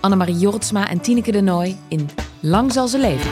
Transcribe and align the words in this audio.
Annemarie 0.00 0.38
Jortsma 0.38 0.88
en 0.88 1.00
Tineke 1.00 1.32
de 1.32 1.40
Nooi 1.40 1.76
in 1.88 2.08
Lang 2.40 2.72
zal 2.72 2.88
ze 2.88 2.98
leven. 2.98 3.30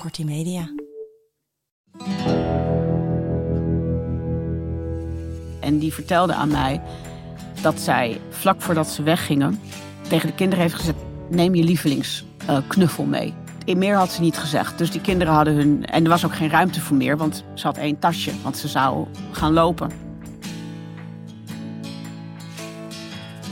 Kortie 0.00 0.24
Media. 0.24 0.70
En 5.60 5.78
die 5.78 5.92
vertelde 5.92 6.34
aan 6.34 6.50
mij 6.50 6.82
dat 7.62 7.80
zij 7.80 8.20
vlak 8.30 8.62
voordat 8.62 8.88
ze 8.88 9.02
weggingen 9.02 9.60
tegen 10.08 10.28
de 10.28 10.34
kinderen 10.34 10.62
heeft 10.62 10.74
gezegd: 10.74 10.98
neem 11.30 11.54
je 11.54 11.64
lievelingsknuffel 11.64 13.04
mee. 13.04 13.34
Meer 13.74 13.96
had 13.96 14.12
ze 14.12 14.20
niet 14.20 14.38
gezegd. 14.38 14.78
Dus 14.78 14.90
die 14.90 15.00
kinderen 15.00 15.34
hadden 15.34 15.54
hun. 15.54 15.86
En 15.86 16.04
er 16.04 16.10
was 16.10 16.24
ook 16.24 16.34
geen 16.34 16.50
ruimte 16.50 16.80
voor 16.80 16.96
meer, 16.96 17.16
want 17.16 17.44
ze 17.54 17.66
had 17.66 17.76
één 17.76 17.98
tasje, 17.98 18.32
want 18.42 18.56
ze 18.56 18.68
zou 18.68 19.06
gaan 19.30 19.52
lopen. 19.52 19.90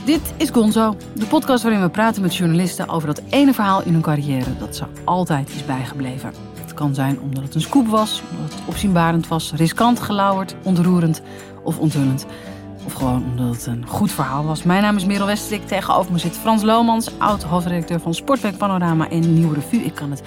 Dit 0.05 0.33
is 0.37 0.49
Gonzo, 0.49 0.95
de 1.13 1.25
podcast 1.25 1.63
waarin 1.63 1.81
we 1.81 1.89
praten 1.89 2.21
met 2.21 2.35
journalisten 2.35 2.89
over 2.89 3.07
dat 3.07 3.21
ene 3.29 3.53
verhaal 3.53 3.83
in 3.83 3.93
hun 3.93 4.01
carrière 4.01 4.57
dat 4.59 4.75
ze 4.75 4.83
altijd 5.03 5.49
is 5.49 5.65
bijgebleven. 5.65 6.33
Het 6.61 6.73
kan 6.73 6.95
zijn 6.95 7.19
omdat 7.19 7.43
het 7.43 7.55
een 7.55 7.61
scoop 7.61 7.87
was, 7.87 8.21
omdat 8.35 8.53
het 8.53 8.63
opzienbarend 8.65 9.27
was, 9.27 9.53
riskant, 9.55 9.99
gelauwerd, 9.99 10.55
ontroerend 10.63 11.21
of 11.63 11.79
onthullend. 11.79 12.25
Of 12.85 12.93
gewoon 12.93 13.23
omdat 13.31 13.55
het 13.55 13.65
een 13.65 13.83
goed 13.87 14.11
verhaal 14.11 14.45
was. 14.45 14.63
Mijn 14.63 14.81
naam 14.81 14.95
is 14.95 15.05
Merel 15.05 15.25
Westerik. 15.25 15.67
Tegenover 15.67 16.11
me 16.11 16.17
zit 16.17 16.37
Frans 16.37 16.63
Lomans, 16.63 17.11
oud-hoofdredacteur 17.19 17.99
van 17.99 18.13
Sportweek 18.13 18.57
Panorama 18.57 19.09
en 19.09 19.33
Nieuwe 19.33 19.53
Revue. 19.53 19.79
Ik 19.83 19.93
kan 19.95 20.11
het 20.11 20.21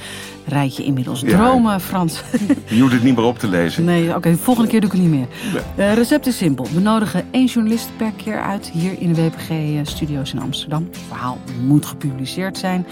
rijtje 0.47 0.85
inmiddels 0.85 1.21
Ja. 1.21 1.29
dromen, 1.29 1.81
Frans. 1.81 2.23
Je 2.69 2.81
hoeft 2.81 2.93
het 2.93 3.03
niet 3.03 3.17
meer 3.17 3.25
op 3.25 3.39
te 3.39 3.49
lezen. 3.49 3.85
Nee, 3.85 4.15
oké, 4.17 4.31
de 4.31 4.37
volgende 4.37 4.71
keer 4.71 4.81
doe 4.81 4.91
ik 4.91 4.97
het 4.97 5.05
niet 5.07 5.15
meer. 5.19 5.27
Het 5.75 5.97
recept 5.99 6.27
is 6.27 6.37
simpel. 6.37 6.67
We 6.75 6.81
nodigen 6.81 7.25
één 7.31 7.47
journalist 7.47 7.89
per 7.97 8.13
keer 8.17 8.41
uit 8.43 8.71
hier 8.71 9.01
in 9.01 9.13
de 9.13 9.23
WPG-studio's 9.23 10.33
in 10.33 10.41
Amsterdam. 10.41 10.85
Het 10.91 10.99
verhaal 11.09 11.39
moet 11.67 11.87
gepubliceerd 11.87 12.59
zijn. 12.59 12.87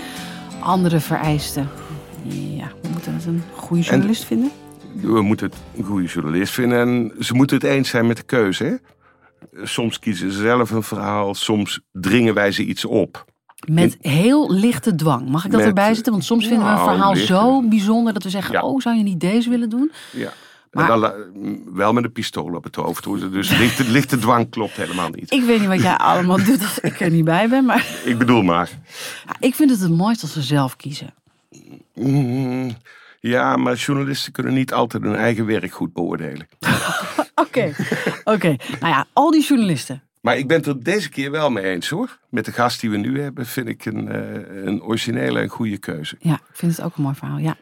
Andere 0.60 1.00
vereisten. 1.00 1.68
Ja, 2.56 2.70
we 2.82 2.88
moeten 2.92 3.14
het 3.14 3.24
een 3.26 3.42
goede 3.54 3.82
journalist 3.82 4.24
vinden. 4.24 4.50
We 5.00 5.22
moeten 5.22 5.46
het 5.46 5.56
een 5.76 5.84
goede 5.84 6.06
journalist 6.06 6.52
vinden 6.52 6.78
en 6.80 7.12
ze 7.24 7.34
moeten 7.34 7.56
het 7.56 7.64
eens 7.66 7.88
zijn 7.88 8.06
met 8.06 8.16
de 8.16 8.22
keuze. 8.22 8.64
Hè? 8.64 8.74
Soms 9.62 9.98
kiezen 9.98 10.32
ze 10.32 10.38
zelf 10.40 10.70
een 10.70 10.82
verhaal, 10.82 11.34
soms 11.34 11.80
dringen 11.92 12.34
wij 12.34 12.52
ze 12.52 12.62
iets 12.64 12.84
op. 12.84 13.24
Met 13.70 13.96
heel 14.00 14.52
lichte 14.52 14.94
dwang. 14.94 15.28
Mag 15.28 15.44
ik 15.44 15.50
dat 15.50 15.60
Met- 15.60 15.68
erbij 15.68 15.94
zetten? 15.94 16.12
Want 16.12 16.24
soms 16.24 16.46
vinden 16.46 16.64
we 16.66 16.72
een 16.72 16.78
verhaal 16.78 17.12
lichte. 17.12 17.26
zo 17.26 17.68
bijzonder 17.68 18.12
dat 18.12 18.22
we 18.22 18.30
zeggen: 18.30 18.52
Ja. 18.52 18.62
Oh, 18.62 18.80
zou 18.80 18.96
je 18.96 19.02
niet 19.02 19.20
deze 19.20 19.50
willen 19.50 19.68
doen? 19.70 19.92
Ja. 20.12 20.32
Maar- 20.70 20.86
dan 20.86 20.98
la- 20.98 21.14
wel 21.72 21.92
met 21.92 22.04
een 22.04 22.12
pistool 22.12 22.54
op 22.54 22.64
het 22.64 22.74
hoofd. 22.74 23.04
Dus 23.32 23.56
lichte, 23.58 23.84
lichte 23.98 24.18
dwang 24.18 24.50
klopt 24.50 24.76
helemaal 24.76 25.08
niet. 25.08 25.32
Ik 25.32 25.42
weet 25.42 25.58
niet 25.60 25.68
wat 25.68 25.82
jij 25.82 25.96
allemaal 25.96 26.44
doet 26.44 26.60
als 26.60 26.78
ik 26.78 27.00
er 27.00 27.10
niet 27.10 27.24
bij 27.24 27.48
ben. 27.48 27.64
Maar 27.64 27.86
Ik 28.04 28.18
bedoel 28.18 28.42
maar. 28.42 28.70
ik 29.40 29.54
vind 29.54 29.70
het 29.70 29.80
het 29.80 29.90
mooist 29.96 30.22
als 30.22 30.32
ze 30.32 30.42
zelf 30.42 30.76
kiezen. 30.76 31.14
Mm, 31.94 32.76
Ja, 33.20 33.56
maar 33.56 33.74
journalisten 33.74 34.32
kunnen 34.32 34.54
niet 34.54 34.72
altijd 34.72 35.02
hun 35.02 35.14
eigen 35.16 35.46
werk 35.46 35.72
goed 35.72 35.92
beoordelen. 35.92 36.48
Oké, 37.40 37.74
oké. 38.34 38.56
Nou 38.80 38.92
ja, 38.92 39.06
al 39.12 39.30
die 39.30 39.42
journalisten. 39.42 40.02
Maar 40.20 40.38
ik 40.38 40.48
ben 40.48 40.56
het 40.56 40.66
er 40.66 40.82
deze 40.82 41.08
keer 41.08 41.30
wel 41.30 41.50
mee 41.50 41.64
eens 41.64 41.88
hoor. 41.88 42.18
Met 42.28 42.44
de 42.44 42.52
gast 42.52 42.80
die 42.80 42.90
we 42.90 42.96
nu 42.96 43.20
hebben 43.20 43.46
vind 43.46 43.68
ik 43.68 43.84
een, 43.84 44.08
eh, 44.08 44.64
een 44.64 44.82
originele 44.82 45.40
en 45.40 45.48
goede 45.48 45.78
keuze. 45.78 46.16
Ja, 46.18 46.34
ik 46.34 46.56
vind 46.56 46.76
het 46.76 46.84
ook 46.86 46.96
een 46.96 47.02
mooi 47.02 47.14
verhaal. 47.14 47.38
Ja. 47.38 47.56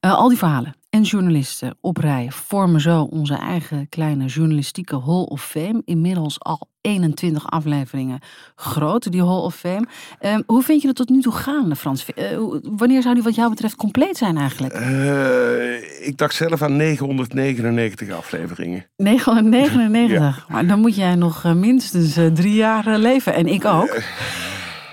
Eh, 0.00 0.14
al 0.14 0.28
die 0.28 0.38
verhalen 0.38 0.74
en 0.96 1.02
journalisten 1.02 1.76
op 1.80 1.96
rij 1.96 2.28
vormen 2.30 2.80
zo 2.80 3.02
onze 3.02 3.34
eigen 3.34 3.88
kleine 3.88 4.24
journalistieke 4.24 5.00
Hall 5.00 5.22
of 5.22 5.44
Fame. 5.44 5.82
Inmiddels 5.84 6.40
al 6.40 6.68
21 6.80 7.50
afleveringen 7.50 8.18
groot, 8.54 9.12
die 9.12 9.24
Hall 9.24 9.40
of 9.40 9.54
Fame. 9.54 9.86
Ehm, 10.18 10.42
hoe 10.46 10.62
vind 10.62 10.82
je 10.82 10.88
het 10.88 10.96
tot 10.96 11.08
nu 11.08 11.20
toe 11.20 11.32
gaan, 11.32 11.76
Frans? 11.76 12.04
Eh, 12.04 12.38
wanneer 12.62 13.02
zou 13.02 13.14
die 13.14 13.22
wat 13.22 13.34
jou 13.34 13.50
betreft 13.50 13.76
compleet 13.76 14.16
zijn 14.16 14.36
eigenlijk? 14.36 14.72
Eh, 14.72 16.06
ik 16.06 16.18
dacht 16.18 16.34
zelf 16.34 16.62
aan 16.62 16.76
999 16.76 18.10
afleveringen. 18.10 18.86
999. 18.96 20.48
Maar 20.48 20.66
dan 20.66 20.80
moet 20.80 20.96
jij 20.96 21.14
nog 21.14 21.44
eh, 21.44 21.52
minstens 21.52 22.12
drie 22.12 22.54
jaar 22.54 22.98
leven. 22.98 23.34
En 23.34 23.46
ik 23.46 23.64
ook. 23.64 24.00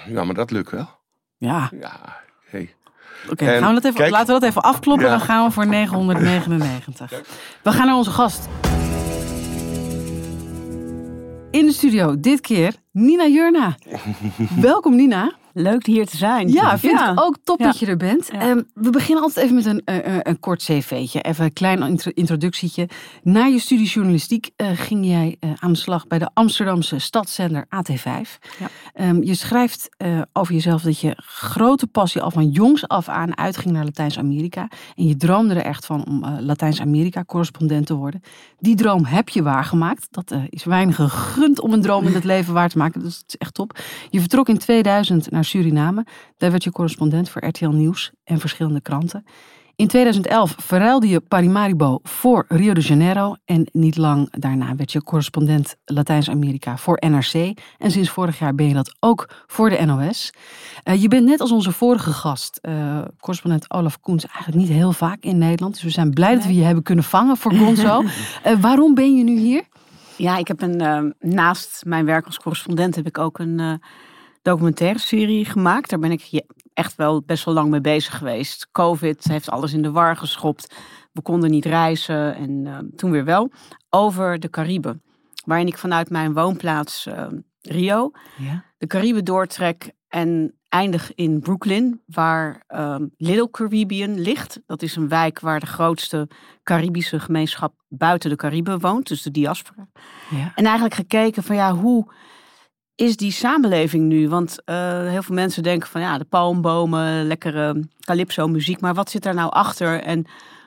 Ja, 0.07 0.23
maar 0.23 0.35
dat 0.35 0.51
lukt 0.51 0.71
wel. 0.71 0.89
Ja, 1.37 1.69
Ja, 1.79 2.21
hey. 2.49 2.73
Oké. 3.29 3.45
Laten 4.09 4.33
we 4.33 4.39
dat 4.39 4.43
even 4.43 4.61
afkloppen. 4.61 5.09
Dan 5.09 5.19
gaan 5.19 5.45
we 5.45 5.51
voor 5.51 5.67
999. 5.67 7.11
We 7.63 7.71
gaan 7.71 7.85
naar 7.85 7.95
onze 7.95 8.11
gast. 8.11 8.47
In 11.51 11.65
de 11.65 11.71
studio, 11.73 12.19
dit 12.19 12.41
keer 12.41 12.73
Nina 12.91 13.27
Jurna. 13.27 13.75
Welkom 14.61 14.95
Nina. 14.95 15.31
Leuk 15.53 15.85
hier 15.85 16.05
te 16.05 16.17
zijn. 16.17 16.47
Ja, 16.51 16.77
vind 16.79 16.99
ik 16.99 17.11
ook 17.21 17.37
top 17.43 17.59
Ja. 17.59 17.65
dat 17.65 17.79
je 17.79 17.85
er 17.85 17.97
bent. 17.97 18.29
Ja. 18.31 18.39
Ehm, 18.39 18.61
we 18.73 18.89
beginnen 18.89 19.23
altijd 19.23 19.43
even 19.45 19.55
met 19.55 19.65
een, 19.65 19.81
eh, 19.85 20.17
een 20.21 20.39
kort 20.39 20.63
cv'tje. 20.63 21.21
Even 21.21 21.45
een 21.45 21.53
klein 21.53 21.81
intro- 21.81 22.11
introductietje. 22.13 22.89
Na 23.23 23.45
je 23.45 23.59
studie 23.59 23.87
journalistiek 23.87 24.49
eh, 24.55 24.67
ging 24.73 25.05
jij 25.05 25.37
aan 25.59 25.71
de 25.71 25.77
slag 25.77 26.07
bij 26.07 26.19
de 26.19 26.29
Amsterdamse 26.33 26.99
stadszender 26.99 27.65
AT5. 27.69 28.39
Ja. 28.59 28.67
Ehm, 28.93 29.21
je 29.23 29.35
schrijft 29.35 29.89
over 30.33 30.53
jezelf 30.53 30.81
dat 30.81 30.99
je 30.99 31.13
grote 31.25 31.87
passie 31.87 32.21
al 32.21 32.31
van 32.31 32.49
jongs 32.49 32.87
af 32.87 33.07
aan 33.09 33.37
uitging 33.37 33.73
naar 33.73 33.83
Latijns-Amerika. 33.83 34.67
En 34.95 35.07
je 35.07 35.15
droomde 35.17 35.53
er 35.53 35.65
echt 35.65 35.85
van 35.85 36.05
om 36.07 36.25
Latijns-Amerika-correspondent 36.39 37.85
te 37.85 37.93
worden. 37.95 38.21
Die 38.59 38.75
droom 38.75 39.05
heb 39.05 39.29
je 39.29 39.43
waargemaakt. 39.43 40.07
Dat 40.11 40.33
is 40.49 40.63
weinig 40.63 40.95
gegund 40.95 41.59
om 41.59 41.73
een 41.73 41.81
droom 41.81 42.05
in 42.07 42.13
het 42.13 42.23
leven 42.33 42.53
waar 42.53 42.69
te 42.69 42.77
maken. 42.77 43.01
Dus 43.03 43.15
het 43.17 43.23
is 43.27 43.37
echt 43.37 43.53
top. 43.53 43.79
Je 44.09 44.19
vertrok 44.19 44.49
in 44.49 44.57
2000 44.57 45.31
naar 45.31 45.42
Suriname. 45.43 46.05
Daar 46.37 46.51
werd 46.51 46.63
je 46.63 46.71
correspondent 46.71 47.29
voor 47.29 47.45
RTL 47.45 47.69
Nieuws 47.69 48.11
en 48.23 48.39
verschillende 48.39 48.81
kranten. 48.81 49.23
In 49.75 49.87
2011 49.87 50.55
verruilde 50.57 51.07
je 51.07 51.19
Parimaribo 51.19 51.99
voor 52.03 52.45
Rio 52.47 52.73
de 52.73 52.81
Janeiro. 52.81 53.35
En 53.45 53.67
niet 53.71 53.97
lang 53.97 54.31
daarna 54.31 54.75
werd 54.75 54.91
je 54.91 55.03
correspondent 55.03 55.75
Latijns-Amerika 55.85 56.77
voor 56.77 56.97
NRC. 57.09 57.57
En 57.77 57.91
sinds 57.91 58.09
vorig 58.09 58.39
jaar 58.39 58.55
ben 58.55 58.67
je 58.67 58.73
dat 58.73 58.95
ook 58.99 59.29
voor 59.47 59.69
de 59.69 59.85
NOS. 59.85 60.33
Eh, 60.83 61.01
je 61.01 61.07
bent 61.07 61.25
net 61.25 61.39
als 61.39 61.51
onze 61.51 61.71
vorige 61.71 62.11
gast, 62.11 62.59
eh, 62.61 63.01
correspondent 63.19 63.71
Olaf 63.71 63.99
Koens, 63.99 64.25
eigenlijk 64.25 64.57
niet 64.57 64.77
heel 64.77 64.91
vaak 64.91 65.23
in 65.23 65.37
Nederland. 65.37 65.73
Dus 65.73 65.83
we 65.83 65.89
zijn 65.89 66.13
blij 66.13 66.35
dat 66.35 66.45
we 66.45 66.55
je 66.55 66.63
hebben 66.63 66.83
kunnen 66.83 67.03
vangen 67.03 67.37
voor 67.37 67.53
Gonzo. 67.53 68.03
Eh, 68.43 68.59
waarom 68.59 68.93
ben 68.93 69.17
je 69.17 69.23
nu 69.23 69.37
hier? 69.37 69.63
Ja, 70.17 70.37
ik 70.37 70.47
heb 70.47 70.61
een, 70.61 71.13
naast 71.19 71.81
mijn 71.85 72.05
werk 72.05 72.25
als 72.25 72.39
correspondent 72.39 72.95
heb 72.95 73.05
ik 73.05 73.17
ook 73.17 73.39
een 73.39 73.81
documentaire 74.43 74.99
serie 74.99 75.45
gemaakt. 75.45 75.89
Daar 75.89 75.99
ben 75.99 76.11
ik 76.11 76.43
echt 76.73 76.95
wel 76.95 77.21
best 77.21 77.45
wel 77.45 77.53
lang 77.53 77.69
mee 77.69 77.81
bezig 77.81 78.17
geweest. 78.17 78.67
Covid 78.71 79.23
heeft 79.23 79.49
alles 79.49 79.73
in 79.73 79.81
de 79.81 79.91
war 79.91 80.17
geschopt. 80.17 80.75
We 81.11 81.21
konden 81.21 81.51
niet 81.51 81.65
reizen 81.65 82.35
en 82.35 82.67
eh, 82.67 82.77
toen 82.95 83.11
weer 83.11 83.25
wel. 83.25 83.51
Over 83.89 84.39
de 84.39 84.49
Cariben. 84.49 85.01
Waarin 85.45 85.67
ik 85.67 85.77
vanuit 85.77 86.09
mijn 86.09 86.33
woonplaats 86.33 87.05
eh, 87.05 87.27
Rio 87.61 88.11
Ja. 88.37 88.63
de 88.77 88.87
Cariben 88.87 89.25
doortrek 89.25 89.91
en 90.07 90.57
eindig 90.69 91.13
in 91.15 91.39
Brooklyn, 91.39 92.01
waar 92.05 92.63
ehm, 92.67 93.05
Little 93.17 93.49
Caribbean 93.51 94.19
ligt. 94.19 94.61
Dat 94.65 94.81
is 94.81 94.95
een 94.95 95.07
wijk 95.07 95.39
waar 95.39 95.59
de 95.59 95.65
grootste 95.65 96.27
Caribische 96.63 97.19
gemeenschap 97.19 97.73
buiten 97.87 98.29
de 98.29 98.35
Cariben 98.35 98.79
woont, 98.79 99.07
dus 99.07 99.21
de 99.21 99.31
diaspora. 99.31 99.87
Ja. 100.29 100.51
En 100.55 100.63
eigenlijk 100.65 100.93
gekeken 100.95 101.43
van 101.43 101.55
ja, 101.55 101.73
hoe 101.75 102.13
is 102.95 103.17
die 103.17 103.31
samenleving 103.31 104.05
nu? 104.05 104.29
Want 104.29 104.63
eh, 104.65 105.07
heel 105.07 105.23
veel 105.23 105.35
mensen 105.35 105.63
denken 105.63 105.89
van 105.89 106.01
ja, 106.01 106.17
de 106.17 106.25
palmbomen, 106.25 107.27
lekkere 107.27 107.87
calypso 107.99 108.47
muziek, 108.47 108.81
maar 108.81 108.93
wat 108.93 109.09
zit 109.09 109.23
daar 109.23 109.33
nou 109.33 109.51
achter? 109.51 110.01
En 110.01 110.25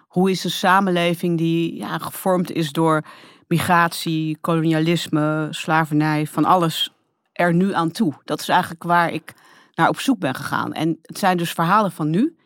hoe 0.08 0.31
is 0.31 0.44
een 0.44 0.50
samenleving 0.50 1.38
die 1.38 1.76
ja, 1.76 1.99
gevormd 1.99 2.52
is 2.52 2.73
door 2.73 3.05
migratie, 3.49 4.38
kolonialisme, 4.40 5.49
slavernij, 5.50 6.26
van 6.26 6.44
alles 6.44 6.93
er 7.32 7.55
nu 7.55 7.75
aan 7.75 7.90
toe? 7.90 8.14
Dat 8.25 8.40
is 8.40 8.49
eigenlijk 8.49 8.82
waar 8.82 9.12
ik 9.12 9.34
naar 9.75 9.88
op 9.88 10.00
zoek 10.00 10.19
ben 10.19 10.34
gegaan. 10.34 10.73
En 10.73 10.99
het 11.02 11.19
zijn 11.19 11.37
dus 11.37 11.52
verhalen 11.52 11.93
van 11.93 12.11
nu, 12.11 12.37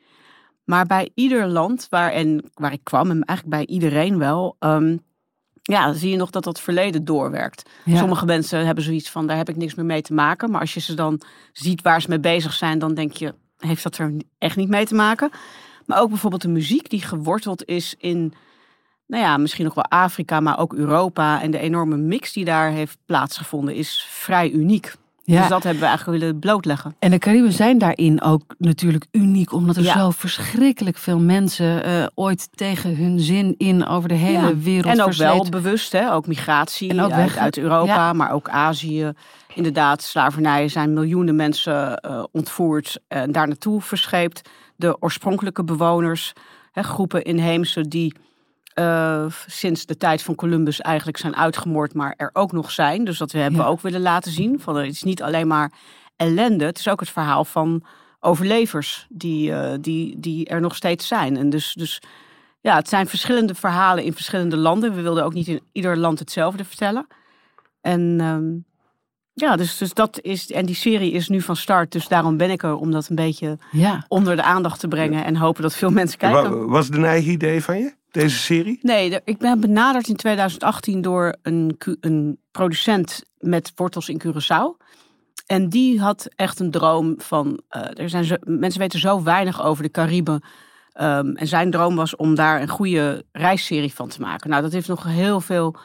Maar 0.65 0.87
bij 0.87 1.11
ieder 1.15 1.47
land 1.47 1.87
waar, 1.88 2.11
en, 2.11 2.50
waar 2.55 2.73
ik 2.73 2.85
kwam, 2.85 3.11
en 3.11 3.25
eigenlijk 3.25 3.56
bij 3.56 3.75
iedereen 3.75 4.19
wel, 4.19 4.56
ehm, 4.59 4.97
ja, 5.70 5.93
zie 5.93 6.11
je 6.11 6.17
nog 6.17 6.31
dat 6.31 6.44
dat 6.44 6.61
verleden 6.61 7.05
doorwerkt. 7.05 7.70
Ja. 7.84 7.96
Sommige 7.96 8.25
mensen 8.25 8.67
hebben 8.67 8.84
zoiets 8.84 9.11
van, 9.11 9.26
daar 9.26 9.37
heb 9.37 9.49
ik 9.49 9.56
niks 9.56 9.75
meer 9.75 9.84
mee 9.84 10.02
te 10.02 10.14
maken. 10.14 10.50
Maar 10.50 10.61
als 10.61 10.75
je 10.75 10.81
ze 10.81 10.94
dan 10.94 11.20
ziet 11.52 11.82
waar 11.82 12.02
ze 12.02 12.08
mee 12.08 12.20
bezig 12.20 12.52
zijn, 12.52 12.78
dan 12.78 12.94
denk 12.94 13.12
je, 13.12 13.34
heeft 13.58 13.82
dat 13.82 13.99
er 13.99 14.12
echt 14.38 14.56
niet 14.56 14.69
mee 14.69 14.87
te 14.87 14.94
maken. 14.94 15.31
Maar 15.87 16.00
ook 16.00 16.08
bijvoorbeeld 16.08 16.43
de 16.43 16.49
muziek 16.49 16.90
die 16.90 17.02
geworteld 17.02 17.64
is 17.64 17.94
in, 17.99 18.32
nou 19.06 19.22
ja, 19.22 19.37
misschien 19.37 19.64
nog 19.64 19.75
wel 19.75 19.84
Afrika, 19.84 20.40
maar 20.40 20.58
ook 20.58 20.75
Europa. 20.75 21.43
En 21.43 21.50
de 21.50 21.58
enorme 21.58 21.96
mix 21.96 22.32
die 22.32 22.44
daar 22.44 22.70
heeft 22.70 22.99
plaatsgevonden 23.06 23.75
is 23.75 24.06
vrij 24.08 24.50
uniek. 24.50 24.94
Ja. 25.31 25.41
Dus 25.41 25.49
dat 25.49 25.62
hebben 25.62 25.81
we 25.82 25.88
eigenlijk 25.88 26.19
willen 26.21 26.38
blootleggen. 26.38 26.94
En 26.99 27.11
de 27.11 27.19
Cariben 27.19 27.53
zijn 27.53 27.79
daarin 27.79 28.23
ook 28.23 28.43
natuurlijk 28.59 29.06
uniek, 29.11 29.53
omdat 29.53 29.77
er 29.77 29.82
Ja. 29.82 29.99
zo 29.99 30.11
verschrikkelijk 30.11 30.97
veel 30.99 31.19
mensen 31.19 31.85
eh, 31.85 32.06
ooit 32.15 32.49
tegen 32.55 32.97
hun 32.97 33.21
zin 33.21 33.55
in 33.59 33.87
over 33.87 34.09
de 34.09 34.15
hele 34.15 34.47
Ja. 34.49 34.56
wereld 34.56 34.99
En 34.99 35.03
ook 35.03 35.12
wel 35.12 35.47
bewust, 35.50 35.93
hè? 35.93 36.12
ook 36.12 36.27
migratie 36.27 36.91
En 36.91 37.00
ook 37.00 37.11
uit, 37.11 37.25
weg- 37.25 37.37
uit 37.37 37.59
Europa, 37.59 38.12
maar 38.12 38.32
ook 38.32 38.49
Azië. 38.49 39.12
Inderdaad, 39.55 40.03
slavernij 40.03 40.69
zijn 40.69 40.93
miljoenen 40.93 41.37
mensen 41.37 41.97
eh, 41.97 42.25
ontvoerd 42.32 42.99
en 43.09 43.32
daar 43.32 43.47
naartoe 43.47 43.81
verscheept. 43.81 44.49
De 44.77 44.97
oorspronkelijke 45.00 45.65
bewoners, 45.65 46.32
hè, 46.73 46.82
groepen 46.82 47.23
inheemse 47.23 47.88
die 47.88 48.15
eh, 48.75 49.25
sinds 49.46 49.87
de 49.87 49.96
tijd 49.96 50.22
van 50.22 50.34
Columbus 50.34 50.81
eigenlijk 50.81 51.19
zijn 51.19 51.37
uitgemoord, 51.37 51.94
maar 51.94 52.14
er 52.17 52.31
ook 52.32 52.52
nog 52.52 52.70
zijn. 52.70 53.05
Dus 53.05 53.19
dat 53.19 53.32
we 53.32 53.38
hebben 53.38 53.61
Ja. 53.61 53.67
we 53.67 53.70
ook 53.72 53.81
willen 53.81 54.00
laten 54.00 54.32
zien. 54.32 54.61
Van, 54.61 54.76
het 54.76 54.87
is 54.93 55.02
niet 55.02 55.22
alleen 55.22 55.46
maar 55.46 55.72
ellende, 56.17 56.64
het 56.64 56.78
is 56.78 56.88
ook 56.88 57.00
het 57.00 57.08
verhaal 57.11 57.44
van 57.44 57.82
overlevers 58.20 59.06
die, 59.08 59.52
eh, 59.52 59.72
die, 59.81 60.20
die 60.20 60.46
er 60.46 60.61
nog 60.61 60.76
steeds 60.76 61.06
zijn. 61.06 61.37
En 61.37 61.50
dus, 61.50 61.75
dus 61.75 62.02
ja, 62.61 62.75
het 62.76 62.88
zijn 62.88 63.06
verschillende 63.06 63.55
verhalen 63.55 64.05
in 64.05 64.12
verschillende 64.12 64.56
landen. 64.56 64.94
We 64.94 65.02
wilden 65.02 65.25
ook 65.25 65.32
niet 65.34 65.49
in 65.49 65.61
ieder 65.72 65.96
land 65.99 66.19
hetzelfde 66.19 66.64
vertellen. 66.64 67.06
En 67.81 68.17
ehm, 68.20 68.49
ja, 69.32 69.56
dus, 69.56 69.76
dus 69.78 69.94
dat 69.94 70.20
is. 70.22 70.50
En 70.52 70.67
die 70.67 70.75
serie 70.75 71.12
is 71.12 71.28
nu 71.28 71.40
van 71.40 71.56
start. 71.56 71.93
Dus 71.93 72.08
daarom 72.08 72.37
ben 72.37 72.50
ik 72.50 72.62
er 72.62 72.75
om 72.75 72.90
dat 72.90 73.08
een 73.08 73.17
beetje 73.17 73.58
Ja, 73.70 74.05
onder 74.08 74.37
de 74.37 74.43
aandacht 74.43 74.81
te 74.81 74.88
brengen. 74.88 75.25
En 75.25 75.37
hopen 75.37 75.62
dat 75.62 75.75
veel 75.75 75.90
mensen 75.90 76.19
kijken. 76.19 76.58
Wa- 76.58 76.64
Was 76.67 76.87
het 76.87 76.94
een 76.96 77.05
eigen 77.05 77.31
idee 77.32 77.62
van 77.64 77.78
je, 77.78 77.94
deze 78.10 78.36
serie? 78.38 78.78
Nee, 78.82 79.20
ik 79.24 79.38
ben 79.38 79.60
benaderd 79.60 80.08
in 80.08 80.16
2018 80.16 81.00
door 81.00 81.36
een, 81.42 81.78
een 82.00 82.38
producent 82.50 83.22
met 83.38 83.72
wortels 83.74 84.08
in 84.08 84.22
Curaçao. 84.26 84.88
En 85.46 85.68
die 85.68 86.00
had 86.00 86.28
echt 86.36 86.60
een 86.60 86.70
droom 86.70 87.14
van. 87.18 87.60
eh, 87.68 87.98
er 87.98 88.08
zijn 88.08 88.24
zo, 88.24 88.34
mensen 88.44 88.80
weten 88.80 88.98
zo 89.00 89.22
weinig 89.22 89.62
over 89.62 89.82
de 89.82 89.90
Cariben. 89.90 90.42
Ehm, 90.92 91.26
en 91.34 91.46
zijn 91.46 91.70
droom 91.70 91.96
was 91.96 92.16
om 92.16 92.34
daar 92.34 92.60
een 92.60 92.68
goede 92.68 93.24
reisserie 93.32 93.94
van 93.94 94.08
te 94.08 94.20
maken. 94.20 94.50
Nou, 94.50 94.62
dat 94.62 94.72
heeft 94.72 94.88
nog 94.88 95.04
heel 95.04 95.40
veel. 95.40 95.76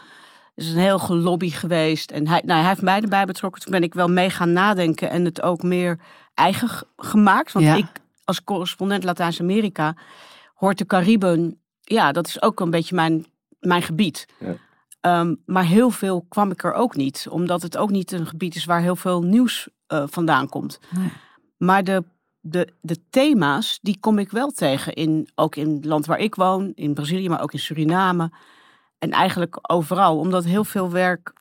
Het 0.56 0.66
is 0.66 0.72
een 0.72 0.80
heel 0.80 1.00
gelobby 1.00 1.50
geweest. 1.50 2.12
En 2.12 2.28
hij, 2.28 2.42
nou, 2.46 2.60
hij 2.60 2.70
heeft 2.70 2.82
mij 2.82 3.02
erbij 3.02 3.26
betrokken. 3.26 3.62
Toen 3.62 3.72
ben 3.72 3.84
ik 3.84 3.94
wel 3.94 4.08
mee 4.08 4.30
gaan 4.30 4.54
nadenken 4.54 5.10
en 5.10 5.26
het 5.26 5.42
ook 5.42 5.64
meer 5.64 6.00
eigen 6.34 6.70
gemaakt. 6.98 7.52
Want 7.52 7.66
Ja. 7.66 7.76
ik, 7.76 7.86
als 8.24 8.44
correspondent 8.44 9.04
Latijns-Amerika, 9.04 9.96
hoort 10.56 10.78
de 10.78 10.86
Cariben. 10.86 11.60
Ja, 11.86 12.12
dat 12.12 12.28
is 12.28 12.42
ook 12.42 12.60
een 12.60 12.70
beetje 12.70 12.96
mijn, 12.96 13.26
mijn 13.60 13.82
gebied. 13.82 14.28
Ja. 14.40 14.56
Ehm, 15.02 15.36
maar 15.46 15.66
heel 15.66 15.90
veel 15.90 16.26
kwam 16.30 16.52
ik 16.52 16.64
er 16.64 16.74
ook 16.74 16.96
niet. 16.96 17.28
Omdat 17.30 17.62
het 17.62 17.78
ook 17.78 17.90
niet 17.90 18.12
een 18.12 18.28
gebied 18.28 18.56
is 18.56 18.66
waar 18.66 18.82
heel 18.82 18.96
veel 18.96 19.22
nieuws 19.22 19.68
eh, 19.88 20.04
vandaan 20.08 20.50
komt. 20.50 20.80
Nee. 20.98 21.12
Maar 21.58 21.84
de, 21.84 22.04
de, 22.40 22.74
de 22.82 23.10
thema's, 23.10 23.80
die 23.82 23.98
kom 24.00 24.20
ik 24.20 24.32
wel 24.32 24.52
tegen. 24.52 24.94
In, 24.94 25.30
ook 25.36 25.56
in 25.56 25.74
het 25.74 25.86
land 25.86 26.06
waar 26.06 26.20
ik 26.20 26.36
woon, 26.36 26.72
in 26.76 26.94
Brazilië, 26.94 27.30
maar 27.30 27.42
ook 27.42 27.54
in 27.54 27.60
Suriname. 27.60 28.32
En 28.98 29.12
eigenlijk 29.12 29.58
overal. 29.62 30.18
Omdat 30.18 30.46
heel 30.46 30.64
veel 30.64 30.92
werk, 30.92 31.34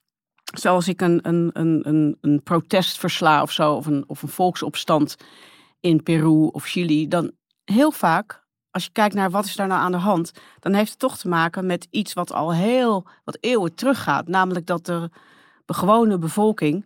zoals 0.44 0.88
ik 0.88 1.00
een, 1.00 1.18
een, 1.22 1.50
een, 1.52 1.88
een, 1.88 2.18
een 2.20 2.42
protest 2.42 2.98
versla 2.98 3.42
of 3.42 3.52
zo, 3.52 3.74
of 3.74 3.86
een, 3.86 4.04
of 4.06 4.22
een 4.22 4.28
volksopstand 4.28 5.16
in 5.80 6.02
Peru 6.02 6.48
of 6.52 6.64
Chili, 6.64 7.08
dan 7.08 7.32
heel 7.64 7.90
vaak, 7.90 8.43
als 8.74 8.84
je 8.84 8.90
kijkt 8.92 9.14
naar 9.14 9.30
wat 9.30 9.44
is 9.44 9.56
daar 9.56 9.66
nou 9.66 9.80
aan 9.80 9.92
de 9.92 9.98
hand, 9.98 10.32
dan 10.60 10.72
heeft 10.72 10.90
het 10.90 10.98
toch 10.98 11.18
te 11.18 11.28
maken 11.28 11.66
met 11.66 11.86
iets 11.90 12.12
wat 12.12 12.32
al 12.32 12.52
heel 12.52 13.06
wat 13.24 13.38
eeuwen 13.40 13.74
teruggaat. 13.74 14.28
Namelijk 14.28 14.66
dat 14.66 14.86
de 14.86 15.10
gewone 15.66 16.18
bevolking 16.18 16.84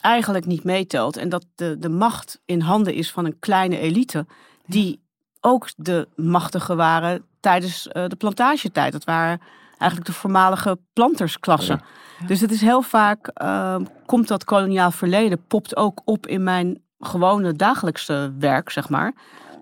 eigenlijk 0.00 0.46
niet 0.46 0.64
meetelt. 0.64 1.16
En 1.16 1.28
dat 1.28 1.46
de, 1.54 1.78
de 1.78 1.88
macht 1.88 2.40
in 2.44 2.60
handen 2.60 2.94
is 2.94 3.10
van 3.10 3.24
een 3.24 3.38
kleine 3.38 3.78
elite. 3.78 4.26
Die 4.66 5.02
ook 5.40 5.68
de 5.76 6.08
machtigen 6.16 6.76
waren 6.76 7.24
tijdens 7.40 7.88
eh, 7.88 8.06
de 8.06 8.16
plantagetijd. 8.16 8.92
Dat 8.92 9.04
waren 9.04 9.40
eigenlijk 9.68 10.06
de 10.06 10.16
voormalige 10.16 10.78
plantersklasse. 10.92 11.80
Dus 12.26 12.40
het 12.40 12.50
is 12.50 12.60
heel 12.60 12.82
vaak, 12.82 13.26
eh, 13.26 13.76
komt 14.06 14.28
dat 14.28 14.44
koloniaal 14.44 14.90
verleden, 14.90 15.46
popt 15.46 15.76
ook 15.76 16.00
op 16.04 16.26
in 16.26 16.42
mijn 16.42 16.82
gewone 16.98 17.52
dagelijkse 17.52 18.34
werk, 18.38 18.70
zeg 18.70 18.88
maar. 18.88 19.14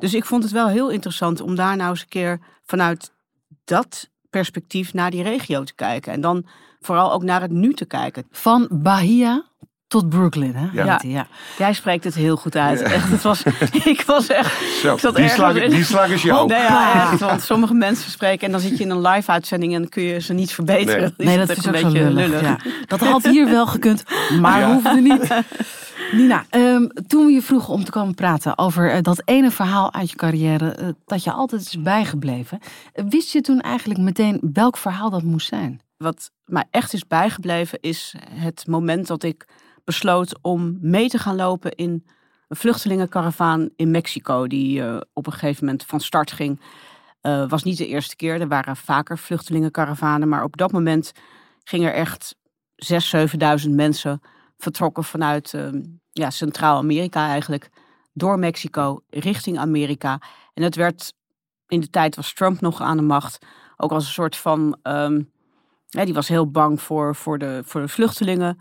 Dus 0.02 0.14
ik 0.14 0.24
vond 0.24 0.42
het 0.42 0.52
wel 0.52 0.68
heel 0.68 0.90
interessant 0.90 1.40
om 1.40 1.54
daar 1.54 1.76
nou 1.76 1.90
eens 1.90 2.00
een 2.00 2.08
keer 2.08 2.40
vanuit 2.64 3.12
dat 3.64 4.10
perspectief 4.30 4.92
naar 4.92 5.10
die 5.10 5.22
regio 5.22 5.64
te 5.64 5.74
kijken. 5.74 6.12
En 6.12 6.20
dan 6.20 6.46
vooral 6.80 7.12
ook 7.12 7.22
naar 7.22 7.40
het 7.40 7.50
nu 7.50 7.74
te 7.74 7.84
kijken. 7.84 8.26
van 8.30 8.68
Bahia 8.70 9.44
tot 9.92 10.08
Brooklyn, 10.08 10.54
hè? 10.54 10.66
Ja. 10.72 10.84
Ja. 10.84 11.00
Ja. 11.06 11.26
Jij 11.58 11.72
spreekt 11.72 12.04
het 12.04 12.14
heel 12.14 12.36
goed 12.36 12.56
uit. 12.56 12.82
Echt, 12.82 13.10
het 13.10 13.22
was, 13.22 13.42
ik 13.84 14.02
was 14.06 14.26
echt. 14.26 14.62
Zo, 14.80 14.92
ik 14.94 15.00
zat 15.00 15.16
die, 15.16 15.28
slag, 15.28 15.56
in- 15.56 15.70
die 15.70 15.84
slag 15.84 16.08
is 16.08 16.22
jou. 16.22 16.46
Nee, 16.48 16.58
ja, 16.58 16.92
echt. 17.10 17.20
Want 17.20 17.42
sommige 17.42 17.74
mensen 17.74 18.10
spreken 18.10 18.46
en 18.46 18.52
dan 18.52 18.60
zit 18.60 18.78
je 18.78 18.84
in 18.84 18.90
een 18.90 19.00
live 19.00 19.30
uitzending 19.30 19.74
en 19.74 19.80
dan 19.80 19.88
kun 19.88 20.02
je 20.02 20.20
ze 20.20 20.32
niet 20.32 20.52
verbeteren. 20.52 21.14
Nee. 21.16 21.36
Dat 21.38 21.50
is 21.56 21.68
ook 21.68 21.76
zo 21.76 21.88
lullig. 21.88 22.40
Ja. 22.40 22.56
Dat 22.86 23.00
had 23.00 23.22
hier 23.24 23.48
wel 23.50 23.66
gekund, 23.66 24.04
maar 24.40 24.58
Ja. 24.60 24.72
hoefde 24.72 25.00
niet. 25.00 25.28
Nina, 26.12 26.44
ehm, 26.50 26.86
toen 27.06 27.26
we 27.26 27.32
je 27.32 27.42
vroegen 27.42 27.72
om 27.72 27.84
te 27.84 27.90
komen 27.90 28.14
praten 28.14 28.58
over 28.58 28.90
eh, 28.92 29.02
dat 29.02 29.22
ene 29.24 29.50
verhaal 29.50 29.92
uit 29.94 30.10
je 30.10 30.16
carrière 30.16 30.70
eh, 30.72 30.86
dat 31.06 31.24
je 31.24 31.32
altijd 31.32 31.60
is 31.62 31.82
bijgebleven, 31.82 32.58
eh, 32.92 33.04
wist 33.08 33.32
je 33.32 33.40
toen 33.40 33.60
eigenlijk 33.60 34.00
meteen 34.00 34.40
welk 34.52 34.76
verhaal 34.76 35.10
dat 35.10 35.22
moest 35.22 35.46
zijn? 35.48 35.80
Wat 35.96 36.30
mij 36.44 36.64
echt 36.70 36.92
is 36.92 37.06
bijgebleven 37.06 37.78
is 37.80 38.14
het 38.34 38.64
moment 38.66 39.06
dat 39.06 39.22
ik 39.22 39.44
besloot 39.84 40.38
om 40.42 40.78
mee 40.80 41.08
te 41.08 41.18
gaan 41.18 41.36
lopen 41.36 41.70
in 41.70 42.06
een 42.48 42.56
vluchtelingenkaravaan 42.56 43.68
in 43.76 43.90
Mexico. 43.90 44.46
Die 44.46 44.82
eh, 44.82 45.00
op 45.12 45.26
een 45.26 45.32
gegeven 45.32 45.64
moment 45.64 45.84
van 45.84 46.00
start 46.00 46.32
ging. 46.32 46.60
Eh 47.20 47.48
was 47.48 47.62
niet 47.62 47.78
de 47.78 47.86
eerste 47.86 48.16
keer. 48.16 48.40
Er 48.40 48.48
waren 48.48 48.76
vaker 48.76 49.18
vluchtelingenkaravanen. 49.18 50.28
Maar 50.28 50.44
op 50.44 50.56
dat 50.56 50.72
moment 50.72 51.12
gingen 51.64 51.88
er 51.88 51.94
echt 51.94 52.34
6.000, 52.76 52.96
7.000 53.64 53.70
mensen 53.70 54.20
vertrokken 54.56 55.04
vanuit 55.04 55.54
eh, 55.54 55.68
ja, 56.12 56.30
Centraal-Amerika 56.30 57.26
eigenlijk. 57.26 57.70
Door 58.12 58.38
Mexico 58.38 59.00
richting 59.08 59.58
Amerika. 59.58 60.20
En 60.54 60.62
het 60.62 60.76
werd, 60.76 61.12
in 61.66 61.80
de 61.80 61.90
tijd 61.90 62.16
was 62.16 62.34
Trump 62.34 62.60
nog 62.60 62.80
aan 62.80 62.96
de 62.96 63.02
macht. 63.02 63.46
Ook 63.76 63.92
als 63.92 64.04
een 64.04 64.12
soort 64.12 64.36
van 64.36 64.78
ehm, 64.82 65.22
ja, 65.86 66.04
die 66.04 66.14
was 66.14 66.28
heel 66.28 66.50
bang 66.50 66.80
voor, 66.80 67.14
voor, 67.14 67.38
de, 67.38 67.62
voor 67.64 67.80
de 67.80 67.88
vluchtelingen. 67.88 68.60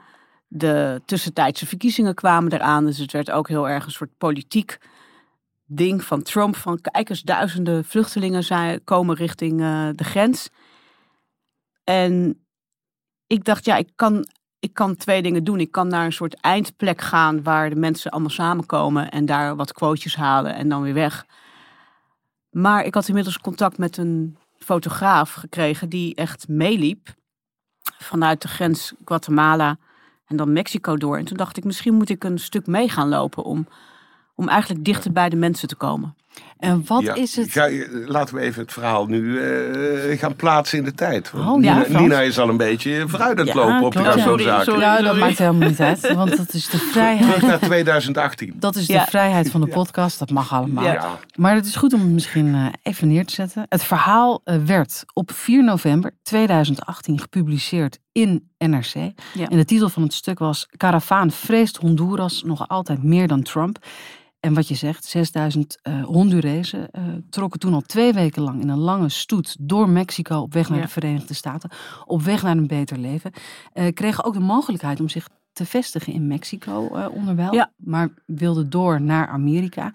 De 0.54 1.02
tussentijdse 1.06 1.66
verkiezingen 1.66 2.16
kwamen 2.16 2.52
eraan. 2.52 2.86
Dus 2.86 2.98
het 2.98 3.12
werd 3.12 3.32
ook 3.32 3.48
heel 3.48 3.70
erg 3.70 3.86
een 3.86 3.92
soort 3.92 4.18
politiek 4.18 4.78
ding 5.66 6.04
van 6.04 6.22
Trump. 6.22 6.56
Van 6.56 6.82
kijk 6.82 7.10
eens, 7.10 7.22
duizenden 7.22 7.86
vluchtelingen 7.86 8.44
zijn, 8.44 8.84
komen 8.84 9.16
richting 9.16 9.62
eh, 9.62 9.90
de 9.96 10.04
grens. 10.04 10.50
En 11.84 12.44
ik 13.28 13.44
dacht, 13.44 13.66
ja, 13.66 13.76
ik 13.76 13.90
kan, 13.96 14.26
ik 14.60 14.74
kan 14.74 14.96
twee 14.96 15.22
dingen 15.22 15.44
doen. 15.44 15.60
Ik 15.60 15.72
kan 15.72 15.88
naar 15.88 16.06
een 16.06 16.14
soort 16.14 16.42
eindplek 16.42 17.02
gaan 17.02 17.44
waar 17.44 17.70
de 17.70 17.76
mensen 17.76 18.12
allemaal 18.12 18.30
samenkomen. 18.30 19.10
En 19.10 19.26
daar 19.26 19.56
wat 19.56 19.74
quotejes 19.74 20.16
halen 20.16 20.56
en 20.56 20.70
dan 20.70 20.82
weer 20.82 20.94
weg. 20.94 21.26
Maar 22.50 22.84
ik 22.86 22.94
had 22.94 23.08
inmiddels 23.08 23.40
contact 23.40 23.78
met 23.78 23.98
een 23.98 24.38
fotograaf 24.58 25.34
gekregen 25.34 25.90
die 25.90 26.16
echt 26.16 26.48
meeliep 26.48 27.14
vanuit 27.98 28.42
de 28.42 28.48
grens 28.48 28.94
Guatemala 29.06 29.78
en 30.32 30.38
dan 30.38 30.54
Mexico 30.54 30.98
door. 30.98 31.18
En 31.18 31.26
toen 31.26 31.38
dacht 31.38 31.58
ik, 31.58 31.64
misschien 31.64 31.94
moet 31.94 32.10
ik 32.10 32.24
een 32.24 32.40
stuk 32.40 32.68
mee 32.68 32.90
gaan 32.90 33.10
lopen 33.10 33.44
om, 33.44 33.68
om 34.36 34.48
eigenlijk 34.48 34.86
dichter 34.86 35.12
bij 35.12 35.30
de 35.30 35.36
mensen 35.36 35.68
te 35.68 35.76
komen. 35.76 36.16
En 36.58 36.84
wat 36.88 37.02
Ja, 37.02 37.14
is 37.14 37.36
het? 37.36 37.52
Ga, 37.52 37.70
laten 38.06 38.36
we 38.36 38.42
even 38.42 38.62
het 38.62 38.72
verhaal 38.74 39.06
nu 39.06 39.42
eh, 39.42 40.20
gaan 40.20 40.36
plaatsen 40.36 40.78
in 40.78 40.84
de 40.84 40.94
tijd. 40.94 41.32
Oh, 41.36 41.64
ja, 41.64 41.86
Nina, 41.88 42.20
is 42.22 42.40
al 42.40 42.50
een 42.50 42.58
beetje 42.58 43.04
vooruit 43.08 43.40
aan 43.40 43.46
het 43.46 43.56
Ja, 43.56 43.66
lopen 43.66 43.86
op 43.86 43.94
ja. 43.94 44.12
zo'n 44.12 44.22
Sorry, 44.22 44.44
zaken. 44.44 44.66
sorry. 44.66 44.82
Ja, 44.82 45.02
dat 45.02 45.18
maakt 45.18 45.38
helemaal 45.38 45.68
niet 45.70 45.80
uit, 45.80 46.14
want 46.14 46.38
dat 46.38 46.54
is 46.54 46.64
de 46.70 46.78
Terug 46.78 46.92
vrijheid. 46.92 47.42
naar 47.42 47.60
2018. 47.60 48.54
Dat 48.56 48.76
is 48.76 48.88
de 48.88 49.06
vrijheid 49.08 49.52
van 49.52 49.62
de 49.62 49.68
podcast, 49.68 50.20
dat 50.20 50.30
mag 50.30 50.54
allemaal. 50.54 50.96
Maar 51.36 51.56
het 51.56 51.66
is 51.66 51.76
goed 51.76 51.94
om 51.94 52.00
het 52.00 52.10
misschien 52.10 52.56
eh, 52.56 52.66
even 52.84 53.08
neer 53.08 53.26
te 53.26 53.34
zetten. 53.34 53.66
Het 53.70 53.84
verhaal 53.84 54.42
eh, 54.44 54.56
werd 54.66 55.04
op 55.14 55.32
4 55.32 55.64
november 55.64 56.12
2018 56.24 57.20
gepubliceerd 57.20 57.98
in 58.12 58.50
NRC. 58.58 58.94
Ja. 59.34 59.48
En 59.50 59.58
de 59.58 59.66
titel 59.66 59.90
van 59.90 60.04
het 60.04 60.14
stuk 60.14 60.40
was 60.40 60.68
Caravaan 60.78 61.32
vreest 61.32 61.78
Honduras 61.78 62.44
nog 62.44 62.68
altijd 62.68 63.04
meer 63.04 63.28
dan 63.28 63.42
Trump. 63.44 63.78
En 64.42 64.54
wat 64.54 64.68
je 64.68 64.76
zegt, 64.76 65.06
6000 65.06 65.78
uh, 65.84 66.04
Hondurezen 66.04 66.88
uh, 66.92 67.04
trokken 67.30 67.60
toen 67.60 67.74
al 67.74 67.82
twee 67.82 68.14
weken 68.14 68.42
lang 68.42 68.62
in 68.62 68.70
een 68.70 68.78
lange 68.80 69.10
stoet 69.10 69.56
door 69.60 69.90
Mexico 69.90 70.38
op 70.40 70.54
weg 70.54 70.70
naar 70.70 70.78
Ja. 70.78 70.84
de 70.84 70.92
Verenigde 70.92 71.34
Staten, 71.34 71.70
op 72.06 72.22
weg 72.22 72.44
naar 72.44 72.58
een 72.58 72.68
beter 72.68 72.98
leven. 72.98 73.32
Eh, 73.74 73.94
kregen 73.94 74.24
ook 74.24 74.34
de 74.34 74.40
mogelijkheid 74.40 75.00
om 75.00 75.10
zich 75.10 75.28
te 75.54 75.66
vestigen 75.66 76.14
in 76.14 76.28
Mexico 76.28 76.96
eh, 76.96 77.08
onderwijl, 77.12 77.54
Ja. 77.54 77.72
maar 77.78 78.10
wilden 78.26 78.70
door 78.70 79.02
naar 79.02 79.28
Amerika. 79.28 79.94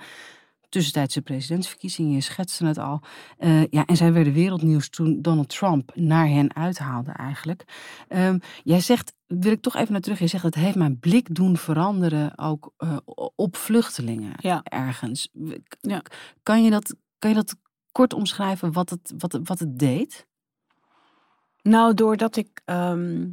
Tussentijdse 0.76 1.22
presidentsverkiezingen, 1.22 2.12
je 2.12 2.20
schetste 2.20 2.66
het 2.66 2.78
al. 2.78 3.00
Eh, 3.38 3.66
ja, 3.66 3.84
en 3.84 3.96
zij 3.96 4.12
werden 4.12 4.32
wereldnieuws 4.32 4.88
toen 4.88 5.22
Donald 5.22 5.48
Trump 5.48 5.92
naar 5.94 6.28
hen 6.28 6.54
uithaalde 6.56 7.10
eigenlijk. 7.12 7.64
Ehm, 8.08 8.38
jij 8.62 8.80
zegt, 8.80 9.14
wil 9.26 9.52
ik 9.52 9.60
toch 9.60 9.76
even 9.76 9.92
naar 9.92 10.00
terug, 10.00 10.18
je 10.18 10.26
zegt 10.26 10.42
het 10.44 10.54
heeft 10.54 10.76
mijn 10.76 10.98
blik 10.98 11.34
doen 11.34 11.56
veranderen 11.56 12.38
ook 12.38 12.72
eh, 12.76 12.96
op 13.34 13.56
vluchtelingen 13.56 14.32
Ja. 14.36 14.60
ergens. 14.62 15.28
Ja. 15.80 16.02
Kan, 16.42 16.64
je 16.64 16.70
dat, 16.70 16.94
kan 17.18 17.30
je 17.30 17.36
dat 17.36 17.56
kort 17.92 18.12
omschrijven 18.12 18.72
wat 18.72 18.90
het, 18.90 19.14
wat, 19.18 19.32
het- 19.32 19.48
wat 19.48 19.58
het 19.58 19.78
deed? 19.78 20.26
Nou, 21.62 21.94
doordat 21.94 22.36
ik 22.36 22.60
ehm, 22.64 23.28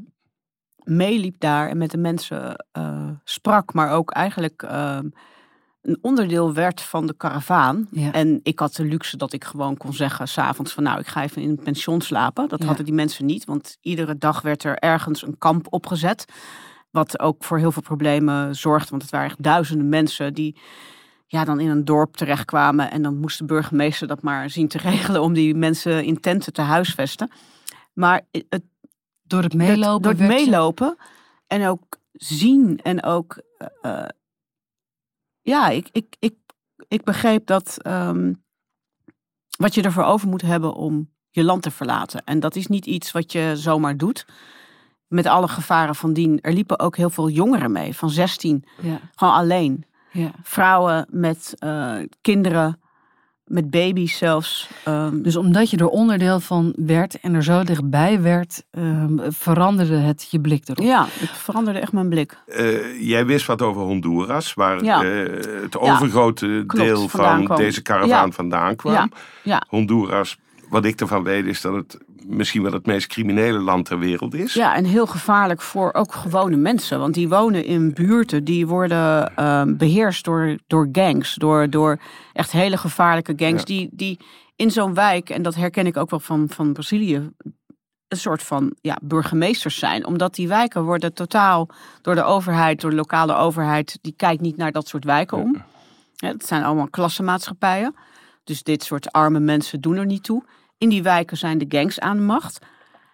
meeliep 0.83 1.39
daar 1.39 1.69
en 1.69 1.77
met 1.77 1.91
de 1.91 1.97
mensen 1.97 2.65
eh, 2.71 3.09
sprak, 3.23 3.73
maar 3.73 3.91
ook 3.91 4.11
eigenlijk 4.11 4.63
ehm, 4.63 5.09
een 5.83 5.97
onderdeel 6.01 6.53
werd 6.53 6.81
van 6.81 7.05
de 7.07 7.13
karavaan. 7.17 7.87
Ja. 7.91 8.11
En 8.11 8.39
ik 8.43 8.59
had 8.59 8.75
de 8.75 8.85
luxe 8.85 9.17
dat 9.17 9.33
ik 9.33 9.43
gewoon 9.43 9.77
kon 9.77 9.93
zeggen 9.93 10.27
s'avonds 10.27 10.73
van 10.73 10.83
nou, 10.83 10.99
ik 10.99 11.07
ga 11.07 11.23
even 11.23 11.41
in 11.41 11.49
een 11.49 11.63
pension 11.63 12.01
slapen. 12.01 12.49
Dat 12.49 12.59
Ja. 12.59 12.65
hadden 12.65 12.85
die 12.85 12.93
mensen 12.93 13.25
niet, 13.25 13.45
want 13.45 13.77
iedere 13.81 14.17
dag 14.17 14.41
werd 14.41 14.63
er 14.63 14.77
ergens 14.77 15.23
een 15.23 15.37
kamp 15.37 15.67
opgezet. 15.69 16.25
Wat 16.91 17.19
ook 17.19 17.43
voor 17.43 17.57
heel 17.57 17.71
veel 17.71 17.81
problemen 17.81 18.55
zorgde, 18.55 18.89
want 18.89 19.01
het 19.01 19.11
waren 19.11 19.27
echt 19.27 19.43
duizenden 19.43 19.89
mensen 19.89 20.33
die 20.33 20.57
ja, 21.27 21.43
dan 21.45 21.59
in 21.59 21.69
een 21.69 21.85
dorp 21.85 22.15
terechtkwamen. 22.15 22.91
En 22.91 23.01
dan 23.01 23.17
moest 23.17 23.37
de 23.37 23.45
burgemeester 23.45 24.07
dat 24.07 24.21
maar 24.21 24.49
zien 24.49 24.67
te 24.67 24.77
regelen 24.89 25.21
om 25.21 25.33
die 25.33 25.55
mensen 25.55 26.03
in 26.03 26.19
tenten 26.19 26.53
te 26.53 26.61
huisvesten. 26.61 27.31
Maar 27.93 28.21
het 28.31 28.63
Door 29.23 29.43
het 29.43 29.53
meelopen? 29.53 30.01
door 30.01 30.11
het 30.11 30.19
werd 30.19 30.39
je- 30.39 30.45
meelopen 30.45 30.95
en 31.47 31.67
ook 31.67 31.97
zien 32.13 32.79
en 32.83 33.03
ook. 33.03 33.41
eh, 33.81 34.03
ja, 35.43 35.69
ik, 35.69 35.87
ik, 35.91 36.15
ik, 36.19 36.35
ik 36.87 37.03
begreep 37.03 37.45
dat. 37.45 37.77
ehm, 37.81 38.33
wat 39.57 39.73
je 39.73 39.81
ervoor 39.81 40.03
over 40.03 40.27
moet 40.27 40.41
hebben 40.41 40.73
om 40.73 41.09
je 41.29 41.43
land 41.43 41.61
te 41.61 41.71
verlaten. 41.71 42.23
En 42.23 42.39
dat 42.39 42.55
is 42.55 42.67
niet 42.67 42.85
iets 42.85 43.11
wat 43.11 43.31
je 43.31 43.51
zomaar 43.55 43.97
doet. 43.97 44.25
Met 45.07 45.25
alle 45.25 45.47
gevaren 45.47 45.95
van 45.95 46.13
dien. 46.13 46.41
Er 46.41 46.53
liepen 46.53 46.79
ook 46.79 46.97
heel 46.97 47.09
veel 47.09 47.29
jongeren 47.29 47.71
mee, 47.71 47.95
van 47.95 48.09
16, 48.09 48.63
Ja, 48.81 48.99
gewoon 49.15 49.33
alleen. 49.33 49.85
ja. 50.11 50.31
Vrouwen 50.43 51.07
met 51.09 51.53
eh, 51.57 51.97
kinderen, 52.21 52.81
met 53.53 53.69
baby's 53.69 54.17
zelfs. 54.17 54.67
Ehm, 54.83 55.21
Dus 55.21 55.35
omdat 55.35 55.69
je 55.69 55.77
er 55.77 55.87
onderdeel 55.87 56.39
van 56.39 56.73
werd 56.75 57.19
en 57.19 57.33
er 57.33 57.43
zo 57.43 57.63
dichtbij 57.63 58.21
werd, 58.21 58.63
ehm, 58.71 59.17
veranderde 59.31 59.95
het 59.97 60.27
je 60.31 60.39
blik 60.41 60.67
erop. 60.67 60.85
ja, 60.85 61.05
het 61.09 61.29
veranderde 61.29 61.79
echt 61.79 61.91
mijn 61.91 62.09
blik. 62.09 62.37
Eh, 62.47 63.01
jij 63.07 63.25
wist 63.25 63.45
wat 63.45 63.61
over 63.61 63.81
Honduras, 63.81 64.53
waar 64.53 64.83
Ja. 64.83 65.03
eh, 65.03 65.61
het 65.61 65.77
overgrote 65.77 66.63
deel 66.67 67.07
van 67.09 67.43
kwam. 67.45 67.57
deze 67.57 67.81
karavaan 67.81 68.25
Ja. 68.27 68.31
vandaan 68.31 68.75
kwam. 68.75 68.93
Ja, 68.93 69.07
ja. 69.43 69.63
Honduras, 69.67 70.37
wat 70.73 70.85
ik 70.85 71.01
ervan 71.01 71.23
weet, 71.23 71.45
is 71.45 71.61
dat 71.61 71.73
het 71.73 71.97
misschien 72.25 72.63
wel 72.63 72.71
het 72.71 72.85
meest 72.85 73.07
criminele 73.07 73.59
land 73.59 73.85
ter 73.85 73.99
wereld 73.99 74.33
is. 74.33 74.53
Ja, 74.53 74.75
en 74.75 74.85
heel 74.85 75.05
gevaarlijk 75.05 75.61
voor 75.61 75.93
ook 75.93 76.13
gewone 76.13 76.55
mensen. 76.55 76.99
Want 76.99 77.13
die 77.13 77.29
wonen 77.29 77.65
in 77.65 77.93
buurten 77.93 78.43
die 78.43 78.67
worden 78.67 79.35
ehm, 79.35 79.75
beheerst 79.77 80.23
door, 80.23 80.57
door 80.67 80.89
gangs. 80.91 81.35
Door, 81.35 81.69
door 81.69 81.99
echt 82.33 82.51
hele 82.51 82.77
gevaarlijke 82.77 83.33
gangs. 83.35 83.59
Ja. 83.59 83.65
Die, 83.65 83.89
die 83.91 84.19
in 84.55 84.71
zo'n 84.71 84.93
wijk, 84.93 85.29
en 85.29 85.41
dat 85.41 85.55
herken 85.55 85.85
ik 85.85 85.97
ook 85.97 86.09
wel 86.09 86.19
van, 86.19 86.49
van 86.49 86.73
Brazilië, 86.73 87.29
een 88.07 88.17
soort 88.17 88.43
van 88.43 88.75
ja, 88.81 88.97
burgemeesters 89.03 89.79
zijn. 89.79 90.05
Omdat 90.05 90.35
die 90.35 90.47
wijken 90.47 90.83
worden 90.83 91.13
totaal 91.13 91.69
door 92.01 92.15
de 92.15 92.23
overheid, 92.23 92.81
door 92.81 92.89
de 92.89 92.95
lokale 92.95 93.35
overheid, 93.35 93.97
die 94.01 94.13
kijkt 94.17 94.41
niet 94.41 94.57
naar 94.57 94.71
dat 94.71 94.87
soort 94.87 95.03
wijken 95.03 95.37
om. 95.37 95.63
Ja, 96.15 96.27
het 96.27 96.45
zijn 96.45 96.63
allemaal 96.63 96.89
klassenmaatschappijen. 96.89 97.95
Dus 98.43 98.63
dit 98.63 98.83
soort 98.83 99.11
arme 99.11 99.39
mensen 99.39 99.81
doen 99.81 99.95
er 99.95 100.05
niet 100.05 100.23
toe. 100.23 100.43
In 100.77 100.89
die 100.89 101.03
wijken 101.03 101.37
zijn 101.37 101.57
de 101.57 101.65
gangs 101.67 101.99
aan 101.99 102.17
de 102.17 102.23
macht. 102.23 102.59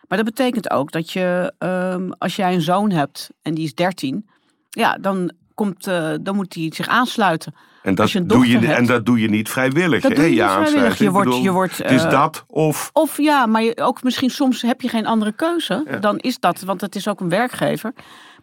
Maar 0.08 0.18
dat 0.18 0.28
betekent 0.28 0.72
ook 0.72 0.92
dat 0.92 1.12
je, 1.12 1.54
ehm, 1.58 2.10
als 2.18 2.36
jij 2.36 2.54
een 2.54 2.62
zoon 2.62 2.92
hebt 2.92 3.30
en 3.42 3.54
die 3.54 3.66
is 3.66 3.74
13, 3.74 4.30
ja, 4.70 4.98
dan, 5.02 5.32
komt, 5.54 5.88
eh, 5.88 6.14
dan 6.22 6.36
moet 6.36 6.54
hij 6.54 6.72
zich 6.76 6.88
aansluiten. 6.88 7.54
En 7.84 7.96
dat, 7.96 8.12
je 8.12 8.26
doe 8.26 8.48
je, 8.48 8.74
en 8.74 8.86
dat 8.86 9.06
doe 9.06 9.20
je 9.20 9.30
niet 9.30 9.50
vrijwillig. 9.50 10.02
Dat 10.02 10.12
hè, 10.12 10.18
doe 10.18 10.26
je 10.26 10.42
niet 10.42 10.52
vrijwillig. 10.52 10.98
Je 10.98 11.12
wordt, 11.12 11.30
bedoel, 11.30 11.44
je 11.44 11.52
wordt, 11.52 11.78
het 11.78 11.92
is 11.92 12.04
eh, 12.04 12.12
dat 12.12 12.44
of... 12.48 12.90
Of 12.94 13.18
ja, 13.18 13.46
maar 13.46 13.64
je, 13.64 13.82
ook 13.82 14.04
misschien 14.04 14.30
soms 14.30 14.62
heb 14.62 14.82
je 14.82 14.88
geen 14.88 15.06
andere 15.06 15.32
keuze. 15.32 15.84
Ja. 15.88 15.98
Dan 15.98 16.18
is 16.18 16.40
dat, 16.40 16.62
want 16.62 16.82
het 16.82 16.96
is 16.96 17.08
ook 17.08 17.20
een 17.20 17.30
werkgever. 17.30 17.94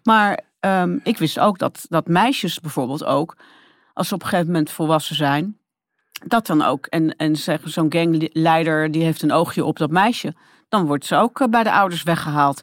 Maar 0.02 0.40
ehm, 0.60 0.98
ik 1.02 1.18
wist 1.18 1.38
ook 1.38 1.58
dat, 1.58 1.86
dat 1.88 2.08
meisjes 2.08 2.60
bijvoorbeeld 2.60 3.04
ook, 3.04 3.36
als 3.92 4.08
ze 4.08 4.14
op 4.14 4.22
een 4.22 4.28
gegeven 4.28 4.52
moment 4.52 4.70
volwassen 4.70 5.16
zijn, 5.16 5.58
dat 6.24 6.46
dan 6.46 6.62
ook. 6.62 6.86
En, 6.86 7.16
en 7.16 7.36
zeggen 7.36 7.70
zo'n 7.70 7.92
gangleider 7.92 8.90
die 8.90 9.02
heeft 9.02 9.22
een 9.22 9.32
oogje 9.32 9.64
op 9.64 9.78
dat 9.78 9.90
meisje. 9.90 10.34
Dan 10.68 10.86
wordt 10.86 11.06
ze 11.06 11.16
ook 11.16 11.40
eh, 11.40 11.48
bij 11.48 11.62
de 11.62 11.72
ouders 11.72 12.02
weggehaald. 12.02 12.62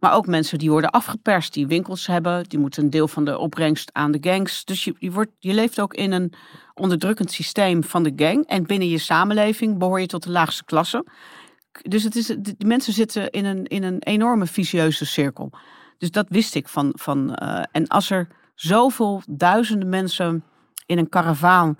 Maar 0.00 0.14
ook 0.14 0.26
mensen 0.26 0.58
die 0.58 0.70
worden 0.70 0.90
afgeperst, 0.90 1.52
die 1.52 1.66
winkels 1.66 2.06
hebben, 2.06 2.44
die 2.44 2.58
moeten 2.58 2.82
een 2.82 2.90
deel 2.90 3.08
van 3.08 3.24
de 3.24 3.38
opbrengst 3.38 3.90
aan 3.92 4.12
de 4.12 4.18
gangs. 4.20 4.64
Dus 4.64 4.84
je, 4.84 4.94
je, 4.98 5.10
wordt, 5.10 5.30
je 5.38 5.54
leeft 5.54 5.80
ook 5.80 5.94
in 5.94 6.12
een 6.12 6.32
onderdrukkend 6.74 7.32
systeem 7.32 7.84
van 7.84 8.02
de 8.02 8.12
gang. 8.16 8.46
En 8.46 8.66
binnen 8.66 8.88
je 8.88 8.98
samenleving 8.98 9.78
behoor 9.78 10.00
je 10.00 10.06
tot 10.06 10.22
de 10.22 10.30
laagste 10.30 10.64
klasse. 10.64 11.04
Dus 11.82 12.02
het 12.02 12.16
is, 12.16 12.26
de 12.26 12.54
mensen 12.58 12.92
zitten 12.92 13.30
in 13.30 13.44
een, 13.44 13.64
in 13.64 13.82
een 13.82 14.02
enorme 14.02 14.46
vicieuze 14.46 15.06
cirkel. 15.06 15.50
Dus 15.98 16.10
dat 16.10 16.26
wist 16.28 16.54
ik 16.54 16.68
van. 16.68 16.92
van 16.94 17.34
eh, 17.34 17.62
en 17.72 17.86
als 17.86 18.10
er 18.10 18.28
zoveel 18.54 19.22
duizenden 19.28 19.88
mensen 19.88 20.44
in 20.86 20.98
een 20.98 21.08
karavaan. 21.08 21.76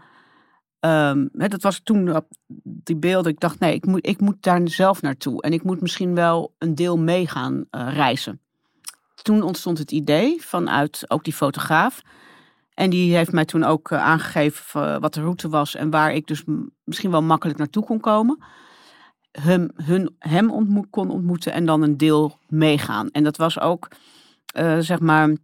Ehm, 0.81 1.27
dat 1.33 1.63
was 1.63 1.81
toen 1.83 2.17
op 2.17 2.27
die 2.63 2.97
beelden. 2.97 3.33
Ik 3.33 3.41
dacht, 3.41 3.59
nee, 3.59 3.75
ik 3.75 3.87
moet, 3.87 4.07
ik 4.07 4.21
moet 4.21 4.43
daar 4.43 4.61
zelf 4.65 5.03
naartoe. 5.03 5.43
En 5.43 5.53
ik 5.53 5.63
moet 5.63 5.81
misschien 5.81 6.15
wel 6.15 6.55
een 6.59 6.75
deel 6.75 6.99
mee 6.99 7.27
gaan 7.27 7.65
eh, 7.71 7.89
reizen. 7.93 8.41
Toen 9.23 9.43
ontstond 9.43 9.79
het 9.79 9.93
idee 9.93 10.43
vanuit 10.43 11.05
ook 11.09 11.25
die 11.25 11.33
fotograaf. 11.33 12.03
En 12.75 12.91
die 12.91 13.17
heeft 13.17 13.33
mij 13.33 13.45
toen 13.45 13.65
ook 13.65 13.91
eh, 13.91 14.05
aangegeven 14.05 14.83
eh, 14.83 15.01
wat 15.01 15.15
de 15.15 15.21
route 15.21 15.49
was 15.49 15.75
en 15.75 15.91
waar 15.91 16.13
ik 16.13 16.27
dus 16.27 16.45
misschien 16.85 17.11
wel 17.11 17.23
makkelijk 17.23 17.59
naartoe 17.59 17.85
kon 17.85 18.01
komen. 18.01 18.43
Hem, 19.31 19.71
hun, 19.75 20.15
hem 20.19 20.91
kon 20.91 21.11
ontmoeten 21.11 21.53
en 21.53 21.67
dan 21.67 21.83
een 21.83 21.97
deel 21.97 22.39
meegaan. 22.49 23.11
En 23.11 23.25
dat 23.25 23.37
was 23.37 23.61
ook, 23.61 23.89
zeg 24.79 25.01
maar, 25.01 25.37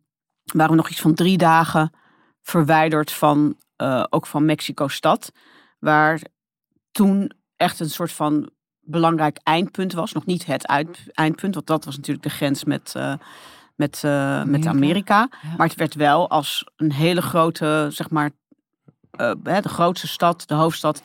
waren 0.45 0.71
we 0.71 0.77
nog 0.77 0.89
iets 0.89 1.01
van 1.01 1.15
drie 1.15 1.39
dagen 1.39 1.93
verwijderd 2.43 3.13
van, 3.13 3.57
eh, 3.77 4.05
ook 4.09 4.27
van 4.27 4.45
Mexico-stad. 4.45 5.33
Waar 5.79 6.21
toen 6.93 7.33
echt 7.57 7.81
een 7.81 7.91
soort 7.91 8.13
van 8.13 8.51
belangrijk 8.81 9.39
eindpunt 9.43 9.93
was. 9.93 10.13
Nog 10.13 10.27
niet 10.27 10.47
het 10.47 10.67
uit- 10.67 11.07
eindpunt, 11.13 11.55
want 11.55 11.67
dat 11.67 11.85
was 11.85 11.97
natuurlijk 11.97 12.25
de 12.27 12.35
grens 12.35 12.65
met, 12.65 12.93
eh, 12.95 13.15
met, 13.75 14.03
eh, 14.05 14.43
met 14.43 14.67
Amerika. 14.67 14.71
Amerika. 14.71 15.29
Ja. 15.43 15.57
Maar 15.57 15.67
het 15.67 15.77
werd 15.77 15.95
wel 15.95 16.31
als 16.31 16.71
een 16.77 16.93
hele 16.93 17.23
grote, 17.23 17.89
zeg 17.91 18.11
maar, 18.11 18.31
de 19.43 19.63
grootste 19.63 20.09
stad, 20.09 20.49
de 20.49 20.55
hoofdstad, 20.55 21.03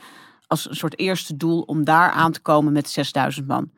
als 0.47 0.69
een 0.69 0.75
soort 0.75 0.99
eerste 0.99 1.37
doel 1.37 1.61
om 1.61 1.83
daar 1.83 2.11
aan 2.11 2.31
te 2.31 2.39
komen 2.41 2.73
met 2.73 2.89
6000 2.89 3.47
man. 3.47 3.71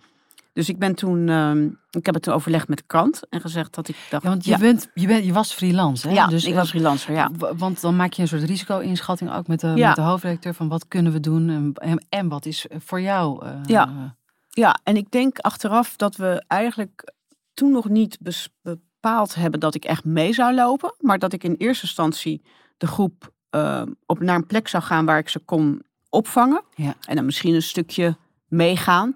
Dus 0.54 0.70
ik 0.70 0.80
ben 0.80 0.96
toen, 0.96 1.30
ehm, 1.30 1.64
ik 1.90 2.06
heb 2.06 2.14
het 2.14 2.24
toen 2.24 2.34
overlegd 2.34 2.68
met 2.68 2.78
de 2.78 2.84
krant 2.88 3.30
en 3.30 3.42
gezegd 3.42 3.74
dat 3.76 3.88
ik 3.88 3.96
dacht, 4.10 4.24
Ja, 4.24 4.30
want 4.30 4.46
je, 4.46 4.52
ja, 4.52 4.58
Bent, 4.58 4.90
je, 4.94 5.08
bent, 5.08 5.26
je 5.26 5.34
was 5.34 5.54
freelance, 5.54 6.08
hè? 6.08 6.14
ja, 6.14 6.28
dus, 6.28 6.44
ik 6.46 6.52
eh, 6.52 6.56
was 6.58 6.70
freelancer, 6.70 7.14
ja. 7.14 7.32
Want 7.58 7.82
dan 7.82 7.96
maak 7.96 8.14
je 8.14 8.22
een 8.22 8.28
soort 8.28 8.44
risico-inschatting 8.44 9.34
ook 9.34 9.48
met 9.48 9.60
de, 9.60 9.68
Ja. 9.68 9.88
met 9.88 9.96
de 9.96 10.02
hoofdredacteur 10.02 10.54
van 10.54 10.68
wat 10.68 10.88
kunnen 10.88 11.12
we 11.12 11.20
doen 11.20 11.50
en, 11.50 11.72
en, 11.74 12.06
en 12.10 12.28
wat 12.28 12.46
is 12.46 12.66
voor 12.78 13.02
jou. 13.02 13.46
eh, 13.46 13.52
Ja. 13.66 14.16
Ja, 14.50 14.80
en 14.84 14.96
ik 14.96 15.12
denk 15.12 15.38
achteraf 15.40 15.96
dat 15.96 16.16
we 16.16 16.44
eigenlijk 16.48 17.14
toen 17.54 17.72
nog 17.72 17.90
niet 17.90 18.18
bepaald 18.62 19.36
hebben 19.36 19.60
dat 19.60 19.76
ik 19.76 19.86
echt 19.86 20.06
mee 20.06 20.34
zou 20.34 20.54
lopen. 20.54 20.96
Maar 21.00 21.20
dat 21.20 21.34
ik 21.34 21.44
in 21.44 21.56
eerste 21.58 21.86
instantie 21.86 22.42
de 22.78 22.88
groep 22.88 23.32
eh, 23.50 23.82
op 24.06 24.20
naar 24.20 24.36
een 24.36 24.46
plek 24.46 24.68
zou 24.68 24.84
gaan 24.84 25.06
waar 25.06 25.18
ik 25.18 25.30
ze 25.30 25.40
kon 25.40 25.82
opvangen. 26.10 26.62
Ja. 26.76 26.94
En 27.08 27.16
dan 27.16 27.26
misschien 27.26 27.54
een 27.54 27.62
stukje 27.62 28.18
meegaan. 28.48 29.16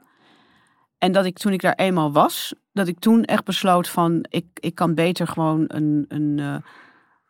En 0.97 1.11
dat 1.11 1.25
ik 1.25 1.37
toen 1.37 1.53
ik 1.53 1.61
daar 1.61 1.75
eenmaal 1.75 2.11
was, 2.11 2.53
dat 2.73 2.87
ik 2.87 2.99
toen 2.99 3.23
echt 3.23 3.43
besloot 3.43 3.89
van 3.89 4.25
ik, 4.29 4.45
ik 4.53 4.75
kan 4.75 4.95
beter 4.95 5.27
gewoon 5.27 5.63
een, 5.67 6.05
een, 6.07 6.39
eh, 6.39 6.55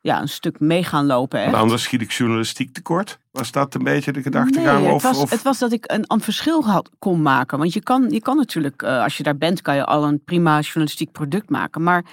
ja, 0.02 0.22
een 0.22 0.30
stuk 0.30 0.60
mee 0.60 0.84
gaan 0.84 1.06
lopen. 1.06 1.40
Echt. 1.40 1.54
En 1.54 1.60
anders 1.60 1.84
schiet 1.84 2.02
ik 2.02 2.12
journalistiek 2.12 2.74
tekort. 2.74 3.20
Was 3.32 3.52
dat 3.52 3.76
een 3.76 3.84
beetje 3.84 4.12
de 4.12 4.22
gedachtegang? 4.22 4.82
Nee, 4.82 4.94
of, 4.94 5.04
het, 5.04 5.12
was, 5.12 5.22
of... 5.22 5.30
het 5.30 5.42
was 5.42 5.60
dat 5.60 5.72
ik 5.72 5.92
een, 5.92 6.04
een 6.08 6.22
verschil 6.22 6.66
had, 6.66 6.90
kon 7.00 7.22
maken. 7.22 7.58
Want 7.58 7.74
je 7.74 7.82
kan, 7.82 8.10
je 8.10 8.22
kan 8.22 8.38
natuurlijk, 8.38 8.82
eh, 8.82 9.04
als 9.04 9.18
je 9.18 9.24
daar 9.24 9.38
bent, 9.38 9.62
kan 9.62 9.76
je 9.76 9.86
al 9.86 10.04
een 10.04 10.24
prima 10.24 10.60
journalistiek 10.60 11.12
product 11.12 11.50
maken. 11.50 11.84
Maar 11.84 12.06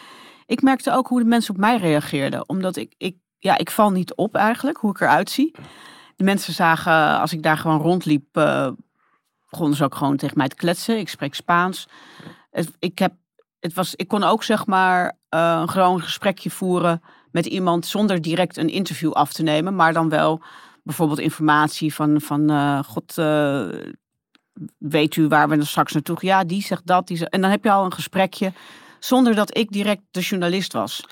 ik 0.46 0.62
merkte 0.62 0.92
ook 0.92 1.08
hoe 1.08 1.23
de 1.23 1.28
mensen 1.28 1.54
op 1.54 1.61
mij 1.61 1.76
reageerden. 1.76 2.49
Omdat 2.49 2.76
ik, 2.76 2.94
ik, 2.99 3.16
ja, 3.38 3.58
ik 3.58 3.70
val 3.70 3.90
niet 3.90 4.14
op 4.14 4.34
eigenlijk, 4.34 4.76
hoe 4.76 4.90
ik 4.90 5.00
eruit 5.00 5.30
zie. 5.30 5.54
De 6.16 6.25
mensen 6.25 6.52
zagen, 6.52 7.20
als 7.20 7.32
ik 7.32 7.42
daar 7.42 7.56
gewoon 7.56 7.80
rondliep, 7.80 8.37
uh, 8.38 8.68
begonnen 9.54 9.76
ze 9.76 9.84
ook 9.84 9.94
gewoon 9.94 10.16
tegen 10.16 10.38
mij 10.38 10.49
te 10.49 10.56
kletsen. 10.56 10.99
Ik 10.99 11.08
spreek 11.08 11.34
Spaans. 11.34 11.88
Ik, 12.78 12.99
heb, 12.99 13.12
het 13.61 13.73
was, 13.73 13.94
ik 13.94 14.08
kon 14.08 14.23
ook 14.23 14.44
zeg 14.44 14.66
maar 14.66 15.16
uh, 15.34 15.58
een 15.61 15.68
gewoon 15.68 16.00
gesprekje 16.00 16.50
voeren 16.50 17.02
met 17.30 17.46
iemand 17.46 17.87
zonder 17.87 18.20
direct 18.20 18.56
een 18.56 18.68
interview 18.68 19.12
af 19.12 19.32
te 19.32 19.42
nemen, 19.42 19.75
maar 19.75 19.92
dan 19.92 20.08
wel 20.08 20.42
bijvoorbeeld 20.82 21.18
informatie 21.18 21.94
van, 21.94 22.20
van 22.20 22.50
uh, 22.50 22.82
god, 22.82 23.14
weet 24.78 25.16
u 25.16 25.28
waar 25.28 25.49
we 25.49 25.56
dan 25.56 25.66
straks 25.66 25.92
naartoe 25.92 26.16
gaan? 26.16 26.28
Ja, 26.28 26.44
die 26.44 26.62
zegt 26.62 26.87
dat. 26.87 27.06
Die 27.06 27.16
zegt, 27.16 27.30
en 27.30 27.40
dan 27.40 27.50
heb 27.50 27.64
je 27.64 27.70
al 27.70 27.84
een 27.84 27.92
gesprekje 27.92 28.52
zonder 28.99 29.34
dat 29.34 29.56
ik 29.56 29.73
direct 29.73 30.02
de 30.11 30.20
journalist 30.20 30.73
was. 30.73 31.04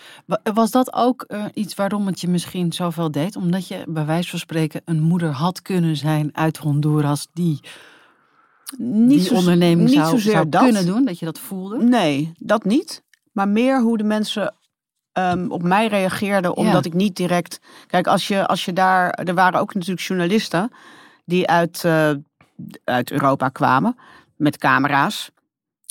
Was 0.55 0.71
dat 0.71 0.93
ook 0.93 1.27
iets 1.55 1.75
waarom 1.75 2.07
het 2.07 2.21
je 2.21 2.29
misschien 2.29 2.73
zoveel 2.73 3.11
deed? 3.11 3.37
Omdat 3.37 3.69
je 3.69 3.85
bij 3.89 4.07
wijze 4.07 4.31
van 4.31 4.39
spreken 4.39 4.83
een 4.85 5.03
moeder 5.03 5.31
had 5.31 5.63
kunnen 5.63 5.97
zijn 5.97 6.31
uit 6.37 6.57
Honduras 6.57 7.29
die 7.33 7.61
niet 8.79 9.09
die 9.09 9.43
zo, 9.43 9.51
niet 9.75 9.91
zou, 9.91 10.19
zou 10.19 10.49
dat. 10.49 10.63
kunnen 10.63 10.87
doen, 10.87 11.05
dat 11.05 11.19
je 11.19 11.25
dat 11.25 11.39
voelde? 11.39 11.83
Nee, 11.83 12.33
dat 12.39 12.65
niet. 12.65 13.03
Maar 13.33 13.49
meer 13.49 13.81
hoe 13.81 13.99
de 13.99 14.05
mensen 14.05 14.55
um, 15.13 15.51
op 15.51 15.63
mij 15.63 15.87
reageerden, 15.87 16.57
omdat 16.57 16.85
ik 16.85 16.95
niet 16.95 17.17
direct. 17.17 17.61
Kijk, 17.87 18.07
als 18.07 18.29
je, 18.29 18.47
als 18.47 18.65
je 18.65 18.73
daar. 18.73 19.11
Er 19.11 19.35
waren 19.35 19.61
ook 19.61 19.75
natuurlijk 19.75 20.07
journalisten 20.07 20.73
die 21.25 21.49
uit, 21.49 21.83
uh, 21.87 22.11
uit 22.85 23.11
Europa 23.11 23.49
kwamen 23.49 23.97
met 24.37 24.59
camera's 24.59 25.31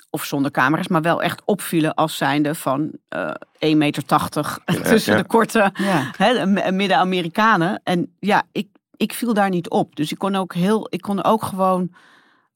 of 0.10 0.24
zonder 0.24 0.52
camera's, 0.52 0.88
maar 0.88 1.02
wel 1.02 1.22
echt 1.22 1.42
opvielen 1.46 1.94
als 1.94 2.18
zijnde 2.18 2.56
van 2.56 2.92
uh, 3.10 3.30
eh, 3.60 3.72
1,80 3.72 3.78
meter 3.78 4.04
tussen 4.84 5.18
de 5.18 5.26
korte 5.26 5.72
Midden-Amerikanen. 6.72 7.82
En 7.84 8.16
ja, 8.20 8.44
ik, 8.52 8.68
ik 8.96 9.14
viel 9.14 9.34
daar 9.34 9.50
niet 9.50 9.70
op. 9.70 9.96
Dus 9.96 10.12
ik 10.12 10.18
kon 10.18 10.36
ook 10.36 10.54
heel, 10.54 10.88
ik 10.90 11.02
kon 11.02 11.24
ook 11.24 11.44
gewoon. 11.44 11.94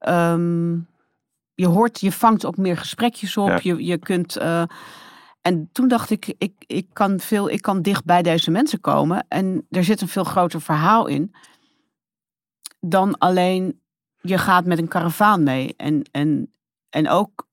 Um, 0.09 0.87
je 1.55 1.67
hoort, 1.67 1.99
je 1.99 2.11
vangt 2.11 2.45
ook 2.45 2.57
meer 2.57 2.77
gesprekjes 2.77 3.37
op. 3.37 3.59
Je, 3.61 3.85
je 3.85 3.97
kunt. 3.97 4.37
Uh, 4.37 4.63
en 5.41 5.69
toen 5.71 5.87
dacht 5.87 6.09
ik, 6.09 6.33
ik, 6.37 6.53
ik, 6.67 6.87
kan 6.93 7.19
veel, 7.19 7.49
ik 7.49 7.61
kan 7.61 7.81
dicht 7.81 8.05
bij 8.05 8.21
deze 8.21 8.51
mensen 8.51 8.81
komen. 8.81 9.25
En 9.27 9.65
er 9.69 9.83
zit 9.83 10.01
een 10.01 10.07
veel 10.07 10.23
groter 10.23 10.61
verhaal 10.61 11.07
in. 11.07 11.33
Dan 12.79 13.17
alleen 13.17 13.79
je 14.21 14.37
gaat 14.37 14.65
met 14.65 14.77
een 14.77 14.87
karavaan 14.87 15.43
mee. 15.43 15.73
En, 15.77 16.09
en, 16.11 16.53
en 16.89 17.09
ook 17.09 17.47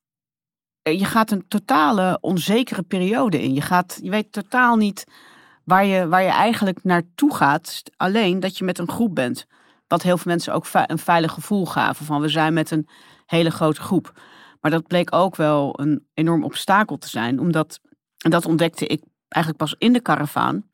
eh, 0.83 0.99
je 0.99 1.05
gaat 1.05 1.31
een 1.31 1.49
totale 1.49 2.19
onzekere 2.21 2.83
periode 2.83 3.43
in. 3.43 3.55
Je, 3.55 3.61
gaat, 3.61 3.99
je 4.03 4.11
weet 4.11 4.33
totaal 4.33 4.77
niet 4.77 5.05
waar 5.65 5.85
je, 5.85 6.09
waar 6.09 6.23
je 6.23 6.29
eigenlijk 6.29 6.85
naartoe 6.85 7.35
gaat. 7.35 7.83
Alleen 7.97 8.41
dat 8.41 8.59
je 8.59 8.65
met 8.65 8.79
een 8.79 8.91
groep 8.91 9.15
bent. 9.15 9.47
Wat 9.93 10.03
heel 10.03 10.19
veel 10.19 10.31
mensen 10.31 10.55
ook 10.55 10.67
een 10.73 10.99
veilig 10.99 11.33
gevoel 11.33 11.67
gaven. 11.67 12.07
Van 12.07 12.21
we 12.21 12.29
zijn 12.29 12.53
met 12.53 12.71
een 12.71 12.89
hele 13.27 13.51
grote 13.51 13.81
groep. 13.81 14.13
Maar 14.61 14.71
dat 14.71 14.87
bleek 14.87 15.15
ook 15.15 15.37
wel 15.37 15.81
een 15.81 16.07
enorm 16.15 16.45
obstakel 16.45 16.99
te 16.99 17.09
zijn. 17.09 17.41
Omdat, 17.41 17.81
en 18.19 18.31
dat 18.31 18.47
ontdekte 18.47 18.87
ik 18.87 19.03
eigenlijk 19.29 19.65
pas 19.65 19.75
in 19.79 19.93
de 19.93 20.01
karavaan. 20.01 20.65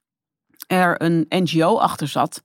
Er 0.67 1.03
een 1.03 1.27
NGO 1.29 1.79
achter 1.79 2.09
zat 2.09 2.43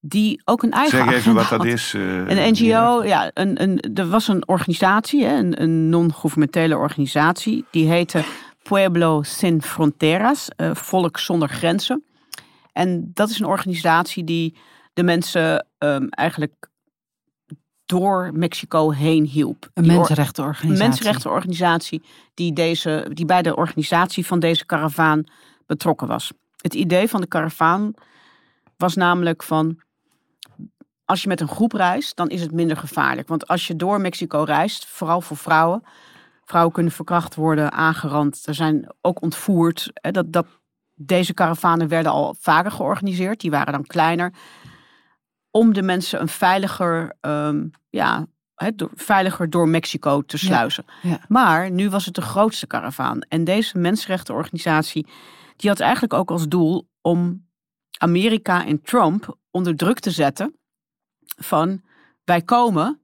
die 0.00 0.42
ook 0.44 0.62
een 0.62 0.72
eigen 0.72 1.04
Zeg 1.04 1.14
even 1.14 1.34
wat 1.34 1.48
dat 1.48 1.64
is. 1.64 1.94
Uh, 1.94 2.28
een 2.28 2.52
NGO, 2.52 3.04
ja, 3.04 3.30
een, 3.34 3.62
een, 3.62 3.80
er 3.94 4.08
was 4.08 4.28
een 4.28 4.48
organisatie, 4.48 5.24
hè, 5.24 5.36
een, 5.36 5.62
een 5.62 5.88
non-governementele 5.88 6.76
organisatie, 6.76 7.64
die 7.70 7.88
heette 7.88 8.24
Pueblo 8.62 9.22
Sin 9.22 9.62
Fronteras, 9.62 10.48
uh, 10.56 10.74
Volk 10.74 11.18
zonder 11.18 11.48
grenzen. 11.48 12.04
En 12.72 13.10
dat 13.14 13.30
is 13.30 13.38
een 13.38 13.46
organisatie 13.46 14.24
die 14.24 14.56
de 14.96 15.02
mensen 15.02 15.66
um, 15.78 16.08
eigenlijk 16.08 16.68
door 17.86 18.30
Mexico 18.34 18.90
heen 18.90 19.24
hielp. 19.24 19.70
Een 19.74 19.86
mensenrechtenorganisatie. 19.86 20.82
Een 20.82 20.88
mensenrechtenorganisatie 20.88 22.02
die, 22.34 22.52
deze, 22.52 23.10
die 23.12 23.26
bij 23.26 23.42
de 23.42 23.56
organisatie 23.56 24.26
van 24.26 24.38
deze 24.38 24.66
karavaan 24.66 25.24
betrokken 25.66 26.06
was. 26.06 26.32
Het 26.56 26.74
idee 26.74 27.08
van 27.08 27.20
de 27.20 27.26
karavaan 27.26 27.94
was 28.76 28.94
namelijk 28.94 29.42
van 29.42 29.80
als 31.04 31.22
je 31.22 31.28
met 31.28 31.40
een 31.40 31.48
groep 31.48 31.72
reist, 31.72 32.16
dan 32.16 32.28
is 32.28 32.40
het 32.40 32.52
minder 32.52 32.76
gevaarlijk. 32.76 33.28
Want 33.28 33.48
als 33.48 33.66
je 33.66 33.76
door 33.76 34.00
Mexico 34.00 34.42
reist, 34.42 34.86
vooral 34.86 35.20
voor 35.20 35.36
vrouwen, 35.36 35.82
vrouwen 36.44 36.72
kunnen 36.72 36.92
verkracht 36.92 37.34
worden, 37.34 37.72
aangerand, 37.72 38.46
er 38.46 38.54
zijn 38.54 38.88
ook 39.00 39.22
ontvoerd. 39.22 39.90
Dat, 39.92 40.32
dat, 40.32 40.46
deze 40.94 41.34
karavanen 41.34 41.88
werden 41.88 42.12
al 42.12 42.34
vaker 42.38 42.70
georganiseerd, 42.70 43.40
die 43.40 43.50
waren 43.50 43.72
dan 43.72 43.86
kleiner. 43.86 44.32
Om 45.56 45.72
de 45.72 45.82
mensen 45.82 46.20
een 46.20 46.28
veiliger, 46.28 47.16
um, 47.20 47.70
ja, 47.90 48.26
veiliger 48.94 49.50
door 49.50 49.68
Mexico 49.68 50.22
te 50.22 50.38
sluizen. 50.38 50.84
Maar 51.28 51.70
nu 51.70 51.90
was 51.90 52.04
het 52.04 52.14
de 52.14 52.22
grootste 52.22 52.66
karavaan. 52.66 53.20
En 53.20 53.44
deze 53.44 53.78
mensenrechtenorganisatie, 53.78 55.06
die 55.56 55.70
had 55.70 55.80
eigenlijk 55.80 56.12
ook 56.12 56.30
als 56.30 56.48
doel 56.48 56.88
om 57.00 57.46
Amerika 57.98 58.66
en 58.66 58.82
Trump 58.82 59.36
onder 59.50 59.76
druk 59.76 59.98
te 59.98 60.10
zetten 60.10 60.56
van 61.36 61.82
wij 62.24 62.42
komen 62.42 63.00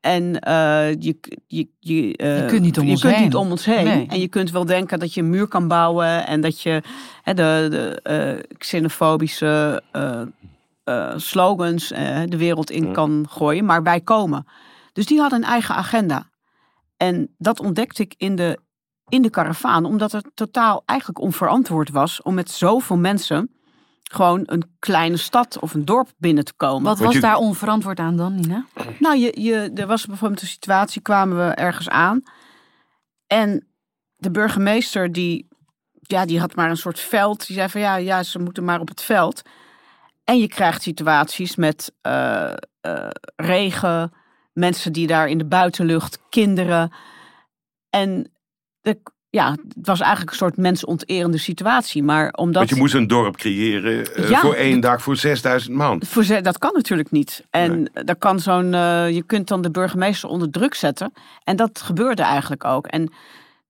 en 0.00 0.22
uh, 0.22 0.92
je, 0.92 1.18
je, 1.46 1.68
je, 1.78 2.18
uh, 2.18 2.40
je 2.40 2.46
kunt 2.46 2.62
niet 2.62 2.78
om 2.78 2.84
je 2.84 2.90
ons 2.90 3.00
kunt 3.00 3.14
heen. 3.14 3.24
Niet 3.24 3.34
om 3.34 3.50
ons 3.50 3.64
heen. 3.64 4.08
En 4.08 4.20
je 4.20 4.28
kunt 4.28 4.50
wel 4.50 4.64
denken 4.64 4.98
dat 4.98 5.14
je 5.14 5.20
een 5.20 5.30
muur 5.30 5.48
kan 5.48 5.68
bouwen 5.68 6.26
en 6.26 6.40
dat 6.40 6.60
je 6.60 6.82
de, 7.22 7.32
de 7.34 8.00
uh, 8.48 8.56
xenofobische 8.58 9.82
slogans 11.16 11.88
de 11.88 12.36
wereld 12.36 12.70
in 12.70 12.92
kan 12.92 13.26
gooien, 13.28 13.64
maar 13.64 13.82
wij 13.82 14.00
komen. 14.00 14.46
Dus 14.92 15.06
die 15.06 15.20
hadden 15.20 15.42
een 15.42 15.48
eigen 15.48 15.74
agenda. 15.74 16.30
En 16.96 17.34
dat 17.38 17.60
ontdekte 17.60 18.02
ik 18.02 18.14
in 18.16 18.36
de, 18.36 18.58
in 19.08 19.22
de 19.22 19.30
karavaan, 19.30 19.84
omdat 19.84 20.12
het 20.12 20.30
totaal 20.34 20.82
eigenlijk 20.84 21.20
onverantwoord 21.20 21.90
was 21.90 22.22
om 22.22 22.34
met 22.34 22.50
zoveel 22.50 22.96
mensen 22.96 23.50
gewoon 24.10 24.42
een 24.44 24.76
kleine 24.78 25.16
stad 25.16 25.58
of 25.58 25.74
een 25.74 25.84
dorp 25.84 26.12
binnen 26.16 26.44
te 26.44 26.54
komen. 26.54 26.82
Wat 26.82 26.98
was 26.98 27.20
daar 27.20 27.36
onverantwoord 27.36 27.98
aan 27.98 28.16
dan, 28.16 28.34
Nina? 28.34 28.66
Nou, 28.98 29.16
je, 29.16 29.40
je, 29.40 29.70
er 29.74 29.86
was 29.86 30.06
bijvoorbeeld 30.06 30.40
een 30.40 30.46
situatie, 30.46 31.02
kwamen 31.02 31.36
we 31.36 31.54
ergens 31.54 31.88
aan. 31.88 32.22
En 33.26 33.66
de 34.16 34.30
burgemeester, 34.30 35.12
die, 35.12 35.48
ja, 36.00 36.26
die 36.26 36.40
had 36.40 36.54
maar 36.54 36.70
een 36.70 36.76
soort 36.76 37.00
veld. 37.00 37.46
Die 37.46 37.56
zei 37.56 37.68
van, 37.68 37.80
ja, 37.80 37.96
ja, 37.96 38.22
ze 38.22 38.38
moeten 38.38 38.64
maar 38.64 38.80
op 38.80 38.88
het 38.88 39.02
veld. 39.02 39.42
En 40.26 40.38
je 40.38 40.48
krijgt 40.48 40.82
situaties 40.82 41.56
met 41.56 41.92
uh, 42.06 42.52
uh, 42.86 43.08
regen, 43.36 44.12
mensen 44.52 44.92
die 44.92 45.06
daar 45.06 45.28
in 45.28 45.38
de 45.38 45.44
buitenlucht, 45.44 46.18
kinderen. 46.28 46.92
En 47.90 48.32
de, 48.80 49.00
ja, 49.30 49.50
het 49.50 49.86
was 49.86 50.00
eigenlijk 50.00 50.30
een 50.30 50.36
soort 50.36 50.56
mensonterende 50.56 51.38
situatie. 51.38 52.02
Maar 52.02 52.32
omdat... 52.32 52.54
Want 52.54 52.68
je 52.68 52.76
moest 52.76 52.94
een 52.94 53.06
dorp 53.06 53.36
creëren 53.36 54.20
uh, 54.20 54.40
voor 54.40 54.54
één 54.54 54.80
dag 54.80 55.02
voor 55.02 55.16
6000 55.16 55.76
man. 55.76 56.02
Voor, 56.06 56.42
dat 56.42 56.58
kan 56.58 56.72
natuurlijk 56.74 57.10
niet. 57.10 57.44
En 57.50 57.76
nee. 57.76 58.04
dat 58.04 58.18
kan 58.18 58.40
zo'n, 58.40 58.72
uh, 58.72 59.10
je 59.10 59.22
kunt 59.26 59.48
dan 59.48 59.62
de 59.62 59.70
burgemeester 59.70 60.28
onder 60.28 60.50
druk 60.50 60.74
zetten. 60.74 61.12
En 61.44 61.56
dat 61.56 61.82
gebeurde 61.82 62.22
eigenlijk 62.22 62.64
ook. 62.64 62.86
En 62.86 63.12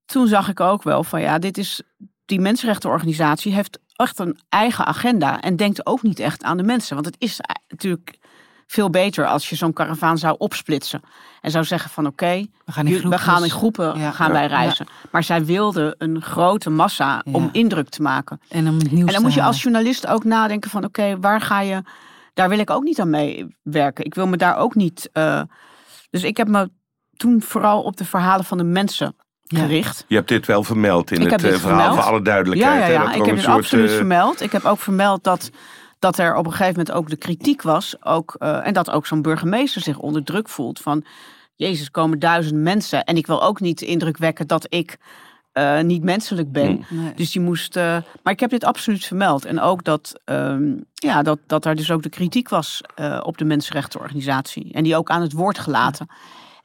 toen 0.06 0.26
zag 0.26 0.48
ik 0.48 0.60
ook 0.60 0.82
wel 0.82 1.04
van 1.04 1.20
ja, 1.20 1.38
dit 1.38 1.58
is, 1.58 1.82
die 2.26 2.40
mensenrechtenorganisatie 2.40 3.52
heeft 3.52 3.78
echt 3.96 4.18
een 4.18 4.38
eigen 4.48 4.86
agenda. 4.86 5.40
En 5.40 5.56
denkt 5.56 5.86
ook 5.86 6.02
niet 6.02 6.18
echt 6.18 6.42
aan 6.42 6.56
de 6.56 6.62
mensen. 6.62 6.94
Want 6.94 7.06
het 7.06 7.16
is 7.18 7.40
natuurlijk 7.68 8.18
veel 8.66 8.90
beter 8.90 9.26
als 9.26 9.48
je 9.48 9.56
zo'n 9.56 9.72
karavaan 9.72 10.18
zou 10.18 10.34
opsplitsen. 10.38 11.00
En 11.40 11.50
zou 11.50 11.64
zeggen 11.64 11.90
van 11.90 12.06
oké, 12.06 12.24
okay, 12.24 12.50
we, 12.64 12.72
gaan 12.72 12.86
in 12.86 13.08
we 13.08 13.18
gaan 13.18 13.44
in 13.44 13.50
groepen 13.50 13.98
ja. 13.98 14.10
gaan 14.10 14.32
wij 14.32 14.46
reizen. 14.46 14.86
Ja. 14.88 15.08
Maar 15.10 15.24
zij 15.24 15.44
wilden 15.44 15.94
een 15.98 16.22
grote 16.22 16.70
massa 16.70 17.22
ja. 17.24 17.32
om 17.32 17.48
indruk 17.52 17.88
te 17.88 18.02
maken. 18.02 18.40
En, 18.48 18.68
om 18.68 18.78
en 18.80 19.06
dan 19.06 19.22
moet 19.22 19.34
je 19.34 19.42
als 19.42 19.62
journalist 19.62 20.06
ook 20.06 20.24
nadenken 20.24 20.70
van 20.70 20.84
oké, 20.84 21.00
okay, 21.00 21.18
waar 21.18 21.40
ga 21.40 21.60
je... 21.60 21.82
Daar 22.34 22.48
wil 22.48 22.58
ik 22.58 22.70
ook 22.70 22.82
niet 22.82 23.00
aan 23.00 23.10
meewerken. 23.10 24.04
Ik 24.04 24.14
wil 24.14 24.26
me 24.26 24.36
daar 24.36 24.56
ook 24.56 24.74
niet... 24.74 25.10
Uh, 25.12 25.42
dus 26.10 26.22
ik 26.22 26.36
heb 26.36 26.48
me 26.48 26.70
toen 27.16 27.42
vooral 27.42 27.82
op 27.82 27.96
de 27.96 28.04
verhalen 28.04 28.44
van 28.44 28.58
de 28.58 28.64
mensen 28.64 29.16
gericht. 29.46 30.04
Je 30.08 30.14
hebt 30.14 30.28
dit 30.28 30.46
wel 30.46 30.62
vermeld 30.62 31.10
in 31.10 31.20
ik 31.20 31.30
het 31.30 31.40
verhaal 31.40 31.58
vermeld. 31.58 31.94
voor 31.94 32.02
alle 32.02 32.22
duidelijkheid. 32.22 32.80
Ja, 32.80 32.86
ja, 32.86 33.02
ja. 33.02 33.12
ik 33.12 33.24
heb 33.24 33.34
het 33.34 33.44
soort, 33.44 33.56
absoluut 33.56 33.90
uh... 33.90 33.96
vermeld. 33.96 34.40
Ik 34.40 34.52
heb 34.52 34.64
ook 34.64 34.78
vermeld 34.78 35.24
dat 35.24 35.50
dat 35.98 36.18
er 36.18 36.34
op 36.34 36.44
een 36.46 36.50
gegeven 36.50 36.78
moment 36.78 36.92
ook 36.92 37.08
de 37.08 37.16
kritiek 37.16 37.62
was. 37.62 37.96
Ook, 38.00 38.36
uh, 38.38 38.66
en 38.66 38.72
dat 38.72 38.90
ook 38.90 39.06
zo'n 39.06 39.22
burgemeester 39.22 39.82
zich 39.82 39.98
onder 39.98 40.24
druk 40.24 40.48
voelt 40.48 40.80
van... 40.80 41.04
Jezus, 41.54 41.90
komen 41.90 42.18
duizend 42.18 42.60
mensen. 42.60 43.04
En 43.04 43.16
ik 43.16 43.26
wil 43.26 43.42
ook 43.42 43.60
niet 43.60 43.78
de 43.78 43.86
indruk 43.86 44.16
wekken 44.16 44.46
dat 44.46 44.66
ik 44.68 44.98
uh, 45.54 45.80
niet 45.80 46.02
menselijk 46.02 46.52
ben. 46.52 46.84
Nee. 46.88 47.14
Dus 47.14 47.32
die 47.32 47.42
moest... 47.42 47.76
Uh, 47.76 47.96
maar 48.22 48.32
ik 48.32 48.40
heb 48.40 48.50
dit 48.50 48.64
absoluut 48.64 49.04
vermeld. 49.04 49.44
En 49.44 49.60
ook 49.60 49.84
dat, 49.84 50.20
um, 50.24 50.84
ja, 50.94 51.22
dat, 51.22 51.38
dat 51.46 51.64
er 51.64 51.76
dus 51.76 51.90
ook 51.90 52.02
de 52.02 52.08
kritiek 52.08 52.48
was 52.48 52.80
op 53.22 53.38
de 53.38 53.44
mensenrechtenorganisatie. 53.44 54.72
En 54.72 54.82
die 54.82 54.96
ook 54.96 55.10
aan 55.10 55.22
het 55.22 55.32
woord 55.32 55.58
gelaten. 55.58 56.08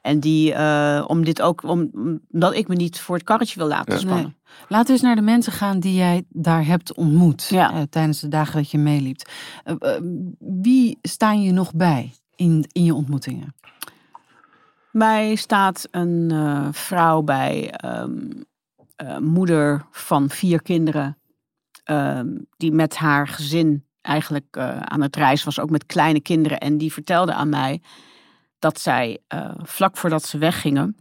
En 0.02 0.20
die, 0.20 0.52
eh, 0.54 1.04
om 1.06 1.24
dit 1.24 1.42
ook, 1.42 1.62
om, 1.62 1.90
omdat 2.30 2.54
ik 2.54 2.68
me 2.68 2.74
niet 2.74 3.00
voor 3.00 3.14
het 3.16 3.24
karretje 3.24 3.58
wil 3.58 3.68
laten 3.68 3.92
Ja. 3.94 3.98
spannen. 4.00 4.22
Nee. 4.24 4.66
Laten 4.68 4.86
we 4.86 4.92
eens 4.92 5.02
naar 5.02 5.16
de 5.16 5.22
mensen 5.22 5.52
gaan 5.52 5.80
die 5.80 5.94
jij 5.94 6.24
daar 6.28 6.66
hebt 6.66 6.94
ontmoet 6.94 7.46
Ja. 7.48 7.72
eh, 7.72 7.82
tijdens 7.90 8.20
de 8.20 8.28
dagen 8.28 8.54
dat 8.54 8.70
je 8.70 8.78
meeliep. 8.78 9.20
Eh, 9.64 9.76
wie 10.38 10.98
staan 11.02 11.42
je 11.42 11.52
nog 11.52 11.74
bij 11.74 12.12
in, 12.36 12.64
in 12.72 12.84
je 12.84 12.94
ontmoetingen? 12.94 13.54
Mij 14.90 15.34
staat 15.34 15.88
een 15.90 16.30
eh, 16.30 16.68
vrouw 16.70 17.22
bij, 17.22 17.70
ehm, 17.70 18.30
eh, 18.96 19.18
moeder 19.18 19.86
van 19.90 20.30
vier 20.30 20.62
kinderen, 20.62 21.18
ehm, 21.84 22.28
die 22.56 22.72
met 22.72 22.96
haar 22.96 23.28
gezin 23.28 23.84
eigenlijk 24.00 24.46
eh, 24.56 24.80
aan 24.80 25.00
het 25.02 25.16
reizen 25.16 25.44
was, 25.46 25.60
ook 25.60 25.70
met 25.70 25.86
kleine 25.86 26.20
kinderen. 26.20 26.58
En 26.60 26.78
die 26.78 26.92
vertelde 26.92 27.32
aan 27.34 27.48
mij 27.48 27.82
dat 28.62 28.80
zij 28.80 29.18
eh, 29.28 29.54
vlak 29.62 29.96
voordat 29.96 30.24
ze 30.24 30.38
weggingen 30.38 30.96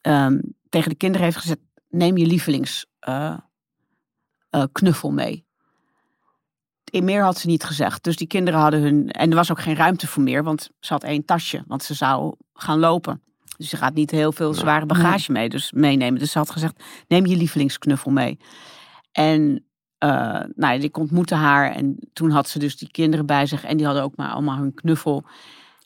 ehm, 0.00 0.38
tegen 0.68 0.88
de 0.88 0.96
kinderen 0.96 1.26
heeft 1.26 1.38
gezegd: 1.38 1.60
neem 1.88 2.16
je 2.16 2.26
lievelings 2.26 2.86
eh, 2.98 3.36
eh, 4.50 4.64
knuffel 4.72 5.10
mee. 5.10 5.44
In 6.90 7.04
meer 7.04 7.22
had 7.22 7.38
ze 7.38 7.46
niet 7.46 7.64
gezegd. 7.64 8.04
Dus 8.04 8.16
die 8.16 8.26
kinderen 8.26 8.60
hadden 8.60 8.80
hun. 8.80 9.10
En 9.10 9.30
er 9.30 9.36
was 9.36 9.50
ook 9.50 9.60
geen 9.60 9.74
ruimte 9.74 10.06
voor 10.06 10.22
meer, 10.22 10.44
want 10.44 10.70
ze 10.80 10.92
had 10.92 11.04
één 11.04 11.24
tasje. 11.24 11.64
Want 11.66 11.82
ze 11.82 11.94
zou 11.94 12.34
gaan 12.54 12.78
lopen. 12.78 13.22
Dus 13.56 13.68
ze 13.68 13.76
gaat 13.76 13.94
niet 13.94 14.10
heel 14.10 14.32
veel 14.32 14.54
zware 14.54 14.86
bagage 14.86 15.32
mee, 15.32 15.48
dus 15.48 15.72
meenemen. 15.72 16.18
Dus 16.18 16.30
ze 16.30 16.38
had 16.38 16.50
gezegd: 16.50 16.82
neem 17.08 17.26
je 17.26 17.36
lievelingsknuffel 17.36 18.10
mee. 18.10 18.38
En 19.12 19.66
eh, 19.98 20.08
nou, 20.54 20.54
ja, 20.56 20.72
ik 20.72 20.98
ontmoette 20.98 21.34
haar. 21.34 21.70
En 21.70 21.98
toen 22.12 22.30
had 22.30 22.48
ze 22.48 22.58
dus 22.58 22.76
die 22.76 22.90
kinderen 22.90 23.26
bij 23.26 23.46
zich. 23.46 23.64
En 23.64 23.76
die 23.76 23.86
hadden 23.86 24.04
ook 24.04 24.16
maar 24.16 24.30
allemaal 24.30 24.58
hun 24.58 24.74
knuffel. 24.74 25.24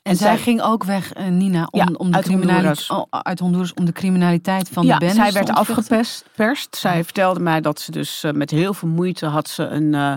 En 0.07 0.15
zij 0.15 0.37
ging 0.37 0.61
ook 0.61 0.83
weg, 0.83 1.13
eh, 1.13 1.27
Nina, 1.27 1.67
om, 1.71 1.79
Ja, 1.79 1.87
om 1.93 2.09
de 2.09 2.15
uit 2.15 2.25
criminaliteit, 2.25 2.87
Honduras. 2.87 3.09
oh, 3.11 3.21
uit 3.21 3.39
Honduras 3.39 3.73
om 3.73 3.85
de 3.85 3.91
criminaliteit 3.91 4.69
van 4.69 4.85
ja, 4.85 4.93
de 4.93 5.05
bendes 5.05 5.23
zij 5.23 5.31
werd 5.31 5.49
afgeperst. 5.49 6.75
Zij 6.75 7.03
vertelde 7.03 7.39
mij 7.39 7.61
dat 7.61 7.79
ze 7.79 7.91
dus 7.91 8.23
eh, 8.23 8.31
met 8.31 8.51
heel 8.51 8.73
veel 8.73 8.87
moeite 8.87 9.25
had 9.25 9.47
ze 9.49 9.63
een... 9.63 9.93
eh, 9.93 10.13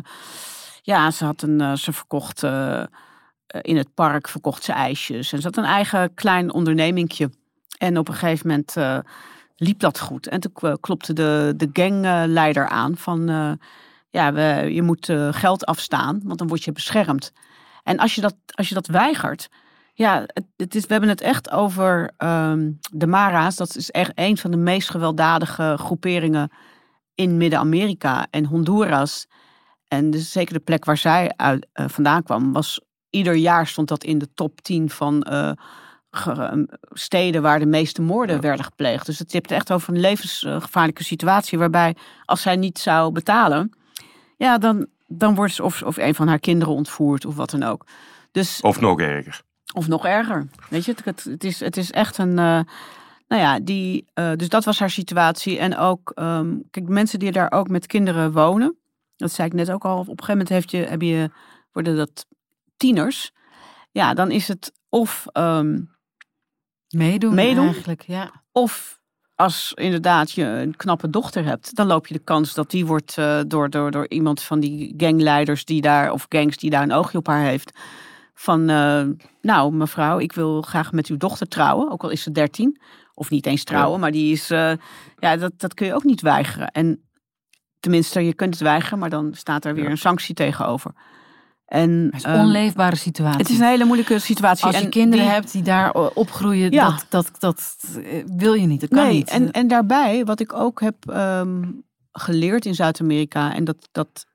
ja, 0.83 1.11
ze 1.11 1.25
had 1.25 1.43
een... 1.43 1.79
ze 1.79 1.93
verkocht... 1.93 2.43
in 3.61 3.77
het 3.77 3.95
park 3.95 4.29
verkocht 4.29 4.65
ze 4.65 4.73
ijsjes. 4.73 5.33
En 5.33 5.39
ze 5.41 5.47
had 5.47 5.57
een 5.57 5.65
eigen 5.65 6.15
klein 6.15 6.53
ondernemingje. 6.53 7.31
En 7.79 7.99
op 7.99 8.09
een 8.09 8.15
gegeven 8.15 8.49
moment 8.49 9.05
liep 9.57 9.81
dat 9.81 10.01
goed. 10.01 10.27
En 10.29 10.41
toen 10.41 10.79
klopte 10.81 11.13
de, 11.13 11.55
de 11.57 11.71
gangleider 11.73 12.69
aan 12.69 12.97
van... 12.97 13.27
ja, 14.11 14.33
we, 14.33 14.69
je 14.73 14.83
moet 14.83 15.13
geld 15.31 15.67
afstaan, 15.67 16.21
want 16.25 16.39
dan 16.39 16.49
word 16.49 16.65
je 16.65 16.73
beschermd. 16.73 17.33
En 17.83 17.99
als 17.99 18.15
je 18.15 18.21
dat, 18.21 18.35
als 18.55 18.69
je 18.69 18.75
dat 18.75 18.87
weigert... 18.87 19.49
Ja, 20.01 20.27
het, 20.57 20.75
is, 20.75 20.83
we 20.87 20.93
hebben 20.93 21.09
het 21.11 21.21
echt 21.21 21.51
over 21.51 22.11
ehm, 22.17 22.71
de 22.91 23.07
Mara's. 23.07 23.57
Dat 23.57 23.77
is 23.77 23.91
echt 23.91 24.13
een 24.15 24.37
van 24.37 24.51
de 24.51 24.57
meest 24.57 24.91
gewelddadige 24.91 25.75
groeperingen 25.79 26.51
in 27.15 27.37
Midden-Amerika. 27.37 28.27
En 28.31 28.45
Honduras, 28.45 29.27
en 29.89 30.11
dus 30.11 30.33
zeker 30.33 30.55
de 30.55 30.61
plek 30.61 30.85
waar 30.85 30.97
zij 30.97 31.33
uit, 31.37 31.67
eh, 31.73 31.89
vandaan 31.89 32.23
kwam, 32.23 32.53
was 32.53 32.81
ieder 33.11 33.35
jaar 33.35 33.67
stond 33.67 33.89
dat 33.89 34.05
in 34.05 34.19
de 34.19 34.29
top 34.35 34.61
10 34.61 34.91
van 34.91 35.23
eh, 35.23 35.53
ge- 36.11 36.33
eh, 36.33 36.59
steden 36.93 37.43
waar 37.43 37.59
de 37.59 37.67
meeste 37.67 38.03
moorden 38.03 38.41
werden 38.41 38.65
gepleegd. 38.65 39.07
Dus 39.07 39.19
het 39.19 39.33
hebt 39.33 39.51
echt 39.51 39.73
over 39.73 39.95
een 39.95 40.01
levensgevaarlijke 40.01 41.05
situatie 41.05 41.59
waarbij 41.59 41.97
als 42.25 42.43
zij 42.43 42.57
niet 42.57 42.79
zou 42.79 43.13
betalen, 43.13 43.73
ja, 44.37 44.59
dan, 44.59 44.87
dan 45.07 45.35
wordt 45.35 45.55
ze 45.55 45.63
of, 45.63 45.83
of 45.83 45.97
een 45.97 46.15
van 46.15 46.29
haar 46.29 46.39
kinderen 46.41 46.75
ontvoerd 46.75 47.25
of 47.25 47.35
wat 47.37 47.51
dan 47.51 47.63
ook. 47.63 47.87
Dus 48.33 48.61
Of 48.61 48.81
nog 48.81 49.01
erger. 49.01 49.43
Of 49.75 49.89
nog 49.89 50.07
erger. 50.07 50.49
Weet 50.69 50.85
je, 50.85 50.95
het, 51.05 51.25
het, 51.25 51.45
is, 51.45 51.61
het 51.61 51.77
is 51.77 51.91
echt 51.91 52.19
een. 52.19 52.39
eh, 52.39 52.61
nou 53.29 53.43
ja, 53.43 53.61
die, 53.61 54.07
eh, 54.15 54.33
dus 54.37 54.49
dat 54.49 54.65
was 54.65 54.79
haar 54.79 54.91
situatie. 54.91 55.59
En 55.59 55.77
ook, 55.77 56.11
ehm, 56.15 56.57
kijk, 56.71 56.89
mensen 56.89 57.19
die 57.19 57.33
daar 57.33 57.53
ook 57.53 57.69
met 57.69 57.87
kinderen 57.87 58.33
wonen. 58.33 58.77
Dat 59.17 59.33
zei 59.33 59.49
ik 59.49 59.55
net 59.55 59.71
ook 59.71 59.85
al. 59.85 59.99
Op 59.99 60.01
een 60.01 60.07
gegeven 60.07 60.33
moment 60.33 60.49
heeft 60.49 60.71
je, 60.71 60.77
heb 60.77 61.03
je, 61.03 61.31
worden 61.73 61.97
dat 61.97 62.27
tieners. 62.77 63.33
Ja, 63.91 64.15
dan 64.15 64.31
is 64.31 64.49
het 64.49 64.73
of, 64.89 65.27
ehm, 65.33 65.81
Meedoen, 66.89 67.35
Meedoen? 67.35 67.65
eigenlijk, 67.65 68.03
ja. 68.03 68.43
of 68.53 69.01
als 69.35 69.73
inderdaad 69.75 70.31
je 70.31 70.45
een 70.45 70.77
knappe 70.77 71.11
dochter 71.11 71.45
hebt, 71.45 71.75
dan 71.75 71.87
loop 71.87 72.07
je 72.07 72.15
de 72.15 72.25
kans 72.25 72.55
dat 72.55 72.71
die 72.71 72.87
wordt 72.87 73.19
eh, 73.19 73.41
door, 73.47 73.71
door, 73.71 73.91
door 73.91 74.09
iemand 74.09 74.43
van 74.43 74.61
die 74.61 74.95
gangleiders 74.97 75.65
die 75.65 75.81
daar, 75.81 76.13
of 76.13 76.27
gangs 76.29 76.57
die 76.57 76.71
daar 76.71 76.83
een 76.83 76.93
oogje 76.93 77.19
op 77.19 77.27
haar 77.27 77.45
heeft. 77.45 77.79
Van, 78.35 78.69
eh, 78.69 79.03
nou 79.41 79.73
mevrouw, 79.75 80.19
ik 80.19 80.33
wil 80.33 80.63
graag 80.63 80.93
met 80.93 81.07
uw 81.07 81.17
dochter 81.17 81.49
trouwen, 81.49 81.91
ook 81.91 82.03
al 82.03 82.11
is 82.11 82.23
ze 82.23 82.31
13. 82.33 82.81
Of 83.15 83.31
niet 83.31 83.47
eens 83.47 83.65
trouwen, 83.65 84.01
maar 84.01 84.11
die 84.11 84.33
is, 84.33 84.51
eh, 84.51 84.73
ja, 85.19 85.37
dat, 85.37 85.53
dat 85.57 85.75
kun 85.75 85.87
je 85.87 85.95
ook 85.95 86.05
niet 86.05 86.21
weigeren. 86.21 86.69
En 86.69 87.09
tenminste, 87.81 88.21
je 88.25 88.35
kunt 88.35 88.55
het 88.55 88.63
weigeren, 88.63 88.99
maar 88.99 89.11
dan 89.11 89.35
staat 89.35 89.65
er 89.65 89.75
weer 89.75 89.85
Ja. 89.85 89.91
een 89.91 89.99
sanctie 89.99 90.35
tegenover. 90.35 90.93
En, 91.65 91.91
Het 91.91 92.15
is 92.15 92.23
een 92.25 92.31
ehm, 92.33 92.41
onleefbare 92.45 92.97
situatie. 92.97 93.39
het 93.39 93.49
is 93.49 93.59
een 93.59 93.67
hele 93.67 93.85
moeilijke 93.85 94.19
situatie. 94.19 94.65
Als 94.67 94.77
je 94.79 94.85
En 94.85 94.91
kinderen 94.91 95.25
die- 95.25 95.35
hebt 95.35 95.53
die 95.53 95.63
daar 95.63 95.93
opgroeien, 95.95 96.71
Ja. 96.73 96.91
dat, 96.91 97.07
dat, 97.09 97.31
dat 97.39 97.77
eh, 98.05 98.25
wil 98.37 98.53
je 98.55 98.67
niet. 98.67 98.81
Dat 98.81 98.89
kan 98.91 99.05
nee, 99.05 99.13
niet. 99.15 99.29
En, 99.31 99.51
en 99.51 99.69
daarbij, 99.69 100.25
wat 100.25 100.41
ik 100.41 100.53
ook 100.53 100.81
heb 100.81 101.09
ehm, 101.11 101.65
geleerd 102.13 102.67
in 102.67 102.75
Zuid-Amerika, 102.75 103.55
en 103.55 103.65
dat, 103.65 103.89
dat 103.93 104.27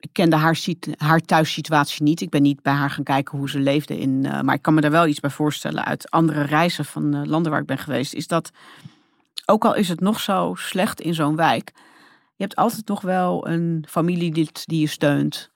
ik 0.00 0.08
kende 0.12 0.36
haar, 0.36 0.58
haar 0.96 1.20
thuissituatie 1.20 2.02
niet. 2.02 2.20
Ik 2.20 2.30
ben 2.30 2.42
niet 2.42 2.62
bij 2.62 2.72
haar 2.72 2.90
gaan 2.90 3.04
kijken 3.04 3.38
hoe 3.38 3.50
ze 3.50 3.58
leefde 3.58 3.98
in. 3.98 4.24
eh, 4.24 4.40
maar 4.40 4.54
ik 4.54 4.62
kan 4.62 4.74
me 4.74 4.80
daar 4.80 4.90
wel 4.90 5.06
iets 5.06 5.20
bij 5.20 5.30
voorstellen 5.30 5.84
uit 5.84 6.10
andere 6.10 6.42
reizen 6.42 6.84
van 6.84 7.14
eh, 7.14 7.24
landen 7.24 7.50
waar 7.52 7.60
ik 7.60 7.66
ben 7.66 7.78
geweest. 7.78 8.14
Is 8.14 8.26
dat, 8.26 8.50
ook 9.46 9.64
al 9.64 9.74
is 9.74 9.88
het 9.88 10.00
nog 10.00 10.20
zo 10.20 10.54
slecht 10.54 11.00
in 11.00 11.14
zo'n 11.14 11.36
wijk, 11.36 11.72
je 12.36 12.42
hebt 12.42 12.56
altijd 12.56 12.88
nog 12.88 13.00
wel 13.00 13.48
een 13.48 13.84
familielid 13.88 14.66
die 14.66 14.80
je 14.80 14.86
steunt. 14.86 15.50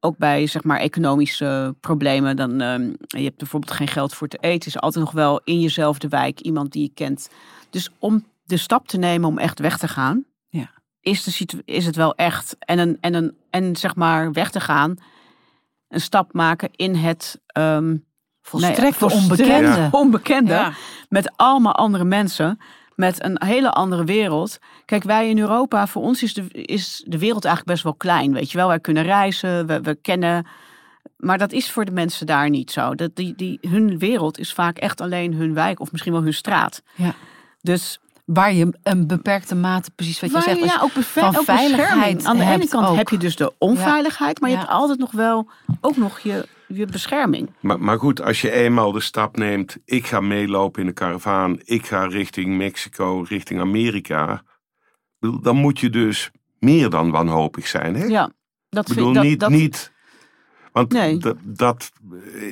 Ook 0.00 0.16
bij 0.18 0.46
zeg 0.46 0.64
maar 0.64 0.78
economische 0.78 1.74
problemen. 1.80 2.36
Dan, 2.36 2.60
ehm, 2.60 2.92
je 3.06 3.22
hebt 3.22 3.36
bijvoorbeeld 3.36 3.72
geen 3.72 3.88
geld 3.88 4.14
voor 4.14 4.28
te 4.28 4.38
eten. 4.40 4.68
Is 4.68 4.80
altijd 4.80 5.04
nog 5.04 5.14
wel 5.14 5.40
in 5.44 5.60
jezelfde 5.60 6.08
wijk 6.08 6.40
iemand 6.40 6.72
die 6.72 6.82
je 6.82 6.90
kent. 6.94 7.30
Dus 7.70 7.90
om 7.98 8.24
de 8.44 8.56
stap 8.56 8.88
te 8.88 8.98
nemen 8.98 9.28
om 9.28 9.38
echt 9.38 9.58
weg 9.58 9.78
te 9.78 9.88
gaan. 9.88 10.24
Is, 11.08 11.24
de 11.24 11.30
situ- 11.30 11.62
is 11.64 11.86
het 11.86 11.96
wel 11.96 12.14
echt. 12.14 12.56
En, 12.58 12.78
een, 12.78 12.98
en, 13.00 13.14
een, 13.14 13.36
en 13.50 13.76
zeg 13.76 13.94
maar 13.94 14.32
weg 14.32 14.50
te 14.50 14.60
gaan. 14.60 14.96
Een 15.88 16.00
stap 16.00 16.32
maken 16.32 16.68
in 16.72 16.94
het. 16.94 17.40
ehm 17.46 17.96
Volstrekt 18.42 19.00
nee, 19.00 19.10
onbekende. 19.10 19.88
onbekende. 19.90 20.52
Ja. 20.52 20.72
Met 21.08 21.32
allemaal 21.36 21.74
andere 21.74 22.04
mensen. 22.04 22.58
Met 22.94 23.24
een 23.24 23.44
hele 23.44 23.70
andere 23.70 24.04
wereld. 24.04 24.58
Kijk, 24.84 25.02
wij 25.02 25.28
in 25.28 25.38
Europa, 25.38 25.86
voor 25.86 26.02
ons 26.02 26.22
is 26.22 26.34
de, 26.34 26.48
is 26.50 27.04
de 27.06 27.18
wereld 27.18 27.44
eigenlijk 27.44 27.74
best 27.74 27.82
wel 27.84 27.94
klein. 27.94 28.32
Weet 28.32 28.50
je 28.50 28.58
wel, 28.58 28.68
wij 28.68 28.80
kunnen 28.80 29.02
reizen, 29.02 29.66
we, 29.66 29.80
we 29.80 29.94
kennen. 29.94 30.46
Maar 31.16 31.38
dat 31.38 31.52
is 31.52 31.70
voor 31.70 31.84
de 31.84 31.92
mensen 31.92 32.26
daar 32.26 32.50
niet 32.50 32.70
zo. 32.70 32.94
Dat 32.94 33.16
die, 33.16 33.34
die, 33.36 33.58
hun 33.60 33.98
wereld 33.98 34.38
is 34.38 34.52
vaak 34.52 34.78
echt 34.78 35.00
alleen 35.00 35.34
hun 35.34 35.54
wijk 35.54 35.80
of 35.80 35.92
misschien 35.92 36.12
wel 36.12 36.22
hun 36.22 36.34
straat. 36.34 36.82
Ja. 36.94 37.14
Dus 37.60 37.98
Waar 38.28 38.52
je 38.52 38.78
een 38.82 39.06
beperkte 39.06 39.54
mate, 39.54 39.90
precies 39.90 40.20
wat 40.20 40.30
je 40.30 40.36
waar 40.36 40.44
zegt. 40.44 40.64
ja, 40.64 40.80
ook, 40.82 40.90
van 40.90 41.36
ook 41.36 41.44
veiligheid 41.44 42.24
Aan 42.24 42.36
de 42.36 42.44
ene 42.44 42.68
kant 42.68 42.86
ook. 42.88 42.96
heb 42.96 43.08
je 43.08 43.16
dus 43.16 43.36
de 43.36 43.52
onveiligheid, 43.58 44.40
maar 44.40 44.50
je 44.50 44.56
hebt 44.56 44.68
altijd 44.68 44.98
nog 44.98 45.10
wel 45.10 45.50
ook 45.80 45.96
nog 45.96 46.18
je, 46.18 46.48
je 46.66 46.86
bescherming. 46.86 47.50
Maar, 47.60 47.80
maar 47.80 47.98
goed, 47.98 48.22
als 48.22 48.40
je 48.40 48.50
eenmaal 48.50 48.92
de 48.92 49.00
stap 49.00 49.36
neemt, 49.36 49.76
ik 49.84 50.06
ga 50.06 50.20
meelopen 50.20 50.80
in 50.80 50.86
de 50.86 50.92
karavaan, 50.92 51.58
ik 51.64 51.86
ga 51.86 52.06
richting 52.06 52.56
Mexico, 52.56 53.24
richting 53.28 53.60
Amerika, 53.60 54.42
dan 55.40 55.56
moet 55.56 55.78
je 55.80 55.90
dus 55.90 56.30
meer 56.58 56.90
dan 56.90 57.10
wanhopig 57.10 57.66
zijn. 57.66 57.94
Hè? 57.94 58.04
Ja, 58.04 58.30
dat 58.68 58.88
ik 58.88 58.94
bedoel, 58.94 59.12
vind 59.12 59.14
dat, 59.14 59.24
niet, 59.24 59.40
dat, 59.40 59.50
niet. 59.50 59.92
Want 60.72 60.92
Nee. 60.92 61.18
dat 61.44 61.90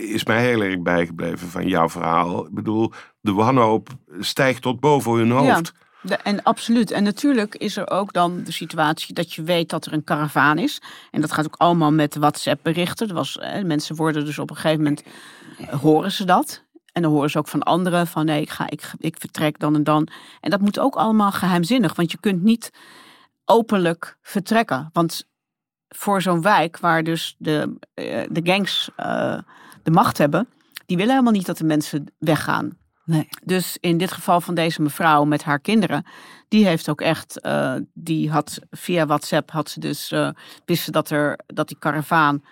is 0.00 0.24
mij 0.24 0.46
heel 0.46 0.62
erg 0.62 0.82
bijgebleven 0.82 1.48
van 1.48 1.68
jouw 1.68 1.88
verhaal. 1.88 2.46
Ik 2.46 2.54
bedoel, 2.54 2.92
de 3.26 3.32
wanhoop 3.32 3.88
stijgt 4.20 4.62
tot 4.62 4.80
boven 4.80 5.12
hun 5.12 5.30
hoofd. 5.30 5.72
De- 6.00 6.16
en 6.16 6.42
absoluut. 6.42 6.90
En 6.90 7.02
natuurlijk 7.02 7.54
is 7.54 7.76
er 7.76 7.90
ook 7.90 8.12
dan 8.12 8.42
de 8.44 8.52
situatie 8.52 9.14
dat 9.14 9.32
je 9.32 9.42
weet 9.42 9.70
dat 9.70 9.86
er 9.86 9.92
een 9.92 10.04
karavaan 10.04 10.58
is. 10.58 10.80
En 11.10 11.20
dat 11.20 11.32
gaat 11.32 11.44
ook 11.46 11.56
allemaal 11.56 11.92
met 11.92 12.14
WhatsApp-berichten. 12.14 13.08
Er 13.08 13.14
was, 13.14 13.38
eh, 13.38 13.64
mensen 13.64 13.96
worden 13.96 14.24
dus 14.24 14.38
op 14.38 14.50
een 14.50 14.56
gegeven 14.56 14.82
moment, 14.82 15.02
eh, 15.58 15.68
horen 15.80 16.12
ze 16.12 16.24
dat. 16.24 16.64
En 16.92 17.02
dan 17.02 17.10
horen 17.12 17.30
ze 17.30 17.38
ook 17.38 17.48
van 17.48 17.62
anderen 17.62 18.06
van 18.06 18.24
nee, 18.24 18.40
ik, 18.40 18.50
ga, 18.50 18.70
ik, 18.70 18.92
ik 18.98 19.16
vertrek 19.18 19.58
dan 19.58 19.74
en 19.74 19.84
dan. 19.84 20.08
En 20.40 20.50
dat 20.50 20.60
moet 20.60 20.78
ook 20.78 20.94
allemaal 20.94 21.32
geheimzinnig. 21.32 21.94
Want 21.94 22.10
je 22.10 22.18
kunt 22.20 22.42
niet 22.42 22.70
openlijk 23.44 24.18
vertrekken. 24.22 24.90
Want 24.92 25.26
voor 25.88 26.22
zo'n 26.22 26.42
wijk 26.42 26.78
waar 26.78 27.02
dus 27.02 27.34
de, 27.38 27.78
eh, 27.94 28.22
de 28.30 28.40
gangs 28.42 28.90
de 29.82 29.90
macht 29.90 30.18
hebben... 30.18 30.48
die 30.86 30.96
willen 30.96 31.12
helemaal 31.12 31.32
niet 31.32 31.46
dat 31.46 31.58
de 31.58 31.64
mensen 31.64 32.14
weggaan. 32.18 32.76
Nee. 33.06 33.28
Dus 33.44 33.76
in 33.80 33.98
dit 33.98 34.12
geval 34.12 34.40
van 34.40 34.54
deze 34.54 34.82
mevrouw 34.82 35.24
met 35.24 35.42
haar 35.42 35.60
kinderen, 35.60 36.06
die 36.48 36.66
heeft 36.66 36.88
ook 36.88 37.00
echt, 37.00 37.40
eh, 37.40 37.74
die 37.94 38.30
had 38.30 38.58
via 38.70 39.06
WhatsApp 39.06 39.50
had 39.50 39.70
ze 39.70 39.80
dus 39.80 40.12
uh, 40.12 40.30
dat 40.86 41.10
er 41.10 41.38
dat 41.46 41.68
die 41.68 41.78
karavaan 41.78 42.44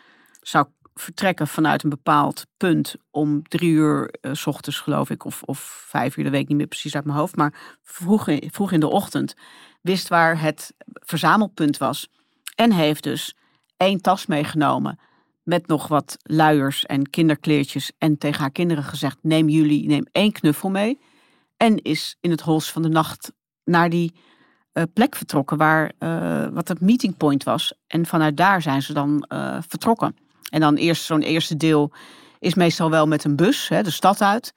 zou 0.43 0.67
vertrekken 0.95 1.49
vanuit 1.49 1.83
een 1.83 1.91
bepaald 1.91 2.47
punt 2.57 2.95
om 3.11 3.49
drie 3.49 3.71
uur 3.71 4.15
eh, 4.21 4.33
s 4.35 4.47
ochtends, 4.47 4.81
geloof 4.81 5.11
ik, 5.11 5.25
of, 5.25 5.43
of 5.43 5.59
vijf 5.89 6.17
uur, 6.17 6.25
dat 6.25 6.33
weet 6.33 6.43
ik 6.43 6.49
niet 6.49 6.57
meer 6.57 6.67
precies 6.67 6.95
uit 6.95 7.05
mijn 7.05 7.19
hoofd, 7.19 7.37
maar 7.37 7.79
vroeg 7.83 8.29
in, 8.29 8.51
vroeg 8.53 8.73
in 8.73 8.81
de 8.81 8.89
ochtend 8.89 9.35
wist 9.81 10.09
waar 10.09 10.41
het 10.41 10.75
verzamelpunt 10.93 11.79
was. 11.79 12.09
En 12.55 12.73
heeft 12.73 13.03
dus 13.03 13.37
één 13.77 14.01
tas 14.01 14.27
meegenomen 14.27 14.99
met 15.45 15.67
nog 15.67 15.89
wat 15.89 16.17
luiers 16.23 16.87
en 16.87 17.11
kinderkleertjes 17.11 17.93
en 17.99 18.19
tegen 18.19 18.41
haar 18.41 18.51
kinderen 18.51 18.85
gezegd, 18.85 19.19
neem 19.23 19.49
jullie, 19.49 19.87
neem 19.87 20.07
één 20.13 20.33
knuffel 20.33 20.71
mee. 20.71 21.01
En 21.57 21.83
is 21.83 22.17
in 22.21 22.31
het 22.31 22.41
hols 22.41 22.73
van 22.73 22.83
de 22.83 22.89
nacht 22.89 23.33
naar 23.65 23.91
die 23.91 24.15
eh, 24.73 24.83
plek 24.95 25.17
vertrokken 25.17 25.57
waar 25.57 25.93
eh, 25.99 26.47
wat 26.53 26.69
het 26.69 26.81
meeting 26.81 27.17
point 27.17 27.45
was. 27.45 27.75
En 27.87 28.07
vanuit 28.07 28.37
daar 28.37 28.63
zijn 28.63 28.83
ze 28.83 28.93
dan 28.93 29.25
eh, 29.29 29.59
vertrokken. 29.69 30.17
En 30.51 30.61
dan 30.61 30.75
eerst 30.75 31.05
zo'n 31.05 31.23
eerste 31.23 31.57
deel 31.57 31.93
is 32.39 32.55
meestal 32.55 32.91
wel 32.91 33.07
met 33.07 33.25
een 33.25 33.37
bus, 33.37 33.69
hè, 33.69 33.83
de 33.83 33.91
stad 33.91 34.21
uit. 34.21 34.55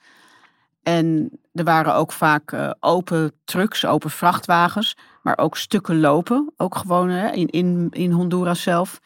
En 0.84 1.30
er 1.54 1.63
waren 1.63 1.95
ook 1.95 2.12
vaak 2.12 2.76
open 2.80 3.32
trucks, 3.43 3.86
open 3.86 4.10
vrachtwagens, 4.10 4.97
maar 5.23 5.38
ook 5.38 5.58
stukken 5.58 6.00
lopen. 6.00 6.54
Ook 6.58 6.76
gewoon 6.76 7.10
hè, 7.10 7.32
in, 7.32 7.47
in, 7.47 7.88
in 7.91 8.12
Honduras 8.12 8.62
zelf. 8.62 9.00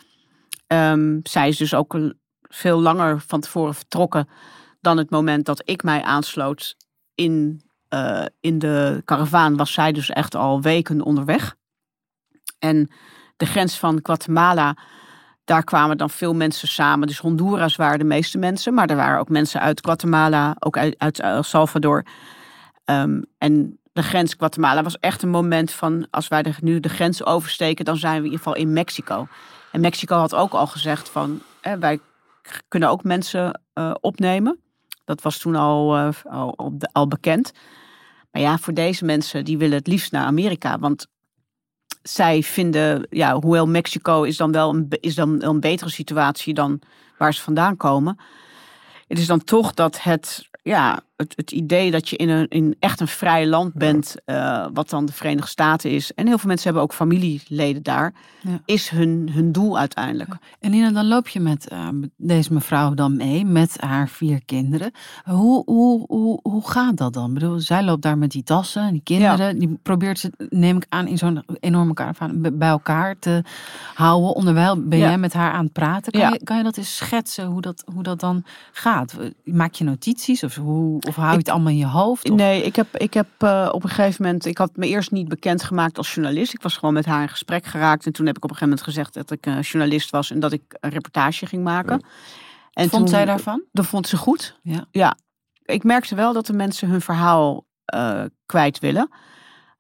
Ehm, 0.72 1.20
zij 1.24 1.48
is 1.48 1.58
dus 1.58 1.74
ook 1.74 1.98
veel 2.42 2.80
langer 2.80 3.20
van 3.20 3.40
tevoren 3.40 3.74
vertrokken 3.74 4.28
dan 4.82 4.98
het 4.98 5.10
moment 5.10 5.46
dat 5.46 5.62
ik 5.66 5.84
mij 5.84 6.02
aansloot 6.02 6.76
in, 7.16 7.62
eh, 7.88 8.26
in 8.40 8.60
de 8.60 9.02
karavaan. 9.06 9.58
Was 9.58 9.74
zij 9.74 9.92
dus 9.92 10.10
echt 10.10 10.36
al 10.36 10.62
weken 10.62 11.02
onderweg. 11.02 11.56
En 12.60 12.92
de 13.38 13.46
grens 13.46 13.80
van 13.80 14.00
Guatemala, 14.04 14.78
daar 15.44 15.64
kwamen 15.64 15.98
dan 15.98 16.10
veel 16.10 16.34
mensen 16.34 16.68
samen. 16.68 17.08
Dus 17.08 17.20
Honduras 17.20 17.76
waren 17.76 18.00
de 18.00 18.06
meeste 18.06 18.38
mensen, 18.38 18.74
maar 18.74 18.90
er 18.90 18.96
waren 18.96 19.20
ook 19.20 19.30
mensen 19.30 19.62
uit 19.62 19.86
Guatemala, 19.86 20.56
ook 20.60 20.78
uit, 20.78 20.96
uit 20.98 21.20
El 21.20 21.44
Salvador. 21.44 22.06
Ehm, 22.86 23.22
en 23.38 23.81
de 23.94 24.04
grens 24.04 24.34
Guatemala 24.38 24.84
was 24.84 25.00
echt 25.00 25.22
een 25.22 25.30
moment 25.30 25.72
van, 25.72 26.08
als 26.10 26.28
wij 26.28 26.54
nu 26.62 26.80
de 26.80 26.90
grens 26.90 27.26
oversteken, 27.26 27.86
dan 27.86 27.98
zijn 27.98 28.12
we 28.14 28.18
in 28.18 28.24
ieder 28.24 28.38
geval 28.38 28.56
in 28.56 28.74
Mexico. 28.74 29.28
En 29.72 29.82
Mexico 29.82 30.16
had 30.16 30.36
ook 30.36 30.52
al 30.52 30.68
gezegd 30.68 31.10
van, 31.10 31.42
hè, 31.62 31.78
wij 31.80 32.00
kunnen 32.68 32.90
ook 32.90 33.04
mensen 33.04 33.62
eh, 33.74 33.94
opnemen. 34.00 34.60
Dat 35.06 35.22
was 35.22 35.38
toen 35.38 35.56
al, 35.56 35.96
eh, 35.96 36.10
al, 36.24 36.72
al, 36.92 37.08
bekend. 37.08 37.52
Maar 38.32 38.42
ja, 38.42 38.58
voor 38.58 38.74
deze 38.74 39.06
mensen, 39.06 39.46
die 39.46 39.58
willen 39.58 39.78
het 39.78 39.88
liefst 39.88 40.12
naar 40.12 40.26
Amerika. 40.26 40.80
Want 40.80 41.08
zij 42.02 42.44
vinden, 42.44 43.08
ja, 43.10 43.40
hoewel 43.40 43.68
Mexico 43.68 44.24
is 44.24 44.38
dan 44.38 44.52
wel 44.52 44.70
een, 44.70 44.88
is 44.90 45.16
dan 45.16 45.44
een 45.44 45.60
betere 45.60 45.90
situatie 45.90 46.54
dan 46.54 46.82
waar 47.18 47.34
ze 47.34 47.42
vandaan 47.42 47.78
komen. 47.78 48.20
Het 49.08 49.20
is 49.20 49.28
dan 49.28 49.44
toch 49.44 49.74
dat 49.74 50.02
het, 50.02 50.50
ja, 50.62 51.00
het, 51.22 51.34
het 51.36 51.52
idee 51.52 51.92
dat 51.92 52.10
je 52.10 52.16
in, 52.16 52.30
een, 52.30 52.48
in 52.48 52.76
echt 52.80 53.00
een 53.00 53.08
vrij 53.08 53.48
land 53.48 53.74
bent, 53.74 54.16
eh, 54.26 54.66
wat 54.74 54.90
dan 54.90 55.06
de 55.06 55.14
Verenigde 55.14 55.50
Staten 55.50 55.92
is. 55.92 56.14
En 56.14 56.28
heel 56.28 56.38
veel 56.38 56.48
mensen 56.48 56.66
hebben 56.66 56.84
ook 56.84 56.94
familieleden 56.94 57.84
daar, 57.84 58.14
Ja. 58.42 58.62
is 58.66 58.90
hun, 58.90 59.30
hun 59.32 59.52
doel 59.52 59.78
uiteindelijk. 59.78 60.36
En 60.60 60.72
Nina, 60.72 60.92
dan 60.92 61.08
loop 61.08 61.28
je 61.28 61.40
met 61.40 61.68
eh, 61.68 61.88
deze 62.18 62.54
mevrouw 62.54 62.94
dan 62.94 63.16
mee, 63.18 63.46
met 63.46 63.76
haar 63.82 64.10
vier 64.10 64.46
kinderen. 64.46 64.92
Hoe, 65.24 65.64
hoe, 65.66 66.06
hoe, 66.08 66.40
hoe 66.44 66.70
gaat 66.70 66.98
dat 66.98 67.14
dan? 67.14 67.28
Ik 67.28 67.34
bedoel, 67.34 67.60
zij 67.60 67.84
loopt 67.84 68.02
daar 68.02 68.18
met 68.18 68.32
die 68.32 68.44
tassen 68.44 68.84
en 68.84 68.92
die 68.92 69.02
kinderen. 69.04 69.60
Die 69.60 69.80
probeert 69.84 70.20
ze, 70.20 70.32
neem 70.50 70.78
ik 70.78 70.86
aan, 70.90 71.08
in 71.08 71.18
zo'n 71.18 71.44
enorme 71.60 71.94
karavaan 71.94 72.42
bij 72.54 72.70
elkaar 72.70 73.20
te 73.20 73.44
houden. 73.94 74.36
Onderwijl 74.36 74.88
ben 74.88 75.00
Ja. 75.00 75.08
jij 75.08 75.18
met 75.18 75.34
haar 75.34 75.52
aan 75.52 75.64
het 75.64 75.74
praten. 75.74 76.12
Kan, 76.12 76.22
Ja. 76.22 76.30
je, 76.30 76.44
kan 76.44 76.58
je 76.58 76.64
dat 76.64 76.78
eens 76.78 76.96
schetsen, 76.96 77.46
hoe 77.46 77.62
dat, 77.62 77.84
hoe 77.94 78.04
dat 78.04 78.20
dan 78.20 78.44
gaat? 78.72 79.16
Maak 79.44 79.74
je 79.74 79.84
notities 79.84 80.44
of, 80.44 80.56
hoe, 80.56 81.00
of 81.12 81.16
hou 81.24 81.32
je 81.32 81.38
het 81.38 81.50
allemaal 81.50 81.72
in 81.72 81.78
je 81.78 81.86
hoofd? 81.88 82.30
Of- 82.30 82.36
Nee, 82.38 82.64
ik 82.64 82.76
heb, 82.76 82.98
ik 82.98 83.14
heb 83.14 83.28
eh, 83.38 83.70
op 83.72 83.84
een 83.84 83.90
gegeven 83.90 84.24
moment, 84.26 84.46
ik 84.46 84.58
had 84.58 84.76
me 84.76 84.88
eerst 84.88 85.12
niet 85.12 85.28
bekendgemaakt 85.28 85.98
als 85.98 86.14
journalist. 86.14 86.54
Ik 86.54 86.62
was 86.62 86.78
gewoon 86.78 86.94
met 86.94 87.06
haar 87.06 87.22
in 87.22 87.30
gesprek 87.30 87.66
geraakt. 87.66 88.06
En 88.06 88.12
toen 88.12 88.26
heb 88.26 88.38
ik 88.38 88.44
op 88.44 88.50
een 88.50 88.56
gegeven 88.56 88.78
moment 88.78 88.96
gezegd 88.96 89.14
dat 89.14 89.32
ik 89.38 89.46
een 89.46 89.60
journalist 89.62 90.10
was 90.10 90.32
en 90.32 90.40
dat 90.40 90.52
ik 90.52 90.62
een 90.80 90.90
reportage 90.90 91.46
ging 91.46 91.64
maken. 91.64 92.04
En 92.74 92.90
Vond 92.90 93.02
toen- 93.02 93.08
zij 93.12 93.26
daarvan? 93.26 93.64
Dat 93.72 93.86
vond 93.86 94.08
ze 94.08 94.18
goed. 94.18 94.60
Ja. 94.92 95.16
Ik 95.66 95.84
merkte 95.84 96.16
wel 96.16 96.34
dat 96.34 96.46
de 96.46 96.54
mensen 96.54 96.90
hun 96.90 97.02
verhaal 97.02 97.66
eh, 97.86 98.24
kwijt 98.46 98.80
willen. 98.80 99.10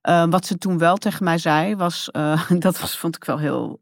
Eh, 0.01 0.25
wat 0.29 0.45
ze 0.45 0.57
toen 0.57 0.77
wel 0.77 0.97
tegen 0.97 1.23
mij 1.23 1.37
zei, 1.37 1.75
was, 1.75 2.11
eh, 2.11 2.49
dat 2.65 2.79
was, 2.79 2.97
vond 2.97 3.15
ik 3.15 3.23
wel 3.23 3.37
heel, 3.37 3.79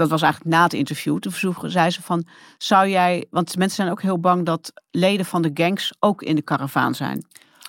dat 0.00 0.10
was 0.10 0.22
eigenlijk 0.22 0.54
na 0.54 0.62
het 0.62 0.72
interview. 0.72 1.18
Toen 1.18 1.32
vroeg, 1.32 1.64
zei 1.66 1.90
ze 1.90 2.02
van, 2.02 2.26
zou 2.58 2.88
jij, 2.88 3.26
want 3.30 3.56
mensen 3.56 3.76
zijn 3.76 3.90
ook 3.90 4.02
heel 4.02 4.18
bang 4.18 4.46
dat 4.46 4.72
leden 4.90 5.26
van 5.26 5.42
de 5.42 5.50
gangs 5.54 5.92
ook 5.98 6.22
in 6.22 6.36
de 6.36 6.42
karavaan 6.42 6.94
zijn. 6.94 7.26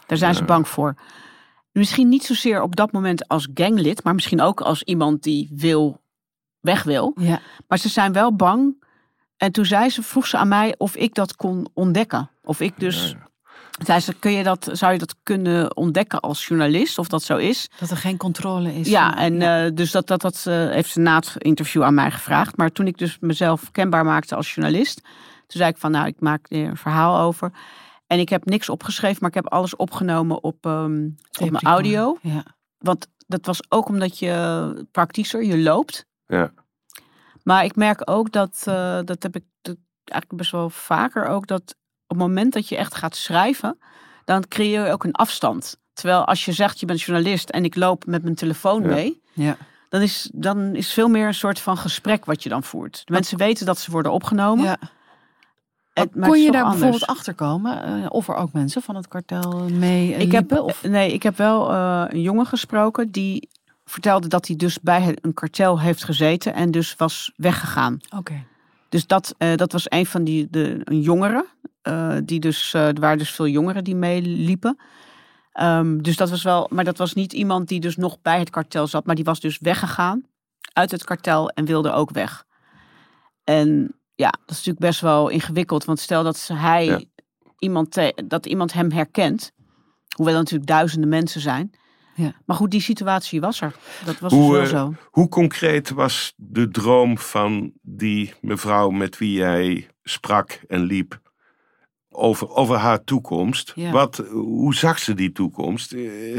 Daar 0.08 0.18
zijn 0.18 0.36
ze 0.36 0.44
bang 0.44 0.68
voor. 0.68 0.96
Misschien 1.72 2.10
niet 2.10 2.24
zozeer 2.24 2.62
op 2.62 2.76
dat 2.76 2.92
moment 2.92 3.28
als 3.28 3.48
ganglid, 3.54 4.04
maar 4.04 4.14
misschien 4.14 4.42
ook 4.42 4.62
als 4.62 4.84
iemand 4.84 5.24
die 5.24 5.50
wil, 5.54 6.02
weg 6.60 6.84
wil. 6.84 7.12
Ja. 7.16 7.40
Maar 7.68 7.78
ze 7.78 7.90
zijn 7.90 8.14
wel 8.14 8.36
bang. 8.36 8.84
En 9.38 9.52
toen 9.52 9.66
zei 9.66 9.90
ze, 9.90 10.04
vroeg 10.04 10.28
ze 10.28 10.38
aan 10.38 10.48
mij 10.48 10.76
of 10.78 10.96
ik 10.96 11.14
dat 11.14 11.36
kon 11.36 11.68
ontdekken. 11.74 12.30
Of 12.44 12.60
ik 12.60 12.80
dus. 12.80 13.16
Ze, 13.86 14.14
kun 14.20 14.32
je 14.32 14.44
dat, 14.44 14.70
zou 14.72 14.94
je 14.94 15.00
dat 15.00 15.16
kunnen 15.24 15.76
ontdekken 15.76 16.20
als 16.20 16.48
journalist, 16.48 16.98
of 16.98 17.08
dat 17.08 17.24
zo 17.24 17.38
is? 17.38 17.70
Dat 17.80 17.90
er 17.90 17.98
geen 17.98 18.18
controle 18.18 18.76
is. 18.76 18.88
Ja, 18.88 19.18
en 19.18 19.42
eh, 19.42 19.72
dus 19.74 19.92
dat, 19.92 20.08
dat, 20.08 20.22
dat 20.22 20.44
eh, 20.48 20.70
heeft 20.70 20.90
ze 20.90 21.00
na 21.00 21.16
het 21.16 21.36
interview 21.38 21.84
aan 21.84 21.94
mij 21.94 22.12
gevraagd. 22.12 22.58
Maar 22.58 22.72
toen 22.72 22.88
ik 22.88 22.98
dus 22.98 23.18
mezelf 23.20 23.72
kenbaar 23.72 24.06
maakte 24.06 24.36
als 24.36 24.54
journalist, 24.54 25.02
toen 25.02 25.60
zei 25.60 25.70
ik 25.70 25.78
van, 25.78 25.92
nou, 25.92 26.08
ik 26.08 26.20
maak 26.20 26.46
er 26.50 26.68
een 26.68 26.78
verhaal 26.78 27.20
over. 27.20 27.52
En 28.08 28.20
ik 28.20 28.30
heb 28.30 28.46
niks 28.46 28.70
opgeschreven, 28.70 29.18
maar 29.20 29.30
ik 29.30 29.36
heb 29.36 29.48
alles 29.48 29.76
opgenomen 29.76 30.44
op, 30.44 30.66
ehm, 30.66 31.10
op 31.40 31.50
mijn 31.50 31.64
audio. 31.64 32.18
Ja. 32.22 32.44
Want 32.78 33.08
dat 33.28 33.46
was 33.46 33.62
ook 33.70 33.88
omdat 33.88 34.20
je 34.20 34.88
praktischer, 34.92 35.44
je 35.44 35.58
loopt. 35.58 36.06
Ja. 36.26 36.52
Maar 37.44 37.64
ik 37.64 37.76
merk 37.76 38.10
ook 38.10 38.32
dat, 38.32 38.64
eh, 38.66 39.00
dat 39.04 39.24
heb 39.24 39.36
ik 39.36 39.44
dat 39.62 39.76
eigenlijk 40.04 40.42
best 40.42 40.52
wel 40.52 40.70
vaker 40.70 41.26
ook, 41.26 41.48
dat 41.48 41.76
het 42.12 42.18
moment 42.20 42.54
dat 42.54 42.68
je 42.70 42.78
echt 42.78 42.96
gaat 42.96 43.16
schrijven, 43.16 43.78
dan 44.26 44.48
creëer 44.48 44.86
je 44.86 44.92
ook 44.92 45.04
een 45.04 45.16
afstand. 45.16 45.80
Terwijl 45.94 46.26
als 46.26 46.46
je 46.46 46.52
zegt 46.52 46.80
je 46.80 46.86
bent 46.86 47.02
journalist 47.02 47.50
en 47.50 47.64
ik 47.64 47.76
loop 47.76 48.06
met 48.06 48.24
mijn 48.24 48.36
telefoon 48.36 48.82
Ja. 48.82 48.88
mee, 48.88 49.22
Ja. 49.34 49.58
dan 49.90 50.02
is, 50.02 50.30
dan 50.34 50.76
is 50.76 50.94
veel 50.94 51.08
meer 51.08 51.28
een 51.28 51.34
soort 51.34 51.60
van 51.60 51.78
gesprek 51.78 52.26
wat 52.26 52.44
je 52.44 52.50
dan 52.50 52.64
voert. 52.64 53.02
De 53.06 53.14
mensen 53.14 53.38
weten 53.38 53.66
dat 53.66 53.80
ze 53.80 53.92
worden 53.92 54.12
opgenomen. 54.12 54.64
Ja. 54.66 54.78
Maar 56.14 56.30
Kon 56.30 56.42
je 56.42 56.52
daar 56.52 56.62
anders. 56.64 56.80
bijvoorbeeld 56.82 57.10
achter 57.18 57.34
komen? 57.34 57.84
eh, 58.04 58.06
of 58.10 58.28
er 58.28 58.36
ook 58.36 58.54
mensen 58.54 58.82
van 58.82 58.96
het 58.96 59.08
kartel 59.08 59.70
mee 59.70 60.14
eh, 60.14 60.22
Ik 60.22 60.32
heb? 60.32 60.52
Of... 60.52 60.84
Nee, 60.84 61.14
ik 61.14 61.24
heb 61.24 61.38
wel 61.38 61.72
eh, 61.72 62.04
een 62.08 62.22
jongen 62.22 62.46
gesproken 62.46 63.12
die 63.12 63.50
vertelde 63.86 64.28
dat 64.28 64.48
hij 64.48 64.56
dus 64.56 64.80
bij 64.80 65.18
een 65.22 65.34
kartel 65.34 65.80
heeft 65.80 66.04
gezeten 66.04 66.54
en 66.54 66.72
dus 66.72 66.96
was 66.96 67.32
weggegaan. 67.36 68.00
Oké. 68.18 68.44
Dus 68.92 69.08
dat, 69.08 69.36
eh, 69.38 69.56
dat 69.56 69.72
was 69.72 69.86
een 69.90 70.06
van 70.06 70.24
die 70.24 70.48
de, 70.50 70.82
een 70.84 71.02
jongere. 71.02 71.46
eh, 71.82 72.18
die 72.24 72.40
dus, 72.40 72.74
eh, 72.74 72.88
er 72.88 73.00
waren 73.00 73.18
dus 73.18 73.32
veel 73.32 73.48
jongeren 73.48 73.84
die 73.84 73.96
meeliepen. 73.96 74.78
Ehm, 75.52 75.98
dus 76.02 76.16
dat 76.16 76.30
was 76.30 76.44
wel, 76.44 76.68
maar 76.72 76.84
dat 76.84 76.98
was 76.98 77.14
niet 77.14 77.34
iemand 77.34 77.68
die 77.68 77.80
dus 77.80 77.96
nog 77.96 78.22
bij 78.22 78.40
het 78.40 78.50
kartel 78.50 78.88
zat, 78.88 79.06
maar 79.06 79.16
die 79.16 79.24
was 79.24 79.40
dus 79.40 79.58
weggegaan 79.60 80.24
uit 80.74 80.92
het 80.92 81.04
kartel 81.04 81.50
en 81.50 81.66
wilde 81.66 81.92
ook 81.92 82.12
weg. 82.12 82.46
En 83.44 83.96
ja, 84.16 84.30
dat 84.30 84.50
is 84.50 84.56
natuurlijk 84.56 84.80
best 84.86 85.02
wel 85.02 85.30
ingewikkeld, 85.30 85.86
want 85.86 86.00
stel 86.00 86.24
dat 86.24 86.50
hij 86.54 86.86
Ja. 86.86 87.00
iemand, 87.60 87.98
dat 88.26 88.46
iemand 88.46 88.74
hem 88.74 88.92
herkent, 88.92 89.52
hoewel 90.16 90.34
er 90.34 90.40
natuurlijk 90.40 90.70
duizenden 90.70 91.10
mensen 91.10 91.42
zijn. 91.42 91.72
Ja. 92.22 92.34
Maar 92.46 92.56
goed, 92.56 92.72
die 92.72 92.82
situatie 92.82 93.42
was 93.42 93.62
er. 93.62 93.76
Dat 94.06 94.20
was 94.20 94.32
Hoe, 94.32 94.60
dus 94.60 94.72
wel 94.72 94.82
eh, 94.82 94.88
zo. 94.88 94.94
Hoe 95.12 95.30
concreet 95.30 95.90
was 95.90 96.34
de 96.36 96.70
droom 96.70 97.18
van 97.18 97.72
die 97.82 98.34
mevrouw 98.42 98.90
met 98.90 99.18
wie 99.18 99.34
jij 99.34 99.88
sprak 100.04 100.60
en 100.68 100.82
liep 100.82 101.22
over, 102.10 102.50
over 102.50 102.76
haar 102.76 103.04
toekomst? 103.04 103.72
Ja. 103.76 103.92
Wat, 103.92 104.18
hoe 104.32 104.76
zag 104.76 105.00
ze 105.00 105.14
die 105.14 105.32
toekomst? 105.32 105.92
Eh, 105.92 106.36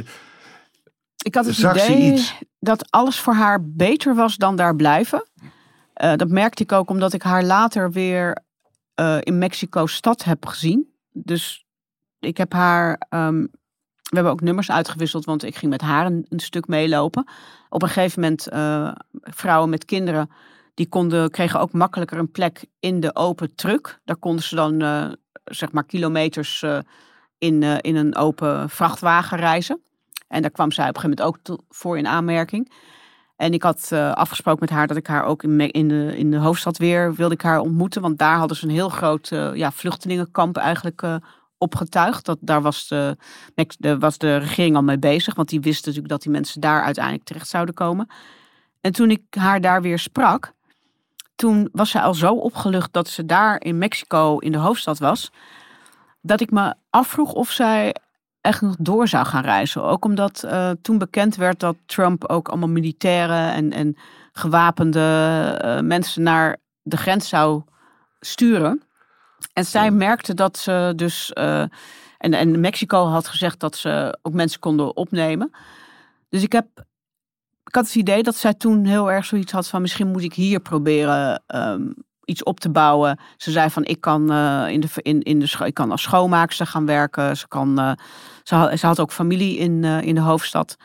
Ik 1.25 1.35
had 1.35 1.47
het 1.47 1.55
Zag 1.55 1.89
idee 1.89 2.27
dat 2.59 2.91
alles 2.91 3.19
voor 3.19 3.35
haar 3.35 3.59
beter 3.65 4.15
was 4.15 4.37
dan 4.37 4.57
daar 4.57 4.77
blijven. 4.77 5.29
Eh, 5.93 6.15
dat 6.17 6.29
merkte 6.29 6.63
ik 6.63 6.73
ook 6.73 6.91
omdat 6.91 7.13
ik 7.13 7.23
haar 7.23 7.45
later 7.45 7.91
weer 7.93 8.43
in 9.21 9.39
Mexico 9.39 9.87
stad 9.87 10.25
heb 10.25 10.47
gezien. 10.47 10.89
Dus 11.13 11.65
ik 12.19 12.37
heb 12.37 12.53
haar. 12.53 13.07
ehm, 13.09 13.47
we 14.13 14.19
hebben 14.19 14.33
ook 14.33 14.41
nummers 14.41 14.71
uitgewisseld, 14.71 15.25
want 15.25 15.45
ik 15.45 15.57
ging 15.57 15.71
met 15.71 15.81
haar 15.81 16.07
een, 16.07 16.27
stuk 16.37 16.67
meelopen. 16.67 17.27
Op 17.69 17.83
een 17.83 17.89
gegeven 17.89 18.21
moment, 18.21 18.49
eh, 18.49 18.93
vrouwen 19.13 19.71
met 19.71 19.85
kinderen, 19.85 20.31
die 20.75 20.89
konden, 20.89 21.31
kregen 21.31 21.61
ook 21.61 21.73
makkelijker 21.73 22.19
een 22.19 22.31
plek 22.31 22.65
in 22.81 23.01
de 23.01 23.15
open 23.15 23.55
truck. 23.55 24.01
Daar 24.05 24.17
konden 24.17 24.45
ze 24.45 24.55
dan, 24.55 24.81
eh, 24.83 25.13
zeg 25.45 25.73
maar, 25.73 25.85
kilometers 25.85 26.63
eh, 26.63 26.79
in, 27.39 27.63
in 27.63 27.97
een 27.97 28.17
open 28.17 28.71
vrachtwagen 28.71 29.39
reizen. 29.39 29.83
En 30.29 30.43
daar 30.43 30.51
kwam 30.51 30.73
zij 30.73 30.89
op 30.89 30.95
een 30.95 31.01
gegeven 31.01 31.25
moment 31.25 31.51
ook 31.51 31.65
voor 31.69 31.99
in 31.99 32.07
aanmerking. 32.07 32.73
En 33.37 33.53
ik 33.53 33.63
had 33.63 33.93
afgesproken 33.93 34.61
met 34.61 34.71
haar 34.71 34.87
dat 34.87 34.97
ik 34.97 35.07
haar 35.07 35.25
ook 35.25 35.43
in, 35.43 35.71
in, 35.71 35.89
de, 35.89 36.17
in 36.17 36.31
de 36.31 36.37
hoofdstad 36.37 36.77
weer 36.79 37.15
wilde 37.15 37.35
ik 37.35 37.43
haar 37.43 37.61
ontmoeten. 37.61 38.03
Want 38.03 38.19
daar 38.19 38.37
hadden 38.37 38.57
ze 38.57 38.65
een 38.65 38.71
heel 38.71 38.89
groot 38.89 39.29
ja, 39.55 39.73
vluchtelingenkamp 39.73 40.57
eigenlijk 40.57 41.03
opgetuigd. 41.63 42.25
Dat, 42.25 42.39
daar 42.41 42.63
was 42.63 42.89
de, 42.89 43.17
was 43.99 44.19
de 44.19 44.37
regering 44.37 44.77
al 44.77 44.83
mee 44.83 44.99
bezig. 44.99 45.35
Want 45.35 45.49
die 45.49 45.61
wisten 45.61 45.85
natuurlijk 45.85 46.13
dat 46.13 46.23
die 46.23 46.33
mensen 46.33 46.61
daar 46.61 46.83
uiteindelijk 46.83 47.25
terecht 47.25 47.49
zouden 47.49 47.75
komen. 47.75 48.07
En 48.81 48.93
toen 48.93 49.11
ik 49.11 49.23
haar 49.31 49.61
daar 49.61 49.83
weer 49.83 49.99
sprak, 49.99 50.53
toen 51.37 51.69
was 51.73 51.91
ze 51.91 52.01
al 52.01 52.15
zo 52.15 52.35
opgelucht 52.35 52.93
dat 52.93 53.09
ze 53.09 53.27
daar 53.27 53.61
in 53.61 53.79
Mexico 53.79 54.39
in 54.39 54.53
de 54.53 54.59
hoofdstad 54.59 54.99
was. 54.99 55.31
Dat 56.21 56.41
ik 56.41 56.51
me 56.51 56.75
afvroeg 56.91 57.33
of 57.33 57.51
zij 57.51 57.95
echt 58.41 58.61
nog 58.61 58.77
door 58.79 59.09
zou 59.09 59.27
gaan 59.27 59.43
reizen. 59.43 59.83
Ook 59.83 60.05
omdat 60.05 60.43
uh, 60.45 60.71
toen 60.83 60.99
bekend 60.99 61.37
werd 61.37 61.61
dat 61.61 61.77
Trump 61.87 62.25
ook 62.25 62.49
allemaal 62.49 62.69
militairen 62.69 63.53
en, 63.53 63.73
en 63.73 63.97
gewapende 64.33 65.01
uh, 65.65 65.81
mensen 65.81 66.23
naar 66.23 66.57
de 66.83 66.97
grens 66.97 67.29
zou 67.29 67.63
sturen. 68.21 68.83
En 69.53 69.65
zij 69.65 69.91
merkte 69.91 70.35
dat 70.35 70.59
ze 70.59 70.93
dus. 70.97 71.31
Uh, 71.35 71.61
en, 72.19 72.35
en 72.35 72.61
Mexico 72.61 73.07
had 73.07 73.29
gezegd 73.29 73.61
dat 73.61 73.77
ze 73.77 74.19
ook 74.23 74.33
mensen 74.33 74.61
konden 74.61 74.97
opnemen. 74.97 75.51
Dus 76.29 76.43
ik 76.43 76.53
heb. 76.53 76.67
Ik 77.65 77.75
had 77.75 77.85
het 77.87 77.95
idee 77.95 78.23
dat 78.23 78.37
zij 78.37 78.55
toen 78.55 78.85
heel 78.85 79.11
erg 79.11 79.25
zoiets 79.25 79.53
had 79.53 79.69
van 79.69 79.81
misschien 79.81 80.09
moet 80.09 80.23
ik 80.23 80.35
hier 80.35 80.61
proberen 80.61 81.43
um, 81.47 81.95
iets 82.25 82.43
op 82.43 82.61
te 82.61 82.71
bouwen. 82.71 83.19
Ze 83.37 83.51
zei 83.51 83.71
van 83.71 83.85
ik 83.85 84.01
kan 84.01 84.33
uh, 84.33 84.69
in 84.69 84.81
de 84.81 84.89
in, 84.95 85.23
in 85.23 85.39
de 85.39 85.65
ik 85.65 85.75
kan 85.75 85.91
als 85.91 86.03
schoonmaakster 86.03 86.67
gaan 86.67 86.87
werken. 86.87 87.37
Ze 87.37 87.49
kan 87.49 87.81
uh, 87.81 87.93
ze, 88.43 88.55
had, 88.55 88.79
ze 88.79 88.87
had 88.87 89.01
ook 89.01 89.13
familie 89.13 89.59
in, 89.59 89.85
in 89.85 90.15
de 90.15 90.21
hoofdstad. 90.21 90.77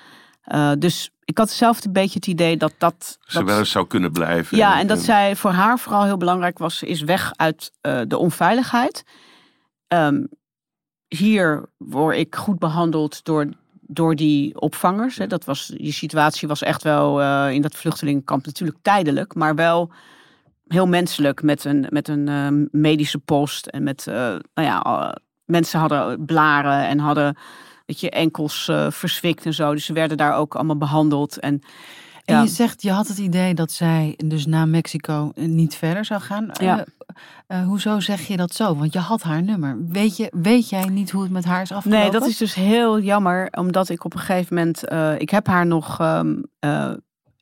dus 0.77 1.11
ik 1.27 1.37
had 1.37 1.49
zelf 1.49 1.85
een 1.85 1.93
beetje 1.93 2.19
het 2.19 2.27
idee 2.27 2.57
dat 2.57 2.73
dat. 2.77 3.17
Ze 3.21 3.43
wel 3.43 3.59
eens 3.59 3.71
zou 3.71 3.87
kunnen 3.87 4.11
blijven. 4.11 4.57
Ja, 4.57 4.73
en, 4.73 4.79
en 4.79 4.87
dat 4.87 4.99
zij 4.99 5.35
voor 5.35 5.51
haar 5.51 5.79
vooral 5.79 6.03
heel 6.03 6.17
belangrijk 6.17 6.57
was, 6.57 6.83
is 6.83 7.01
weg 7.01 7.33
uit 7.35 7.71
de 7.81 8.17
onveiligheid. 8.17 9.03
Um, 9.87 10.29
hier 11.07 11.69
word 11.77 12.17
ik 12.17 12.35
goed 12.35 12.59
behandeld 12.59 13.23
door, 13.23 13.49
door 13.81 14.15
die 14.15 14.59
opvangers. 14.59 15.17
Hè. 15.17 15.27
Dat 15.27 15.45
was, 15.45 15.65
die 15.65 15.91
situatie 15.91 16.47
was 16.47 16.61
echt 16.61 16.83
wel 16.83 17.21
uh, 17.21 17.51
in 17.51 17.61
dat 17.61 17.75
vluchtelingenkamp 17.75 18.45
natuurlijk 18.45 18.77
tijdelijk, 18.81 19.35
maar 19.35 19.55
wel 19.55 19.91
heel 20.67 20.87
menselijk 20.87 21.43
met 21.43 21.63
een, 21.63 21.87
met 21.89 22.07
een 22.07 22.27
uh, 22.29 22.65
medische 22.71 23.19
post. 23.19 23.67
En 23.67 23.83
met, 23.83 24.05
nou 24.05 24.41
ja, 24.53 25.17
mensen 25.45 25.79
hadden 25.79 26.25
blaren 26.25 26.87
en 26.87 26.99
hadden 26.99 27.37
weet 27.87 27.99
je, 27.99 28.09
enkels 28.09 28.71
verswikt 28.89 29.45
en 29.45 29.53
zo. 29.53 29.73
Dus 29.73 29.85
ze 29.85 29.93
werden 29.93 30.17
daar 30.17 30.35
ook 30.35 30.55
allemaal 30.55 30.77
behandeld. 30.77 31.39
En, 31.39 31.61
en 32.25 32.35
ja. 32.35 32.41
je 32.41 32.47
zegt, 32.47 32.81
je 32.81 32.91
had 32.91 33.07
het 33.07 33.17
idee 33.17 33.53
dat 33.53 33.71
zij 33.71 34.13
dus 34.25 34.45
na 34.45 34.65
Mexico 34.65 35.31
niet 35.35 35.75
verder 35.75 36.05
zou 36.05 36.21
gaan. 36.21 36.49
Ja. 36.53 36.85
Uh, 37.47 37.65
hoezo 37.65 37.99
zeg 37.99 38.27
je 38.27 38.37
dat 38.37 38.53
zo? 38.53 38.75
Want 38.75 38.93
je 38.93 38.99
had 38.99 39.23
haar 39.23 39.43
nummer. 39.43 39.77
Weet, 39.87 40.17
je, 40.17 40.31
weet 40.31 40.69
jij 40.69 40.85
niet 40.85 41.11
hoe 41.11 41.21
het 41.23 41.31
met 41.31 41.45
haar 41.45 41.61
is 41.61 41.71
afgelopen? 41.71 42.01
Nee, 42.01 42.11
dat 42.11 42.27
is 42.27 42.37
dus 42.37 42.53
heel 42.53 42.99
jammer. 42.99 43.47
Omdat 43.51 43.89
ik 43.89 44.03
op 44.03 44.13
een 44.13 44.19
gegeven 44.19 44.55
moment... 44.55 44.91
Uh, 44.91 45.19
ik 45.19 45.29
heb 45.29 45.47
haar 45.47 45.65
nog 45.65 45.99
um, 46.01 46.43
uh, 46.59 46.91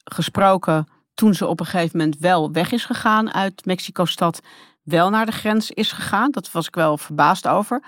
gesproken 0.03 0.87
toen 1.13 1.33
ze 1.33 1.47
op 1.47 1.59
een 1.59 1.65
gegeven 1.65 1.97
moment 1.97 2.17
wel 2.19 2.51
weg 2.51 2.71
is 2.71 2.85
gegaan 2.85 3.33
uit 3.33 3.65
Mexico-stad. 3.65 4.41
Wel 4.83 5.09
naar 5.09 5.25
de 5.25 5.31
grens 5.31 5.71
is 5.71 5.91
gegaan. 5.91 6.31
Dat 6.31 6.51
was 6.51 6.67
ik 6.67 6.75
wel 6.75 6.97
verbaasd 6.97 7.47
over. 7.47 7.83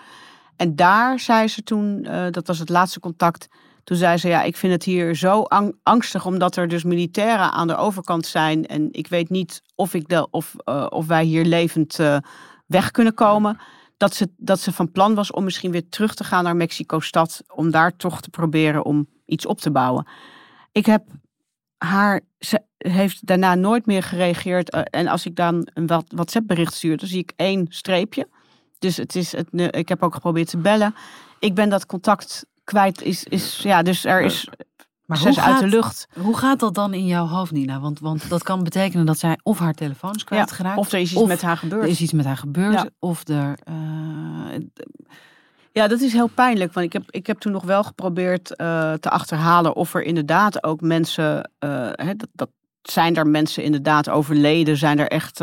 En 0.57 0.75
daar 0.75 1.19
zei 1.19 1.47
ze 1.47 1.63
toen, 1.63 2.01
dat 2.31 2.47
was 2.47 2.59
het 2.59 2.69
laatste 2.69 2.99
contact... 2.99 3.47
Toen 3.83 3.97
zei 3.97 4.17
ze, 4.17 4.27
ja, 4.27 4.43
ik 4.43 4.57
vind 4.57 4.73
het 4.73 4.83
hier 4.83 5.15
zo 5.15 5.41
angstig 5.83 6.25
omdat 6.25 6.55
er 6.55 6.67
dus 6.67 6.83
militairen 6.83 7.51
aan 7.51 7.67
de 7.67 7.75
overkant 7.75 8.25
zijn. 8.25 8.65
En 8.65 8.87
ik 8.91 9.07
weet 9.07 9.29
niet 9.29 9.61
of, 9.75 9.93
ik 9.93 10.07
de, 10.07 10.27
of, 10.29 10.55
uh, 10.65 10.85
of 10.89 11.07
wij 11.07 11.23
hier 11.23 11.45
levend 11.45 11.99
uh, 11.99 12.17
weg 12.65 12.91
kunnen 12.91 13.13
komen. 13.13 13.57
Dat 13.97 14.15
ze, 14.15 14.29
dat 14.37 14.59
ze 14.59 14.71
van 14.71 14.91
plan 14.91 15.15
was 15.15 15.31
om 15.31 15.43
misschien 15.43 15.71
weer 15.71 15.89
terug 15.89 16.15
te 16.15 16.23
gaan 16.23 16.43
naar 16.43 16.55
Mexico-stad. 16.55 17.43
Om 17.53 17.71
daar 17.71 17.95
toch 17.95 18.21
te 18.21 18.29
proberen 18.29 18.85
om 18.85 19.07
iets 19.25 19.45
op 19.45 19.59
te 19.59 19.71
bouwen. 19.71 20.07
Ik 20.71 20.85
heb 20.85 21.03
haar, 21.77 22.21
ze 22.39 22.61
heeft 22.77 23.25
daarna 23.25 23.55
nooit 23.55 23.85
meer 23.85 24.03
gereageerd. 24.03 24.69
En 24.69 25.07
als 25.07 25.25
ik 25.25 25.35
dan 25.35 25.67
een 25.73 25.87
WhatsApp-bericht 26.07 26.73
stuur, 26.73 26.97
dan 26.97 27.07
zie 27.07 27.19
ik 27.19 27.33
één 27.35 27.65
streepje. 27.69 28.27
Dus 28.79 28.97
het 28.97 29.15
is 29.15 29.31
het, 29.31 29.47
ik 29.75 29.89
heb 29.89 30.03
ook 30.03 30.13
geprobeerd 30.13 30.49
te 30.49 30.57
bellen. 30.57 30.95
Ik 31.39 31.55
ben 31.55 31.69
dat 31.69 31.85
contact 31.85 32.45
kwijt 32.63 33.01
is, 33.01 33.23
is 33.23 33.59
ja, 33.63 33.81
dus 33.81 34.05
er 34.05 34.21
is 34.21 34.47
maar 35.07 35.17
zes 35.17 35.39
uit 35.39 35.59
de 35.59 35.67
lucht. 35.67 36.07
Hoe 36.19 36.37
gaat 36.37 36.59
dat 36.59 36.73
dan 36.73 36.93
in 36.93 37.05
jouw 37.05 37.25
hoofd, 37.25 37.51
Nina? 37.51 37.79
Want, 37.79 37.99
want 37.99 38.29
dat 38.29 38.43
kan 38.43 38.63
betekenen 38.63 39.05
dat 39.05 39.19
zij 39.19 39.39
of 39.43 39.59
haar 39.59 39.73
telefoon 39.73 40.15
is 40.15 40.23
kwijtgeraakt. 40.23 40.75
Ja, 40.75 40.81
of 40.81 40.91
er 40.91 40.99
is 40.99 41.13
iets 41.13 41.25
met 41.25 41.41
haar 41.41 41.57
gebeurd. 41.57 41.83
Er 41.83 41.89
is 41.89 42.01
iets 42.01 42.11
met 42.11 42.25
haar 42.25 42.37
gebeurd. 42.37 42.73
Ja. 42.73 42.89
Of 42.99 43.27
er. 43.27 43.57
Uh, 43.69 44.65
ja, 45.71 45.87
dat 45.87 46.01
is 46.01 46.13
heel 46.13 46.27
pijnlijk. 46.27 46.73
Want 46.73 46.85
ik 46.85 46.93
heb, 46.93 47.03
ik 47.09 47.27
heb 47.27 47.39
toen 47.39 47.51
nog 47.51 47.63
wel 47.63 47.83
geprobeerd 47.83 48.49
uh, 48.49 48.93
te 48.93 49.09
achterhalen 49.09 49.75
of 49.75 49.93
er 49.93 50.03
inderdaad 50.03 50.63
ook 50.63 50.81
mensen. 50.81 51.51
Uh, 51.59 51.89
hè, 51.91 52.15
dat, 52.15 52.29
dat, 52.33 52.49
zijn 52.81 53.15
er 53.15 53.27
mensen 53.27 53.63
inderdaad 53.63 54.09
overleden? 54.09 54.77
Zijn 54.77 54.99
er 54.99 55.07
echt. 55.07 55.41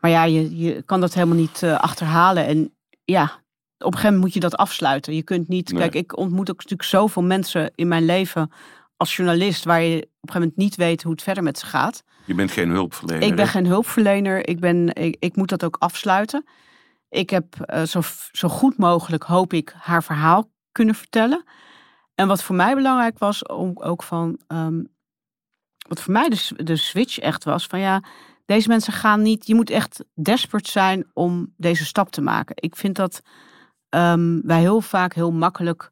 Maar 0.00 0.10
ja, 0.10 0.24
je, 0.24 0.56
je 0.56 0.82
kan 0.82 1.00
dat 1.00 1.14
helemaal 1.14 1.36
niet 1.36 1.62
achterhalen. 1.62 2.46
En 2.46 2.74
ja, 3.04 3.22
op 3.24 3.32
een 3.78 3.92
gegeven 3.92 4.02
moment 4.02 4.22
moet 4.22 4.34
je 4.34 4.40
dat 4.40 4.56
afsluiten. 4.56 5.14
Je 5.14 5.22
kunt 5.22 5.48
niet. 5.48 5.72
Nee. 5.72 5.80
Kijk, 5.80 5.94
ik 5.94 6.16
ontmoet 6.16 6.50
ook 6.50 6.56
natuurlijk 6.56 6.88
zoveel 6.88 7.22
mensen 7.22 7.72
in 7.74 7.88
mijn 7.88 8.04
leven 8.04 8.50
als 8.96 9.16
journalist 9.16 9.64
waar 9.64 9.82
je 9.82 9.96
op 9.96 10.02
een 10.02 10.08
gegeven 10.20 10.40
moment 10.40 10.56
niet 10.56 10.76
weet 10.76 11.02
hoe 11.02 11.12
het 11.12 11.22
verder 11.22 11.42
met 11.42 11.58
ze 11.58 11.66
gaat. 11.66 12.04
Je 12.24 12.34
bent 12.34 12.50
geen 12.50 12.70
hulpverlener. 12.70 13.28
Ik 13.28 13.36
ben 13.36 13.46
geen 13.46 13.66
hulpverlener. 13.66 14.48
Ik, 14.48 14.60
ben, 14.60 14.94
ik, 14.94 15.16
ik 15.18 15.36
moet 15.36 15.48
dat 15.48 15.64
ook 15.64 15.76
afsluiten. 15.78 16.44
Ik 17.08 17.30
heb 17.30 17.44
uh, 17.66 17.82
zo, 17.82 18.00
zo 18.32 18.48
goed 18.48 18.78
mogelijk, 18.78 19.22
hoop 19.22 19.52
ik, 19.52 19.74
haar 19.78 20.02
verhaal 20.02 20.50
kunnen 20.72 20.94
vertellen. 20.94 21.44
En 22.14 22.28
wat 22.28 22.42
voor 22.42 22.56
mij 22.56 22.74
belangrijk 22.74 23.18
was, 23.18 23.46
om 23.46 23.72
ook 23.74 24.02
van. 24.02 24.40
Um, 24.48 24.94
wat 25.88 26.00
voor 26.00 26.12
mij 26.12 26.28
de, 26.28 26.64
de 26.64 26.76
switch 26.76 27.18
echt 27.18 27.44
was: 27.44 27.66
van 27.66 27.78
ja, 27.78 28.02
deze 28.46 28.68
mensen 28.68 28.92
gaan 28.92 29.22
niet. 29.22 29.46
Je 29.46 29.54
moet 29.54 29.70
echt 29.70 30.04
desperate 30.14 30.70
zijn 30.70 31.06
om 31.12 31.52
deze 31.56 31.84
stap 31.84 32.10
te 32.10 32.20
maken. 32.20 32.54
Ik 32.58 32.76
vind 32.76 32.96
dat 32.96 33.20
um, 33.90 34.40
wij 34.44 34.60
heel 34.60 34.80
vaak 34.80 35.14
heel 35.14 35.32
makkelijk 35.32 35.90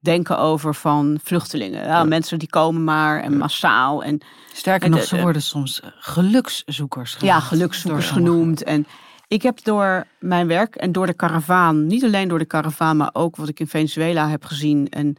denken 0.00 0.38
over 0.38 0.74
van 0.74 1.18
vluchtelingen. 1.22 1.80
Ja, 1.80 1.86
ja. 1.86 2.04
Mensen 2.04 2.38
die 2.38 2.48
komen 2.48 2.84
maar 2.84 3.22
en 3.22 3.36
massaal. 3.36 4.04
En, 4.04 4.20
Sterker 4.52 4.90
nog, 4.90 5.02
ze 5.02 5.20
worden 5.20 5.42
soms 5.42 5.80
gelukszoekers 5.98 7.14
genoemd. 7.14 7.34
Ja, 7.34 7.40
gelukszoekers 7.40 8.10
genoemd. 8.10 8.62
En 8.62 8.86
ik 9.28 9.42
heb 9.42 9.64
door 9.64 10.06
mijn 10.18 10.46
werk 10.46 10.74
en 10.74 10.92
door 10.92 11.06
de 11.06 11.14
karavaan, 11.14 11.86
niet 11.86 12.04
alleen 12.04 12.28
door 12.28 12.38
de 12.38 12.44
karavaan, 12.44 12.96
maar 12.96 13.10
ook 13.12 13.36
wat 13.36 13.48
ik 13.48 13.60
in 13.60 13.66
Venezuela 13.66 14.28
heb 14.28 14.44
gezien 14.44 14.88
en 14.88 15.16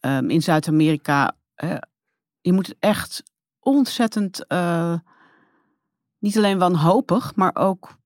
um, 0.00 0.30
in 0.30 0.42
Zuid-Amerika. 0.42 1.36
Uh, 1.64 1.74
je 2.40 2.52
moet 2.52 2.74
echt 2.78 3.22
ontzettend, 3.60 4.44
uh, 4.48 4.94
niet 6.18 6.36
alleen 6.36 6.58
wanhopig, 6.58 7.34
maar 7.34 7.54
ook, 7.54 7.96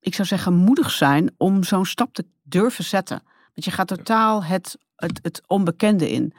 ik 0.00 0.14
zou 0.14 0.28
zeggen, 0.28 0.54
moedig 0.54 0.90
zijn 0.90 1.34
om 1.36 1.62
zo'n 1.62 1.86
stap 1.86 2.14
te 2.14 2.26
durven 2.42 2.84
zetten. 2.84 3.22
Want 3.26 3.64
je 3.64 3.70
gaat 3.70 3.88
totaal 3.88 4.44
het, 4.44 4.78
het, 4.96 5.18
het 5.22 5.42
onbekende 5.46 6.10
in. 6.10 6.32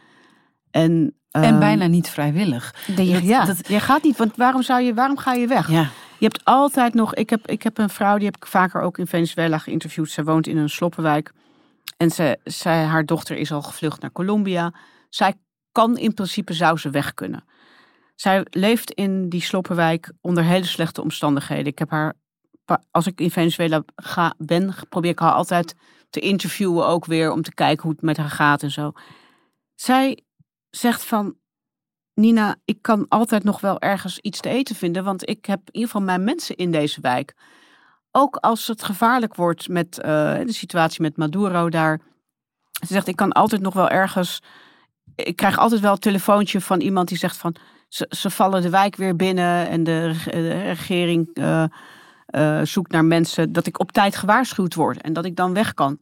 En, 0.71 1.15
en 1.31 1.53
um, 1.53 1.59
bijna 1.59 1.85
niet 1.85 2.09
vrijwillig. 2.09 2.75
De, 2.95 3.05
ja, 3.05 3.45
dat, 3.45 3.67
je 3.67 3.79
gaat 3.79 4.03
niet, 4.03 4.17
want 4.17 4.35
waarom, 4.35 4.61
zou 4.61 4.81
je, 4.81 4.93
waarom 4.93 5.17
ga 5.17 5.33
je 5.33 5.47
weg? 5.47 5.69
Ja. 5.69 5.89
Je 6.17 6.25
hebt 6.25 6.45
altijd 6.45 6.93
nog, 6.93 7.13
ik 7.13 7.29
heb, 7.29 7.47
ik 7.47 7.63
heb 7.63 7.77
een 7.77 7.89
vrouw, 7.89 8.15
die 8.15 8.25
heb 8.25 8.35
ik 8.35 8.45
vaker 8.45 8.81
ook 8.81 8.97
in 8.97 9.07
Venezuela 9.07 9.57
geïnterviewd. 9.57 10.09
Zij 10.09 10.23
woont 10.23 10.47
in 10.47 10.57
een 10.57 10.69
sloppenwijk. 10.69 11.33
En 11.97 12.11
ze, 12.11 12.39
zij, 12.43 12.83
haar 12.83 13.05
dochter 13.05 13.38
is 13.38 13.51
al 13.51 13.61
gevlucht 13.61 14.01
naar 14.01 14.11
Colombia. 14.11 14.73
Zij 15.09 15.33
kan 15.71 15.97
in 15.97 16.13
principe, 16.13 16.53
zou 16.53 16.77
ze 16.77 16.89
weg 16.89 17.13
kunnen. 17.13 17.43
Zij 18.15 18.45
leeft 18.49 18.91
in 18.91 19.30
die 19.30 19.41
sloppenwijk 19.41 20.12
onder 20.21 20.43
hele 20.43 20.65
slechte 20.65 21.01
omstandigheden. 21.01 21.65
Ik 21.65 21.80
heb 21.80 21.89
haar, 21.89 22.13
als 22.91 23.08
ik 23.08 23.21
in 23.21 23.32
Venezuela 23.32 23.84
ga, 23.95 24.34
ben, 24.38 24.75
probeer 24.89 25.12
ik 25.12 25.19
haar 25.19 25.32
altijd 25.32 25.75
te 26.10 26.19
interviewen 26.19 26.88
ook 26.88 27.06
weer 27.06 27.32
om 27.32 27.41
te 27.41 27.54
kijken 27.54 27.84
hoe 27.84 27.91
het 27.91 28.01
met 28.01 28.17
haar 28.17 28.30
gaat 28.30 28.63
en 28.63 28.71
zo. 28.71 28.91
Zij 29.75 30.19
zegt 30.69 31.06
van, 31.06 31.36
Nina, 32.13 32.56
ik 32.65 32.82
kan 32.82 33.06
altijd 33.08 33.43
nog 33.43 33.62
wel 33.62 33.80
ergens 33.80 34.19
iets 34.19 34.39
te 34.39 34.49
eten 34.49 34.75
vinden, 34.75 35.04
want 35.04 35.30
ik 35.30 35.45
heb 35.45 35.60
in 35.60 35.73
ieder 35.73 35.89
geval 35.89 36.06
mijn 36.06 36.23
mensen 36.23 36.56
in 36.56 36.71
deze 36.71 37.01
wijk. 37.01 37.34
Ook 38.12 38.36
als 38.36 38.67
het 38.67 38.83
gevaarlijk 38.83 39.35
wordt 39.35 39.67
met 39.67 39.98
uh, 39.98 40.06
de 40.39 40.54
situatie 40.54 41.02
met 41.02 41.17
Maduro 41.17 41.69
daar. 41.69 42.02
Ze 42.71 42.94
zegt, 42.94 43.08
ik 43.08 43.15
kan 43.15 43.31
altijd 43.31 43.62
nog 43.62 43.73
wel 43.73 43.89
ergens. 43.89 44.42
Ik 45.15 45.35
krijg 45.35 45.58
altijd 45.58 45.81
wel 45.81 45.92
een 45.92 46.00
telefoontje 46.00 46.62
van 46.62 46.81
iemand 46.81 47.08
die 47.08 47.17
zegt 47.17 47.37
van. 47.37 47.56
Ze, 47.88 48.06
ze 48.10 48.29
vallen 48.29 48.62
de 48.62 48.69
wijk 48.69 48.96
weer 48.96 49.15
binnen 49.15 49.67
en 49.67 49.83
de, 49.83 50.15
de 50.25 50.62
regering 50.62 51.29
uh, 51.33 51.63
uh, 52.29 52.62
zoekt 52.63 52.92
naar 52.92 53.06
mensen. 53.06 53.54
Dat 53.54 53.67
ik 53.67 53.79
op 53.79 53.92
tijd 53.92 54.15
gewaarschuwd 54.15 54.73
word 54.73 55.02
en 55.02 55.13
dat 55.13 55.25
ik 55.25 55.36
dan 55.36 55.54
weg 55.54 55.73
kan. 55.73 56.00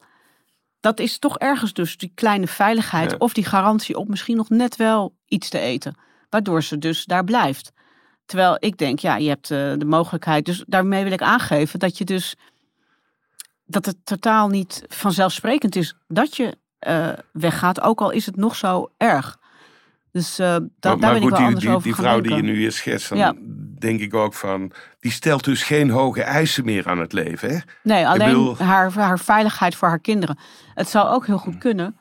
Dat 0.80 1.00
is 1.00 1.20
toch 1.20 1.38
ergens 1.38 1.74
dus 1.74 1.98
die 1.98 2.12
kleine 2.16 2.48
veiligheid 2.48 3.12
ja. 3.12 3.18
of 3.18 3.34
die 3.34 3.46
garantie 3.46 3.98
op 3.98 4.08
misschien 4.08 4.38
nog 4.38 4.50
net 4.50 4.76
wel 4.76 5.16
iets 5.26 5.50
te 5.50 5.60
eten. 5.60 5.96
waardoor 6.30 6.64
ze 6.64 6.78
dus 6.78 7.06
daar 7.06 7.24
blijft. 7.24 7.72
Terwijl 8.26 8.58
ik 8.60 8.78
denk, 8.78 9.00
ja, 9.00 9.16
je 9.16 9.30
hebt 9.30 9.52
eh, 9.52 9.74
de 9.78 9.86
mogelijkheid. 9.86 10.46
Dus 10.46 10.64
daarmee 10.68 11.04
wil 11.04 11.12
ik 11.12 11.22
aangeven 11.22 11.80
dat 11.80 11.98
je 11.98 12.04
dus 12.04 12.36
dat 13.66 13.86
het 13.86 13.98
totaal 14.04 14.48
niet 14.48 14.84
vanzelfsprekend 14.88 15.76
is 15.76 15.96
dat 16.08 16.36
je 16.36 16.58
eh, 16.80 17.10
weggaat, 17.32 17.82
ook 17.82 18.02
al 18.02 18.10
is 18.10 18.26
het 18.26 18.36
nog 18.36 18.56
zo 18.56 18.92
erg. 18.98 19.40
Dus 20.14 20.40
uh, 20.40 20.46
da 20.46 20.60
Maar, 20.60 20.70
daar 20.80 20.98
maar 20.98 21.14
ben 21.14 21.22
ik 21.22 21.30
wel 21.30 21.38
die, 21.38 21.46
anders 21.48 21.66
die, 21.66 21.70
over 21.74 21.84
die 21.84 21.96
vrouw 21.96 22.22
die 22.22 22.36
je 22.36 22.42
nu 22.42 22.56
hier 22.56 22.72
schetst, 22.72 23.10
dan 23.10 23.18
Ja. 23.18 23.34
denk 23.80 24.00
ik 24.00 24.14
ook 24.14 24.34
van... 24.34 24.72
Die 25.00 25.12
stelt 25.12 25.44
dus 25.44 25.64
geen 25.64 25.90
hoge 25.90 26.22
eisen 26.24 26.66
meer 26.66 26.88
aan 26.88 27.00
het 27.00 27.14
leven, 27.14 27.50
hè? 27.50 27.58
Nee, 27.84 28.08
alleen 28.08 28.28
bedoel- 28.28 28.58
haar, 28.58 28.92
haar 28.94 29.20
veiligheid 29.20 29.76
voor 29.76 29.88
haar 29.88 30.00
kinderen. 30.00 30.38
Het 30.74 30.90
zou 30.90 31.10
ook 31.10 31.26
heel 31.26 31.38
goed 31.38 31.58
kunnen 31.58 31.98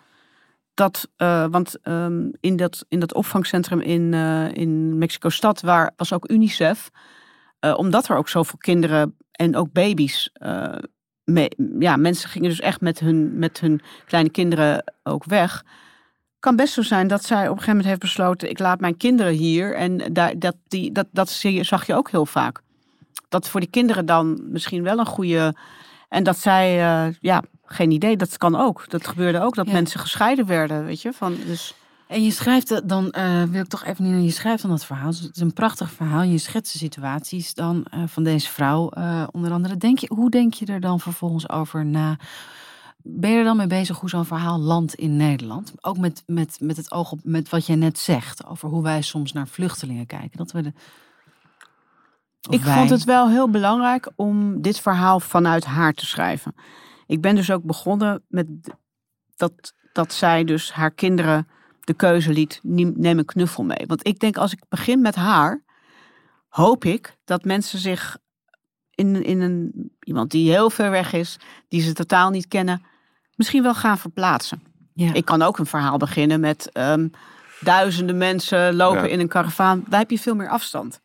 dat, 0.74 1.08
eh, 1.16 1.46
want 1.50 1.78
ehm, 1.82 2.28
in, 2.40 2.56
dat, 2.56 2.84
in 2.88 3.00
dat 3.00 3.14
opvangcentrum 3.14 3.80
in, 3.80 4.14
eh, 4.14 4.54
in 4.54 4.98
Mexico-stad 4.98 5.60
waar, 5.60 5.92
was 5.96 6.12
ook 6.12 6.30
UNICEF, 6.30 6.90
eh, 7.58 7.74
omdat 7.78 8.08
er 8.08 8.16
ook 8.16 8.28
zoveel 8.28 8.58
kinderen 8.58 9.16
en 9.32 9.56
ook 9.56 9.72
baby's, 9.72 10.30
eh, 10.32 10.74
mee, 11.24 11.48
ja, 11.78 11.96
mensen 11.96 12.28
gingen 12.28 12.48
dus 12.48 12.60
echt 12.60 12.80
met 12.80 12.98
hun, 12.98 13.38
met 13.38 13.60
hun 13.60 13.80
kleine 14.06 14.30
kinderen 14.30 14.92
ook 15.02 15.24
weg. 15.24 15.64
Kan 16.42 16.56
best 16.56 16.72
zo 16.74 16.82
zijn 16.82 17.06
dat 17.08 17.24
zij 17.24 17.38
op 17.42 17.42
een 17.42 17.48
gegeven 17.50 17.70
moment 17.70 17.88
heeft 17.88 18.00
besloten: 18.00 18.50
ik 18.50 18.58
laat 18.58 18.80
mijn 18.80 18.96
kinderen 18.96 19.32
hier. 19.32 19.74
En 19.74 20.12
daar, 20.12 20.38
dat, 20.38 20.56
die, 20.68 20.92
dat, 20.92 21.06
dat 21.10 21.30
zie 21.30 21.64
zag 21.64 21.86
je 21.86 21.94
ook 21.94 22.10
heel 22.10 22.26
vaak. 22.26 22.60
Dat 23.28 23.48
voor 23.48 23.60
die 23.60 23.70
kinderen 23.70 24.06
dan 24.06 24.40
misschien 24.50 24.82
wel 24.82 24.98
een 24.98 25.06
goede. 25.06 25.54
En 26.08 26.22
dat 26.22 26.38
zij, 26.38 26.80
eh, 26.80 27.14
ja, 27.20 27.42
geen 27.64 27.90
idee, 27.90 28.16
dat 28.16 28.36
kan 28.36 28.56
ook. 28.56 28.90
Dat 28.90 29.06
gebeurde 29.06 29.40
ook, 29.40 29.54
dat 29.54 29.66
Ja. 29.66 29.72
mensen 29.72 30.00
gescheiden 30.00 30.46
werden, 30.46 30.84
weet 30.84 31.02
je. 31.02 31.12
Van, 31.12 31.36
dus, 31.46 31.74
En 32.06 32.24
je 32.24 32.30
schrijft 32.30 32.88
dan, 32.88 33.10
eh, 33.10 33.42
wil 33.42 33.60
ik 33.62 33.68
toch 33.68 33.84
even 33.84 34.16
niet, 34.16 34.24
je 34.24 34.30
schrijft 34.30 34.62
dan 34.62 34.70
dat 34.70 34.84
verhaal. 34.84 35.10
Dus 35.10 35.20
Het 35.20 35.36
is 35.36 35.42
een 35.42 35.52
prachtig 35.52 35.90
verhaal. 35.90 36.22
Je 36.22 36.38
schetst 36.38 36.72
de 36.72 36.78
situaties 36.78 37.54
dan 37.54 37.84
eh, 37.90 38.02
van 38.06 38.22
deze 38.22 38.48
vrouw, 38.50 38.90
onder 39.30 39.52
andere. 39.52 39.76
Denk 39.76 39.98
je, 39.98 40.10
hoe 40.14 40.30
denk 40.30 40.54
je 40.54 40.66
er 40.66 40.80
dan 40.80 41.00
vervolgens 41.00 41.48
over 41.48 41.86
na? 41.86 42.16
Ben 43.02 43.30
je 43.30 43.36
er 43.38 43.44
dan 43.44 43.56
mee 43.56 43.66
bezig 43.66 43.98
hoe 44.00 44.08
zo'n 44.08 44.24
verhaal 44.24 44.58
landt 44.58 44.94
in 44.94 45.16
Nederland? 45.16 45.72
Ook 45.80 45.98
met, 45.98 46.22
met, 46.26 46.56
met 46.60 46.76
het 46.76 46.92
oog 46.92 47.12
op 47.12 47.20
met 47.22 47.48
wat 47.48 47.66
jij 47.66 47.76
net 47.76 47.98
zegt 47.98 48.46
over 48.46 48.68
hoe 48.68 48.82
wij 48.82 49.02
soms 49.02 49.32
naar 49.32 49.48
vluchtelingen 49.48 50.06
kijken. 50.06 50.38
Dat 50.38 50.52
we 50.52 50.62
de, 50.62 50.72
ik 52.50 52.62
wij- 52.62 52.76
vond 52.76 52.90
het 52.90 53.04
wel 53.04 53.28
heel 53.28 53.50
belangrijk 53.50 54.10
om 54.16 54.62
dit 54.62 54.80
verhaal 54.80 55.20
vanuit 55.20 55.64
haar 55.64 55.92
te 55.92 56.06
schrijven. 56.06 56.54
Ik 57.06 57.20
ben 57.20 57.34
dus 57.34 57.50
ook 57.50 57.62
begonnen 57.62 58.22
met 58.28 58.46
dat, 59.36 59.74
dat 59.92 60.12
zij 60.12 60.44
dus 60.44 60.72
haar 60.72 60.90
kinderen 60.90 61.48
de 61.80 61.94
keuze 61.94 62.32
liet, 62.32 62.60
"Niem- 62.62 62.94
neem 62.96 63.18
een 63.18 63.24
knuffel 63.24 63.64
mee. 63.64 63.84
Want 63.86 64.06
ik 64.06 64.18
denk, 64.18 64.36
als 64.36 64.52
ik 64.52 64.62
begin 64.68 65.00
met 65.00 65.14
haar, 65.14 65.62
hoop 66.48 66.84
ik 66.84 67.16
dat 67.24 67.44
mensen 67.44 67.78
zich 67.78 68.18
in, 68.90 69.24
in 69.24 69.40
een, 69.40 69.90
iemand 70.00 70.30
die 70.30 70.50
heel 70.50 70.70
ver 70.70 70.90
weg 70.90 71.12
is, 71.12 71.38
die 71.68 71.80
ze 71.80 71.92
totaal 71.92 72.30
niet 72.30 72.48
kennen, 72.48 72.82
misschien 73.36 73.62
wel 73.62 73.74
gaan 73.74 73.98
verplaatsen. 73.98 74.62
Ja. 74.94 75.12
Ik 75.12 75.24
kan 75.24 75.42
ook 75.42 75.58
een 75.58 75.66
verhaal 75.66 75.96
beginnen 75.96 76.40
met 76.40 76.70
ehm, 76.72 77.08
duizenden 77.60 78.16
mensen 78.16 78.74
lopen 78.74 79.02
Ja. 79.02 79.08
in 79.08 79.20
een 79.20 79.28
karavaan. 79.28 79.84
Daar 79.88 80.00
heb 80.00 80.10
je 80.10 80.18
veel 80.18 80.34
meer 80.34 80.48
afstand. 80.48 81.00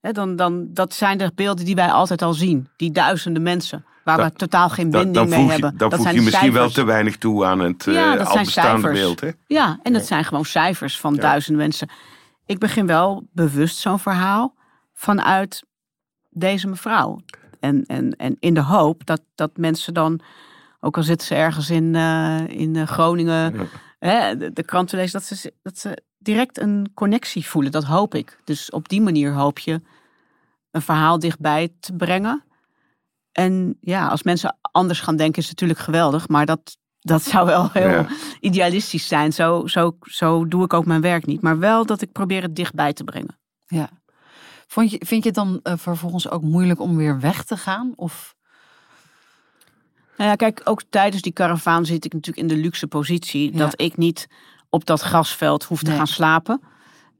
Hè, 0.00 0.12
dan, 0.12 0.36
dan, 0.36 0.66
dat 0.72 0.94
zijn 0.94 1.18
de 1.18 1.32
beelden 1.34 1.64
die 1.64 1.74
wij 1.74 1.90
altijd 1.90 2.22
al 2.22 2.32
zien. 2.32 2.68
Die 2.76 2.90
duizenden 2.90 3.42
mensen. 3.42 3.84
Waar 4.04 4.22
we 4.22 4.32
totaal 4.32 4.68
geen 4.68 4.90
binding 4.90 5.28
mee 5.28 5.44
je, 5.44 5.50
hebben. 5.50 5.76
dan 5.76 5.88
dat 5.88 5.94
voeg 5.94 6.02
zijn 6.02 6.14
je 6.14 6.22
misschien 6.22 6.52
wel 6.52 6.70
te 6.70 6.84
weinig 6.84 7.16
toe 7.18 7.44
aan 7.44 7.58
het 7.58 7.86
eh, 7.86 7.94
Ja, 7.94 8.16
dat 8.16 8.26
al 8.26 8.32
zijn 8.32 8.44
bestaande 8.44 8.80
cijfers. 8.80 9.00
beeld, 9.00 9.20
hè? 9.20 9.30
Ja, 9.46 9.78
en 9.82 9.92
dat 9.92 10.06
zijn 10.06 10.24
gewoon 10.24 10.44
cijfers 10.44 11.00
van 11.00 11.16
duizenden 11.16 11.62
mensen. 11.62 11.88
Ik 12.46 12.58
begin 12.58 12.86
wel 12.86 13.26
bewust 13.32 13.76
zo'n 13.76 13.98
verhaal 13.98 14.54
vanuit 14.94 15.64
deze 16.30 16.66
mevrouw. 16.68 17.20
En, 17.60 17.84
en, 17.86 18.16
en 18.16 18.36
in 18.38 18.54
de 18.54 18.62
hoop 18.62 19.06
dat, 19.06 19.22
dat 19.34 19.50
mensen 19.56 19.94
dan, 19.94 20.20
ook 20.80 20.96
al 20.96 21.02
zitten 21.02 21.26
ze 21.26 21.34
ergens 21.34 21.70
in, 21.70 21.94
eh, 21.94 22.48
in 22.48 22.76
eh, 22.76 22.86
Groningen, 22.86 23.54
Ja. 23.54 23.64
hè, 23.98 24.36
de, 24.36 24.52
de 24.52 24.62
krant 24.62 24.88
te 24.88 24.96
lezen, 24.96 25.12
dat 25.20 25.38
ze, 25.38 25.52
dat 25.62 25.78
ze 25.78 26.02
direct 26.18 26.58
een 26.60 26.90
connectie 26.94 27.46
voelen. 27.46 27.72
Dat 27.72 27.84
hoop 27.84 28.14
ik. 28.14 28.40
Dus 28.44 28.70
op 28.70 28.88
die 28.88 29.00
manier 29.00 29.32
hoop 29.32 29.58
je 29.58 29.80
een 30.70 30.82
verhaal 30.82 31.18
dichtbij 31.18 31.68
te 31.80 31.92
brengen. 31.92 32.44
En 33.32 33.76
ja, 33.80 34.08
als 34.08 34.22
mensen 34.22 34.56
anders 34.60 35.00
gaan 35.00 35.16
denken, 35.16 35.42
is 35.42 35.48
het 35.48 35.60
natuurlijk 35.60 35.86
geweldig. 35.86 36.28
Maar 36.28 36.46
dat, 36.46 36.76
dat 37.00 37.22
zou 37.22 37.46
wel 37.46 37.70
heel 37.72 37.88
Ja. 37.88 38.06
idealistisch 38.40 39.08
zijn. 39.08 39.32
Zo, 39.32 39.66
zo, 39.66 39.96
zo 40.00 40.48
doe 40.48 40.64
ik 40.64 40.72
ook 40.72 40.86
mijn 40.86 41.00
werk 41.00 41.26
niet. 41.26 41.42
Maar 41.42 41.58
wel 41.58 41.86
dat 41.86 42.00
ik 42.02 42.12
probeer 42.12 42.42
het 42.42 42.56
dichtbij 42.56 42.92
te 42.92 43.04
brengen. 43.04 43.38
Ja. 43.66 43.88
Vond 44.66 44.90
je, 44.90 45.02
vind 45.06 45.22
je 45.22 45.28
het 45.28 45.38
dan 45.38 45.60
eh, 45.62 45.72
vervolgens 45.76 46.30
ook 46.30 46.42
moeilijk 46.42 46.80
om 46.80 46.96
weer 46.96 47.20
weg 47.20 47.44
te 47.44 47.56
gaan? 47.56 47.92
Of 47.96 48.34
Nou 50.20 50.32
ja, 50.32 50.36
kijk, 50.36 50.60
ook 50.64 50.82
tijdens 50.90 51.22
die 51.22 51.32
karavaan 51.32 51.86
zit 51.86 52.04
ik 52.04 52.12
natuurlijk 52.12 52.48
in 52.48 52.56
de 52.56 52.62
luxe 52.62 52.86
positie. 52.86 53.52
Ja. 53.52 53.58
Dat 53.58 53.80
ik 53.80 53.96
niet 53.96 54.28
op 54.68 54.84
dat 54.84 55.00
grasveld 55.00 55.64
hoef 55.64 55.82
te 55.82 55.90
gaan 55.90 56.06
slapen. 56.06 56.60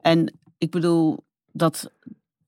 En 0.00 0.38
ik 0.58 0.70
bedoel, 0.70 1.24
dat 1.52 1.90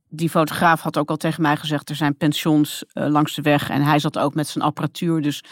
die 0.08 0.30
fotograaf 0.30 0.80
had 0.80 0.98
ook 0.98 1.10
al 1.10 1.16
tegen 1.16 1.42
mij 1.42 1.56
gezegd... 1.56 1.88
er 1.88 1.96
zijn 1.96 2.16
pensions 2.16 2.84
eh, 2.92 3.06
langs 3.06 3.34
de 3.34 3.42
weg. 3.42 3.70
En 3.70 3.82
hij 3.82 3.98
zat 3.98 4.18
ook 4.18 4.34
met 4.34 4.48
zijn 4.48 4.64
apparatuur. 4.64 5.22
Dus 5.22 5.44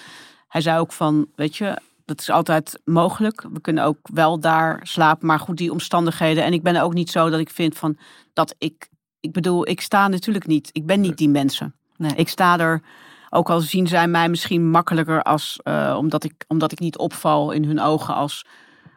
hij 0.49 0.61
zei 0.61 0.79
ook 0.79 0.93
van, 0.93 1.27
weet 1.35 1.57
je, 1.57 1.79
dat 2.05 2.21
is 2.21 2.31
altijd 2.31 2.81
mogelijk. 2.85 3.47
We 3.53 3.61
kunnen 3.61 3.85
ook 3.85 3.99
wel 4.03 4.41
daar 4.41 4.81
slapen. 4.83 5.27
Maar 5.27 5.41
goed, 5.41 5.57
die 5.57 5.73
omstandigheden. 5.73 6.45
En 6.45 6.53
ik 6.53 6.63
ben 6.63 6.83
ook 6.83 6.95
niet 6.95 7.11
zo 7.11 7.31
dat 7.31 7.41
ik 7.41 7.51
vind 7.51 7.79
van 7.79 7.99
dat 8.33 8.55
ik... 8.59 8.89
Ik 9.21 9.33
bedoel, 9.33 9.69
ik 9.69 9.81
sta 9.81 10.09
natuurlijk 10.09 10.47
niet. 10.47 10.69
Ik 10.73 10.87
ben 10.87 11.01
niet 11.01 11.17
die 11.17 11.29
mensen. 11.29 11.75
nee? 11.97 12.15
Ik 12.15 12.29
sta 12.29 12.59
er, 12.59 12.83
ook 13.31 13.51
al 13.51 13.61
zien 13.61 13.87
zij 13.87 14.09
mij 14.09 14.29
misschien 14.29 14.71
makkelijker 14.71 15.23
als, 15.23 15.61
eh, 15.63 15.95
omdat, 15.99 16.25
ik, 16.25 16.45
omdat 16.49 16.73
ik 16.73 16.79
niet 16.79 16.99
opval 16.99 17.51
in 17.51 17.65
hun 17.65 17.81
ogen 17.81 18.15
als, 18.15 18.45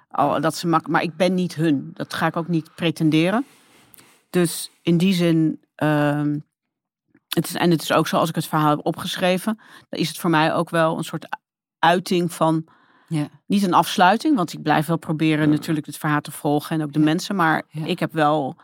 al, 0.09 0.41
dat 0.41 0.55
ze 0.55 0.67
mak 0.67 0.87
maar 0.87 1.01
ik 1.01 1.15
ben 1.15 1.33
niet 1.33 1.55
hun. 1.55 1.91
Dat 1.93 2.13
ga 2.13 2.27
ik 2.27 2.35
ook 2.35 2.47
niet 2.47 2.75
pretenderen. 2.75 3.45
Dus 4.29 4.71
in 4.81 4.97
die 4.97 5.13
zin, 5.13 5.61
ehm, 5.75 6.39
het 7.27 7.47
is, 7.47 7.55
en 7.55 7.71
het 7.71 7.81
is 7.81 7.91
ook 7.93 8.07
zo 8.07 8.17
als 8.17 8.29
ik 8.29 8.35
het 8.35 8.47
verhaal 8.47 8.69
heb 8.69 8.85
opgeschreven, 8.85 9.59
dan 9.89 9.99
is 9.99 10.07
het 10.07 10.17
voor 10.17 10.29
mij 10.29 10.53
ook 10.53 10.69
wel 10.69 10.97
een 10.97 11.03
soort 11.03 11.27
uiting 11.79 12.33
van, 12.33 12.65
ja. 13.07 13.27
niet 13.45 13.63
een 13.63 13.73
afsluiting, 13.73 14.35
want 14.35 14.53
ik 14.53 14.61
blijf 14.61 14.85
wel 14.85 14.97
proberen 14.97 15.49
natuurlijk 15.49 15.85
het 15.85 15.97
verhaal 15.97 16.21
te 16.21 16.31
volgen 16.31 16.75
en 16.75 16.83
ook 16.83 16.93
de 16.93 16.99
mensen, 16.99 17.35
maar 17.35 17.63
Ja. 17.69 17.85
ik 17.85 17.99
heb 17.99 18.13
wel, 18.13 18.55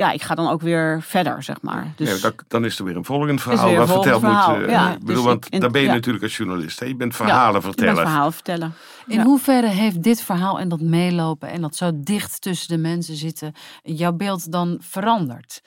ja, 0.00 0.10
ik 0.10 0.22
ga 0.22 0.34
dan 0.34 0.48
ook 0.48 0.60
weer 0.60 1.02
verder, 1.02 1.42
zeg 1.42 1.62
maar. 1.62 1.92
Dus, 1.96 2.08
Ja, 2.10 2.18
dan, 2.22 2.32
dan 2.48 2.64
is 2.64 2.78
er 2.78 2.84
weer 2.84 2.96
een 2.96 3.04
volgend 3.04 3.40
verhaal 3.42 3.74
wat 3.74 3.90
verteld 3.90 4.22
moet. 4.22 4.32
eh, 4.32 4.68
ja. 4.68 4.92
bedoel, 4.98 5.14
Dus 5.14 5.24
want 5.24 5.46
ik- 5.46 5.52
en- 5.52 5.60
dan 5.60 5.72
ben 5.72 5.80
je 5.80 5.86
ja. 5.86 5.92
natuurlijk 5.92 6.24
als 6.24 6.36
journalist. 6.36 6.80
Hè? 6.80 6.86
Je 6.86 6.96
bent 6.96 7.16
verhalen 7.16 7.62
vertellen. 7.62 7.96
verhaal 7.96 8.32
vertellen. 8.32 8.74
In 9.06 9.16
Ja. 9.18 9.24
hoeverre 9.24 9.66
heeft 9.66 10.02
dit 10.02 10.22
verhaal 10.22 10.58
en 10.58 10.68
dat 10.68 10.80
meelopen 10.80 11.48
en 11.50 11.60
dat 11.60 11.76
zo 11.76 11.90
dicht 11.94 12.40
tussen 12.40 12.68
de 12.68 12.78
mensen 12.78 13.16
zitten 13.16 13.52
jouw 13.82 14.12
beeld 14.12 14.52
dan 14.52 14.78
veranderd? 14.80 15.62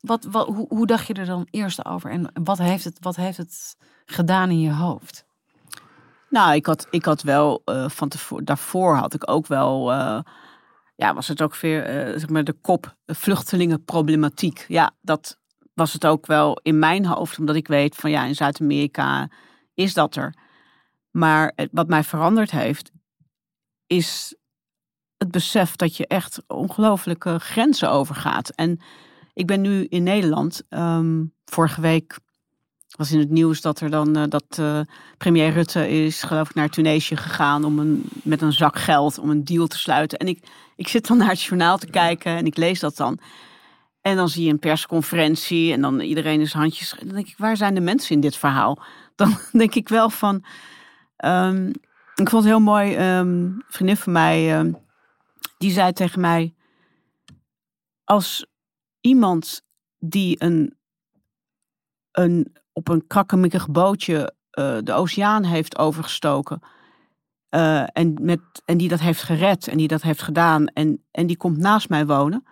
Wat, 0.00 0.26
wat, 0.30 0.46
hoe, 0.46 0.66
hoe 0.68 0.86
dacht 0.86 1.06
je 1.06 1.14
er 1.14 1.26
dan 1.26 1.46
eerst 1.50 1.84
over 1.84 2.10
en 2.10 2.30
wat 2.44 2.58
heeft 2.58 2.84
het, 2.84 2.96
wat 3.00 3.16
heeft 3.16 3.36
het 3.36 3.76
gedaan 4.06 4.50
in 4.50 4.60
je 4.60 4.72
hoofd? 4.72 5.24
Nou, 6.30 6.54
ik 6.54 6.66
had, 6.66 6.86
ik 6.90 7.04
had 7.04 7.22
wel 7.22 7.62
eh, 7.64 7.88
van 7.88 8.08
tevoren, 8.08 8.44
daarvoor 8.44 8.96
had 8.96 9.14
ik 9.14 9.30
ook 9.30 9.46
wel, 9.46 9.92
eh, 9.92 10.18
ja, 10.94 11.14
was 11.14 11.28
het 11.28 11.42
ook 11.42 11.56
weer, 11.56 12.24
maar, 12.30 12.44
de 12.44 12.52
kop 12.52 12.96
vluchtelingenproblematiek. 13.06 14.64
Ja, 14.68 14.96
dat 15.00 15.38
was 15.74 15.92
het 15.92 16.06
ook 16.06 16.26
wel 16.26 16.60
in 16.62 16.78
mijn 16.78 17.06
hoofd, 17.06 17.38
omdat 17.38 17.56
ik 17.56 17.68
weet 17.68 17.94
van 17.94 18.10
ja, 18.10 18.24
in 18.24 18.34
Zuid-Amerika 18.34 19.30
is 19.74 19.94
dat 19.94 20.16
er. 20.16 20.34
Maar 21.10 21.52
wat 21.70 21.88
mij 21.88 22.04
veranderd 22.04 22.50
heeft, 22.50 22.90
is 23.86 24.36
het 25.16 25.30
besef 25.30 25.76
dat 25.76 25.96
je 25.96 26.06
echt 26.06 26.42
ongelooflijke 26.46 27.38
grenzen 27.38 27.90
overgaat. 27.90 28.48
En 28.48 28.80
ik 29.32 29.46
ben 29.46 29.60
nu 29.60 29.84
in 29.84 30.02
Nederland. 30.02 30.62
ehm, 30.68 31.24
vorige 31.44 31.80
week 31.80 32.18
was 32.96 33.12
in 33.12 33.18
het 33.18 33.30
nieuws 33.30 33.60
dat 33.60 33.80
er 33.80 33.90
dan 33.90 34.16
eh, 34.16 34.24
dat 34.28 34.44
eh, 34.58 34.80
premier 35.18 35.52
Rutte 35.52 35.88
is, 35.88 36.22
geloof 36.22 36.48
ik, 36.48 36.54
naar 36.54 36.68
Tunesië 36.68 37.16
gegaan 37.16 37.64
om 37.64 37.78
een, 37.78 38.04
met 38.22 38.42
een 38.42 38.52
zak 38.52 38.78
geld 38.78 39.18
om 39.18 39.30
een 39.30 39.44
deal 39.44 39.66
te 39.66 39.78
sluiten. 39.78 40.18
En 40.18 40.26
ik, 40.26 40.46
ik 40.76 40.88
zit 40.88 41.06
dan 41.06 41.16
naar 41.16 41.28
het 41.28 41.42
journaal 41.42 41.78
te 41.78 41.86
kijken 41.86 42.36
en 42.36 42.46
ik 42.46 42.56
lees 42.56 42.80
dat 42.80 42.96
dan. 42.96 43.18
En 44.00 44.16
dan 44.16 44.28
zie 44.28 44.44
je 44.44 44.50
een 44.50 44.58
persconferentie 44.58 45.72
en 45.72 45.80
dan 45.80 46.00
iedereen 46.00 46.40
is 46.40 46.52
handjes. 46.52 46.94
Dan 46.98 47.14
denk 47.14 47.26
ik, 47.26 47.36
waar 47.38 47.56
zijn 47.56 47.74
de 47.74 47.80
mensen 47.80 48.14
in 48.14 48.20
dit 48.20 48.36
verhaal? 48.36 48.82
Dan 49.16 49.38
denk 49.52 49.74
ik 49.74 49.88
wel 49.88 50.10
van. 50.10 50.44
ehm, 51.16 51.68
ik 52.14 52.28
vond 52.28 52.32
het 52.32 52.44
heel 52.44 52.60
mooi. 52.60 52.94
ehm, 52.94 53.28
een 53.28 53.64
vriendin 53.68 53.96
van 53.96 54.12
mij, 54.12 54.58
ehm, 54.58 54.72
die 55.58 55.70
zei 55.70 55.92
tegen 55.92 56.20
mij: 56.20 56.54
Als 58.04 58.46
iemand 59.00 59.62
die 59.98 60.42
een, 60.42 60.76
een 62.12 62.56
op 62.74 62.88
een 62.88 63.06
krakkemikkig 63.06 63.70
bootje 63.70 64.34
eh, 64.50 64.76
de 64.82 64.92
oceaan 64.92 65.44
heeft 65.44 65.78
overgestoken. 65.78 66.60
eh, 67.48 67.82
en, 67.92 68.18
met, 68.20 68.40
en 68.64 68.76
die 68.76 68.88
dat 68.88 69.00
heeft 69.00 69.22
gered 69.22 69.68
en 69.68 69.76
die 69.76 69.88
dat 69.88 70.02
heeft 70.02 70.22
gedaan 70.22 70.66
en, 70.66 71.04
en 71.10 71.26
die 71.26 71.36
komt 71.36 71.58
naast 71.58 71.88
mij 71.88 72.06
wonen, 72.06 72.44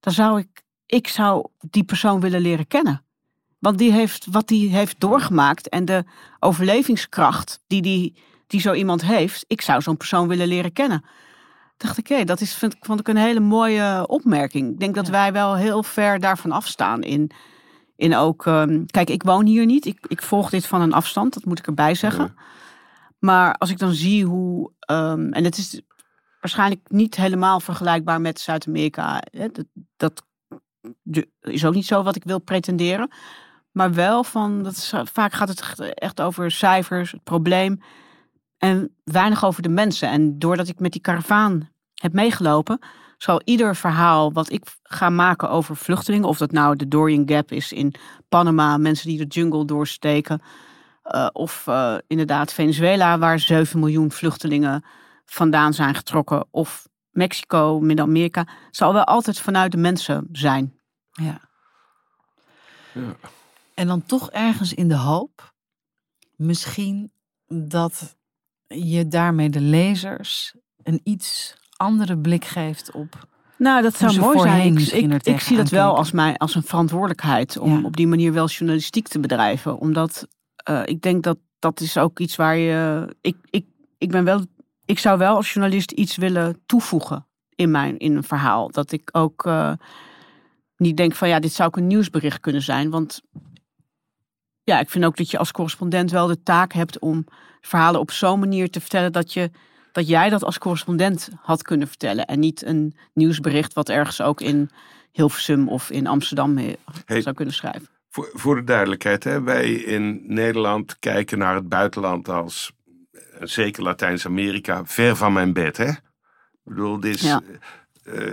dan 0.00 0.12
zou 0.12 0.38
ik, 0.38 0.64
ik 0.86 1.08
zou 1.08 1.46
die 1.70 1.84
persoon 1.84 2.20
willen 2.20 2.40
leren 2.40 2.66
kennen. 2.66 3.04
Want 3.58 3.78
die 3.78 3.92
heeft 3.92 4.26
wat 4.30 4.48
die 4.48 4.68
heeft 4.68 5.00
doorgemaakt 5.00 5.68
en 5.68 5.84
de 5.84 6.04
overlevingskracht 6.38 7.60
die, 7.66 7.82
die, 7.82 8.22
die 8.46 8.60
zo 8.60 8.72
iemand 8.72 9.02
heeft, 9.02 9.44
ik 9.46 9.60
zou 9.60 9.82
zo'n 9.82 9.96
persoon 9.96 10.28
willen 10.28 10.48
leren 10.48 10.72
kennen. 10.72 11.04
Dacht 11.76 11.98
ik, 11.98 12.08
hé, 12.08 12.24
dat 12.24 12.40
is, 12.40 12.54
vind, 12.54 12.76
vond 12.80 13.00
ik 13.00 13.08
een 13.08 13.16
hele 13.16 13.40
mooie 13.40 14.04
opmerking. 14.06 14.72
Ik 14.72 14.80
denk 14.80 14.94
dat 14.94 15.08
wij 15.08 15.32
wel 15.32 15.56
heel 15.56 15.82
ver 15.82 16.20
daarvan 16.20 16.52
afstaan 16.52 17.02
in, 17.02 17.30
in 18.00 18.16
ook. 18.16 18.46
ehm, 18.46 18.84
kijk, 18.86 19.10
ik 19.10 19.22
woon 19.22 19.46
hier 19.46 19.66
niet. 19.66 19.86
Ik, 19.86 19.98
ik 20.08 20.22
volg 20.22 20.50
dit 20.50 20.66
van 20.66 20.80
een 20.80 20.92
afstand, 20.92 21.34
dat 21.34 21.44
moet 21.44 21.58
ik 21.58 21.66
erbij 21.66 21.94
zeggen. 21.94 22.36
Maar 23.18 23.54
als 23.54 23.70
ik 23.70 23.78
dan 23.78 23.92
zie 23.92 24.24
hoe. 24.24 24.72
ehm, 24.80 25.32
en 25.32 25.44
het 25.44 25.56
is 25.56 25.80
waarschijnlijk 26.40 26.80
niet 26.88 27.16
helemaal 27.16 27.60
vergelijkbaar 27.60 28.20
met 28.20 28.40
Zuid-Amerika. 28.40 29.22
Dat, 29.30 29.64
dat 29.96 30.22
is 31.40 31.64
ook 31.64 31.74
niet 31.74 31.86
zo 31.86 32.02
wat 32.02 32.16
ik 32.16 32.24
wil 32.24 32.38
pretenderen. 32.38 33.10
Maar 33.72 33.94
wel 33.94 34.24
van. 34.24 34.62
Dat 34.62 34.72
is, 34.72 34.94
vaak 35.04 35.32
gaat 35.32 35.48
het 35.48 35.80
echt 35.94 36.20
over 36.20 36.50
cijfers, 36.50 37.12
het 37.12 37.22
probleem. 37.22 37.80
En 38.58 38.96
weinig 39.04 39.44
over 39.44 39.62
de 39.62 39.68
mensen. 39.68 40.08
En 40.08 40.38
doordat 40.38 40.68
ik 40.68 40.78
met 40.78 40.92
die 40.92 41.00
karavaan 41.00 41.68
heb 41.94 42.12
meegelopen. 42.12 42.78
Zal 43.22 43.40
ieder 43.44 43.76
verhaal 43.76 44.32
wat 44.32 44.50
ik 44.50 44.62
ga 44.82 45.10
maken 45.10 45.50
over 45.50 45.76
vluchtelingen. 45.76 46.28
of 46.28 46.38
dat 46.38 46.52
nou 46.52 46.76
de 46.76 46.88
Dorian 46.88 47.28
Gap 47.28 47.52
is 47.52 47.72
in 47.72 47.94
Panama. 48.28 48.76
mensen 48.76 49.08
die 49.08 49.18
de 49.18 49.26
jungle 49.40 49.64
doorsteken. 49.64 50.42
eh, 51.02 51.28
of 51.32 51.66
eh, 51.66 51.96
inderdaad 52.06 52.52
Venezuela, 52.52 53.18
waar 53.18 53.38
7 53.38 53.78
miljoen 53.78 54.10
vluchtelingen 54.10 54.84
vandaan 55.24 55.74
zijn 55.74 55.94
getrokken. 55.94 56.46
Of 56.50 56.88
Mexico, 57.10 57.80
Midden-Amerika. 57.80 58.46
zal 58.70 58.92
wel 58.92 59.04
altijd 59.04 59.40
vanuit 59.40 59.72
de 59.72 59.78
mensen 59.78 60.28
zijn. 60.32 60.78
Ja. 61.10 61.40
Ja. 62.94 63.16
En 63.74 63.86
dan 63.86 64.02
toch 64.06 64.30
ergens 64.30 64.74
in 64.74 64.88
de 64.88 64.96
hoop, 64.96 65.54
misschien 66.36 67.12
dat 67.46 68.16
je 68.66 69.08
daarmee 69.08 69.50
de 69.50 69.60
lezers 69.60 70.54
een 70.82 71.00
iets 71.04 71.59
andere 71.80 72.18
blik 72.18 72.44
geeft 72.44 72.90
op. 72.92 73.28
Nou, 73.56 73.82
dat 73.82 73.96
zou 73.96 74.20
mooi 74.20 74.38
zijn. 74.38 74.76
Ik, 74.76 74.88
ik, 74.92 75.26
ik 75.26 75.40
zie 75.40 75.56
dat 75.56 75.68
wel 75.68 75.96
als, 75.96 76.10
mij, 76.10 76.36
als 76.36 76.54
een 76.54 76.62
verantwoordelijkheid 76.62 77.58
om 77.58 77.78
Ja. 77.78 77.84
op 77.84 77.96
die 77.96 78.06
manier 78.06 78.32
wel 78.32 78.46
journalistiek 78.48 79.08
te 79.08 79.20
bedrijven. 79.20 79.78
Omdat 79.78 80.26
eh, 80.56 80.82
ik 80.84 81.02
denk 81.02 81.22
dat 81.22 81.38
dat 81.58 81.80
is 81.80 81.98
ook 81.98 82.18
iets 82.18 82.36
waar 82.36 82.56
je. 82.56 83.08
Ik, 83.20 83.36
ik, 83.50 83.66
ik, 83.98 84.10
ben 84.10 84.24
wel, 84.24 84.44
ik 84.84 84.98
zou 84.98 85.18
wel 85.18 85.36
als 85.36 85.52
journalist 85.52 85.90
iets 85.90 86.16
willen 86.16 86.60
toevoegen 86.66 87.26
in, 87.54 87.70
mijn, 87.70 87.98
in 87.98 88.16
een 88.16 88.24
verhaal. 88.24 88.70
Dat 88.70 88.92
ik 88.92 89.08
ook 89.12 89.44
eh, 89.46 89.72
niet 90.76 90.96
denk 90.96 91.14
van 91.14 91.28
ja, 91.28 91.38
dit 91.38 91.52
zou 91.52 91.68
ook 91.68 91.76
een 91.76 91.86
nieuwsbericht 91.86 92.40
kunnen 92.40 92.62
zijn. 92.62 92.90
Want 92.90 93.20
ja, 94.62 94.80
ik 94.80 94.90
vind 94.90 95.04
ook 95.04 95.16
dat 95.16 95.30
je 95.30 95.38
als 95.38 95.52
correspondent 95.52 96.10
wel 96.10 96.26
de 96.26 96.42
taak 96.42 96.72
hebt 96.72 96.98
om 96.98 97.24
verhalen 97.60 98.00
op 98.00 98.10
zo'n 98.10 98.38
manier 98.40 98.70
te 98.70 98.80
vertellen 98.80 99.12
dat 99.12 99.32
je 99.32 99.50
dat 99.92 100.08
jij 100.08 100.28
dat 100.30 100.44
als 100.44 100.58
correspondent 100.58 101.28
had 101.42 101.62
kunnen 101.62 101.88
vertellen. 101.88 102.26
En 102.26 102.38
niet 102.40 102.64
een 102.64 102.94
nieuwsbericht 103.14 103.72
wat 103.72 103.88
ergens 103.88 104.20
ook 104.20 104.40
in 104.40 104.70
Hilversum 105.12 105.68
of 105.68 105.90
in 105.90 106.06
Amsterdam 106.06 106.58
eh, 106.58 106.72
Hey. 107.04 107.20
zou 107.22 107.34
kunnen 107.34 107.54
schrijven. 107.54 107.88
Voor, 108.10 108.30
voor 108.32 108.54
de 108.56 108.64
duidelijkheid, 108.64 109.24
hè, 109.24 109.42
wij 109.42 109.70
in 109.72 110.20
Nederland 110.26 110.98
kijken 110.98 111.38
naar 111.38 111.54
het 111.54 111.68
buitenland 111.68 112.28
als, 112.28 112.72
eh, 113.12 113.20
zeker 113.40 113.82
Latijns-Amerika, 113.82 114.82
ver 114.84 115.16
van 115.16 115.32
mijn 115.32 115.52
bed. 115.52 115.76
Hè? 115.76 115.88
Ik 115.88 116.00
bedoel, 116.64 117.00
dit 117.00 117.14
is, 117.14 117.22
Ja. 117.22 117.40
eh, 118.04 118.32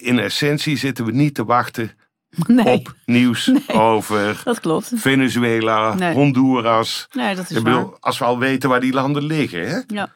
in 0.00 0.18
essentie 0.18 0.76
zitten 0.76 1.04
we 1.04 1.12
niet 1.12 1.34
te 1.34 1.44
wachten 1.44 1.90
Nee, 2.46 2.66
op 2.66 2.94
nieuws 3.04 3.52
over 3.68 4.40
dat 4.44 4.60
klopt. 4.60 4.92
Venezuela, 4.94 5.94
Nee. 5.94 6.14
Honduras. 6.14 7.08
Nee, 7.12 7.34
dat 7.34 7.50
is 7.50 7.56
Ik 7.56 7.64
waar. 7.64 7.74
bedoel, 7.74 7.96
als 8.00 8.18
we 8.18 8.24
al 8.24 8.38
weten 8.38 8.68
waar 8.68 8.80
die 8.80 8.92
landen 8.92 9.22
liggen, 9.24 9.68
hè? 9.68 9.80
Ja. 9.86 10.14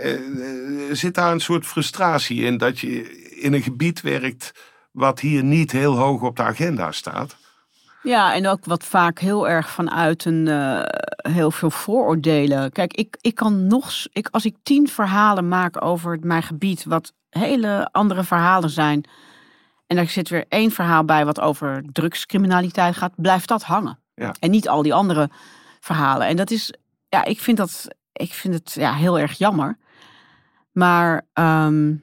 Eh, 0.00 0.14
eh, 0.14 0.94
zit 0.94 1.14
daar 1.14 1.32
een 1.32 1.40
soort 1.40 1.66
frustratie 1.66 2.42
in 2.42 2.58
dat 2.58 2.78
je 2.78 3.20
in 3.30 3.52
een 3.52 3.62
gebied 3.62 4.00
werkt 4.00 4.52
wat 4.90 5.20
hier 5.20 5.44
niet 5.44 5.72
heel 5.72 5.96
hoog 5.96 6.22
op 6.22 6.36
de 6.36 6.42
agenda 6.42 6.92
staat? 6.92 7.36
ja, 8.02 8.34
en 8.34 8.46
ook 8.46 8.64
wat 8.64 8.84
vaak 8.84 9.18
heel 9.18 9.48
erg 9.48 9.70
vanuit 9.70 10.24
een 10.24 10.48
eh, 10.48 10.82
heel 11.32 11.50
veel 11.50 11.70
vooroordelen. 11.70 12.72
Kijk, 12.72 12.92
ik, 12.92 13.16
ik 13.20 13.34
kan 13.34 13.66
nog, 13.66 13.92
ik, 14.12 14.28
als 14.30 14.44
ik 14.44 14.56
tien 14.62 14.88
verhalen 14.88 15.48
maak 15.48 15.84
over 15.84 16.18
mijn 16.20 16.42
gebied, 16.42 16.84
wat 16.84 17.12
hele 17.30 17.88
andere 17.92 18.24
verhalen 18.24 18.70
zijn. 18.70 19.04
En 19.86 19.96
er 19.96 20.08
zit 20.08 20.28
weer 20.28 20.44
één 20.48 20.70
verhaal 20.70 21.04
bij 21.04 21.24
wat 21.24 21.40
over 21.40 21.82
drugscriminaliteit 21.92 22.96
gaat, 22.96 23.12
blijft 23.16 23.48
dat 23.48 23.62
hangen. 23.62 23.98
Ja. 24.14 24.34
En 24.38 24.50
niet 24.50 24.68
al 24.68 24.82
die 24.82 24.94
andere 24.94 25.30
verhalen. 25.80 26.26
En 26.26 26.36
dat 26.36 26.50
is, 26.50 26.74
ja, 27.08 27.24
ik 27.24 27.40
vind 27.40 27.56
dat, 27.56 27.88
ik 28.12 28.32
vind 28.32 28.54
het 28.54 28.72
ja, 28.72 28.94
heel 28.94 29.18
erg 29.18 29.38
jammer. 29.38 29.78
Maar, 30.72 31.26
ehm, 31.32 31.94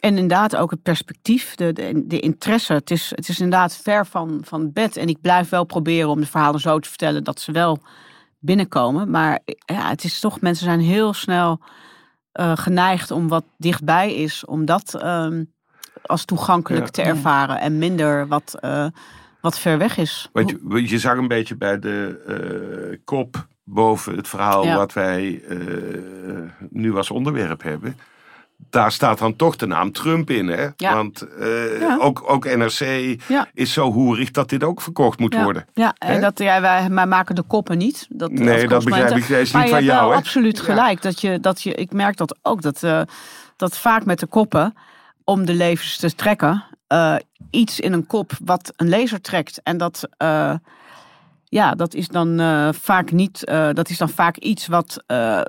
en 0.00 0.16
inderdaad 0.16 0.56
ook 0.56 0.70
het 0.70 0.82
perspectief, 0.82 1.54
de, 1.54 1.72
de, 1.72 2.06
de 2.06 2.20
interesse. 2.20 2.72
Het 2.72 2.90
is, 2.90 3.12
het 3.14 3.28
is 3.28 3.40
inderdaad 3.40 3.76
ver 3.76 4.06
van, 4.06 4.40
van 4.44 4.72
bed. 4.72 4.96
En 4.96 5.08
ik 5.08 5.20
blijf 5.20 5.48
wel 5.48 5.64
proberen 5.64 6.08
om 6.08 6.20
de 6.20 6.26
verhalen 6.26 6.60
zo 6.60 6.78
te 6.78 6.88
vertellen 6.88 7.24
dat 7.24 7.40
ze 7.40 7.52
wel 7.52 7.78
binnenkomen. 8.38 9.10
Maar 9.10 9.38
ja, 9.66 9.88
het 9.88 10.04
is 10.04 10.20
toch, 10.20 10.40
mensen 10.40 10.64
zijn 10.64 10.80
heel 10.80 11.12
snel 11.12 11.60
eh, 12.32 12.52
geneigd 12.56 13.10
om 13.10 13.28
wat 13.28 13.44
dichtbij 13.56 14.14
is, 14.14 14.44
om 14.44 14.64
dat 14.64 14.94
ehm, 14.94 15.44
als 16.02 16.24
toegankelijk 16.24 16.84
Ja. 16.84 16.90
te 16.90 17.02
ervaren. 17.02 17.60
En 17.60 17.78
minder 17.78 18.26
wat, 18.26 18.56
eh, 18.60 18.86
wat 19.40 19.58
ver 19.58 19.78
weg 19.78 19.96
is. 19.96 20.28
Want 20.32 20.50
je, 20.50 20.88
je 20.88 20.98
zag 20.98 21.16
een 21.16 21.28
beetje 21.28 21.56
bij 21.56 21.78
de 21.78 22.22
eh, 22.92 22.98
kop 23.04 23.46
boven 23.64 24.16
het 24.16 24.28
verhaal 24.28 24.64
Ja. 24.64 24.76
wat 24.76 24.92
wij 24.92 25.42
eh, 25.48 25.58
nu 26.70 26.96
als 26.96 27.10
onderwerp 27.10 27.62
hebben. 27.62 27.98
Daar 28.70 28.92
staat 28.92 29.18
dan 29.18 29.36
toch 29.36 29.56
de 29.56 29.66
naam 29.66 29.92
Trump 29.92 30.30
in, 30.30 30.48
hè? 30.48 30.68
Ja. 30.76 30.94
Want 30.94 31.20
eh, 31.22 31.80
Ja. 31.80 31.98
ook, 32.00 32.22
ook 32.26 32.44
NRC 32.56 32.80
is 33.54 33.72
zo 33.72 33.92
hoerig 33.92 34.30
dat 34.30 34.48
dit 34.48 34.64
ook 34.64 34.80
verkocht 34.80 35.18
moet 35.18 35.34
worden. 35.34 35.66
Ja, 35.74 35.94
en 35.98 36.20
dat, 36.20 36.38
ja, 36.38 36.60
wij, 36.60 36.90
wij 36.90 37.06
maken 37.06 37.34
de 37.34 37.42
koppen 37.42 37.78
niet. 37.78 38.06
Dat, 38.08 38.30
Nee, 38.30 38.68
dat 38.68 38.84
begrijp 38.84 39.16
ik 39.16 39.28
Maar 39.28 39.38
niet 39.38 39.48
je 39.50 39.68
van 39.68 39.84
jou, 39.84 40.00
wel 40.00 40.10
hè? 40.10 40.16
absoluut 40.16 40.60
gelijk. 40.60 41.02
Dat 41.02 41.20
je, 41.20 41.40
dat 41.40 41.62
je, 41.62 41.74
ik 41.74 41.92
merk 41.92 42.16
dat 42.16 42.38
ook. 42.42 42.62
Dat, 42.62 42.82
eh, 42.82 43.02
dat 43.56 43.78
vaak 43.78 44.04
met 44.04 44.18
de 44.18 44.26
koppen, 44.26 44.74
om 45.24 45.46
de 45.46 45.54
levens 45.54 45.96
te 45.96 46.14
trekken, 46.14 46.64
iets 47.50 47.80
in 47.80 47.92
een 47.92 48.06
kop 48.06 48.32
wat 48.44 48.72
een 48.76 48.88
lezer 48.88 49.20
trekt. 49.20 49.60
En 49.62 49.76
dat, 49.76 50.08
ja, 51.52 51.74
dat 51.74 51.94
is 51.94 52.08
dan 52.08 52.40
eh, 52.40 52.68
vaak 52.72 53.10
niet. 53.10 53.44
eh, 53.44 53.68
dat 53.72 53.88
is 53.88 53.98
dan 53.98 54.08
vaak 54.08 54.36
iets 54.36 54.66
wat 54.66 55.02
eh, 55.06 55.40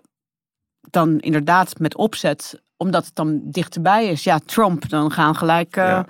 dan 0.90 1.20
inderdaad 1.20 1.80
met 1.80 1.96
opzet, 1.96 2.62
omdat 2.78 3.06
het 3.06 3.16
dan 3.16 3.42
dichterbij 3.44 4.08
is. 4.08 4.24
Ja, 4.24 4.40
Trump, 4.46 4.90
dan 4.90 5.12
gaan 5.12 5.36
gelijk. 5.36 5.76
Ja. 5.76 6.06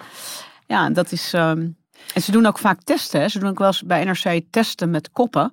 ja. 0.68 0.89
dat 0.89 1.12
is. 1.12 1.34
ehm, 1.34 1.68
en 2.14 2.22
ze 2.22 2.32
doen 2.32 2.46
ook 2.46 2.58
vaak 2.58 2.82
testen. 2.84 3.22
Hè. 3.22 3.28
Ze 3.28 3.39
doen 3.39 3.50
ook 3.50 3.58
wel 3.60 3.68
eens 3.68 3.84
bij 3.84 4.04
NRC 4.04 4.41
testen 4.50 4.89
met 4.89 5.12
koppen. 5.12 5.52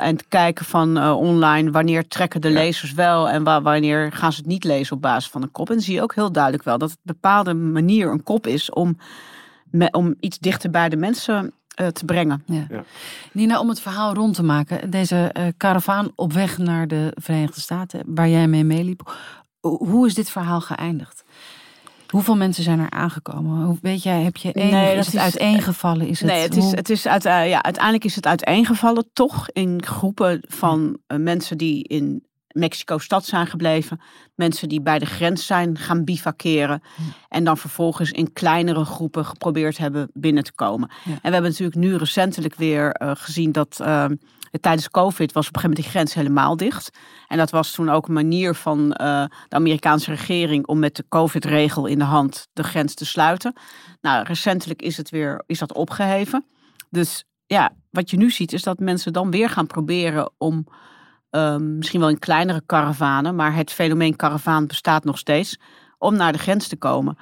En 0.00 0.16
te 0.16 0.24
kijken 0.28 0.64
van 0.64 1.02
online 1.12 1.70
wanneer 1.70 2.08
trekken 2.08 2.40
de 2.40 2.48
Ja. 2.48 2.54
lezers 2.54 2.92
wel 2.92 3.28
en 3.28 3.44
wa- 3.44 3.62
wanneer 3.62 4.12
gaan 4.12 4.32
ze 4.32 4.38
het 4.38 4.46
niet 4.46 4.64
lezen 4.64 4.96
op 4.96 5.02
basis 5.02 5.30
van 5.30 5.42
een 5.42 5.50
kop. 5.50 5.68
En 5.68 5.74
dan 5.74 5.82
zie 5.84 5.94
je 5.94 6.02
ook 6.02 6.14
heel 6.14 6.32
duidelijk 6.32 6.64
wel 6.64 6.78
dat 6.78 6.88
het 6.90 6.98
een 6.98 7.12
bepaalde 7.14 7.54
manier 7.54 8.10
een 8.10 8.22
kop 8.22 8.46
is 8.46 8.70
om, 8.70 8.98
me- 9.70 9.90
om 9.90 10.14
iets 10.20 10.38
dichter 10.38 10.70
bij 10.70 10.88
de 10.88 10.96
mensen 10.96 11.52
te 11.84 12.04
brengen. 12.04 12.42
Ja. 12.46 12.66
Ja. 12.70 12.84
Nina, 13.32 13.60
om 13.60 13.68
het 13.68 13.80
verhaal 13.80 14.14
rond 14.14 14.34
te 14.34 14.42
maken. 14.42 14.90
Deze 14.90 15.30
eh 15.32 15.44
karavaan 15.56 16.10
op 16.14 16.32
weg 16.32 16.58
naar 16.58 16.88
de 16.88 17.12
Verenigde 17.14 17.60
Staten, 17.60 18.02
waar 18.06 18.28
jij 18.28 18.48
mee 18.48 18.64
meeliep. 18.64 19.16
Ho- 19.60 19.76
Hoe 19.86 20.06
is 20.06 20.14
dit 20.14 20.30
verhaal 20.30 20.60
geëindigd? 20.60 21.24
Hoeveel 22.06 22.36
mensen 22.36 22.62
zijn 22.64 22.78
er 22.78 22.90
aangekomen? 22.90 23.64
Hoe, 23.64 23.78
weet 23.82 24.02
jij, 24.02 24.22
heb 24.22 24.36
je 24.36 24.52
enig, 24.52 24.70
Nee, 24.70 24.88
is 24.90 24.96
dat 24.96 25.04
het 25.06 25.14
is- 25.14 25.20
uiteengevallen? 25.20 26.06
Is 26.06 26.20
het, 26.20 26.30
nee, 26.30 26.42
het 26.42 26.56
is, 26.56 26.70
het 26.70 26.90
is 26.90 27.06
uit, 27.06 27.24
eh, 27.24 27.48
ja, 27.48 27.62
uiteindelijk 27.62 28.04
is 28.04 28.14
het 28.16 28.26
uiteengevallen 28.26 29.10
toch 29.12 29.50
in 29.50 29.82
groepen 29.84 30.42
van 30.48 30.98
eh, 31.06 31.18
mensen 31.18 31.58
die 31.58 31.84
in 31.84 32.24
Mexico-stad 32.48 33.24
zijn 33.24 33.46
gebleven. 33.46 34.00
Mensen 34.36 34.68
die 34.68 34.80
bij 34.80 34.98
de 34.98 35.06
grens 35.06 35.46
zijn 35.46 35.78
gaan 35.78 36.04
bivakeren. 36.04 36.82
En 37.28 37.44
dan 37.44 37.56
vervolgens 37.56 38.10
in 38.10 38.32
kleinere 38.32 38.84
groepen 38.84 39.24
geprobeerd 39.24 39.78
hebben 39.78 40.10
binnen 40.12 40.44
te 40.44 40.52
komen. 40.52 40.90
Ja. 41.04 41.10
En 41.10 41.20
we 41.22 41.30
hebben 41.30 41.50
natuurlijk 41.50 41.78
nu 41.78 41.96
recentelijk 41.96 42.54
weer 42.54 42.90
eh, 42.92 43.10
gezien 43.14 43.52
dat 43.52 43.80
eh, 43.80 44.04
tijdens 44.60 44.90
COVID 44.90 45.32
was 45.32 45.48
op 45.48 45.54
een 45.54 45.60
gegeven 45.60 45.68
moment 45.70 45.76
die 45.76 45.90
grens 45.90 46.14
helemaal 46.14 46.56
dicht. 46.56 46.98
En 47.28 47.36
dat 47.38 47.50
was 47.50 47.70
toen 47.70 47.90
ook 47.90 48.06
een 48.06 48.14
manier 48.14 48.54
van 48.54 48.92
eh, 48.92 49.24
de 49.48 49.56
Amerikaanse 49.56 50.10
regering 50.10 50.66
om 50.66 50.78
met 50.78 50.96
de 50.96 51.04
COVID-regel 51.08 51.86
in 51.86 51.98
de 51.98 52.04
hand 52.04 52.48
de 52.52 52.64
grens 52.64 52.94
te 52.94 53.06
sluiten. 53.06 53.52
Nou, 54.00 54.24
recentelijk 54.24 54.82
is, 54.82 54.96
het 54.96 55.10
weer, 55.10 55.42
is 55.46 55.58
dat 55.58 55.74
opgeheven. 55.74 56.46
Dus 56.90 57.24
ja, 57.46 57.72
wat 57.90 58.10
je 58.10 58.16
nu 58.16 58.30
ziet 58.30 58.52
is 58.52 58.62
dat 58.62 58.78
mensen 58.78 59.12
dan 59.12 59.30
weer 59.30 59.50
gaan 59.50 59.66
proberen 59.66 60.32
om 60.38 60.66
ehm, 61.36 61.76
misschien 61.76 62.00
wel 62.00 62.08
in 62.08 62.18
kleinere 62.18 62.62
karavanen, 62.66 63.34
maar 63.34 63.54
het 63.54 63.72
fenomeen 63.72 64.16
karavaan 64.16 64.66
bestaat 64.66 65.04
nog 65.04 65.18
steeds, 65.18 65.58
om 65.98 66.16
naar 66.16 66.32
de 66.32 66.38
grens 66.38 66.68
te 66.68 66.76
komen. 66.76 67.18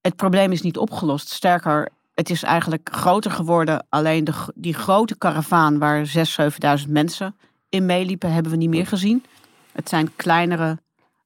Het 0.00 0.16
probleem 0.16 0.52
is 0.52 0.62
niet 0.62 0.78
opgelost. 0.78 1.28
Sterker, 1.28 1.88
het 2.14 2.30
is 2.30 2.42
eigenlijk 2.42 2.88
groter 2.92 3.30
geworden. 3.30 3.86
Alleen 3.88 4.24
de, 4.24 4.32
die 4.54 4.74
grote 4.74 5.18
karavaan 5.18 5.78
waar 5.78 6.06
6.000, 6.06 6.82
7.000 6.84 6.88
mensen 6.88 7.34
in 7.68 7.86
meeliepen, 7.86 8.32
hebben 8.32 8.52
we 8.52 8.58
niet 8.58 8.68
meer 8.68 8.86
gezien. 8.86 9.24
Het 9.72 9.88
zijn 9.88 10.16
kleinere 10.16 10.78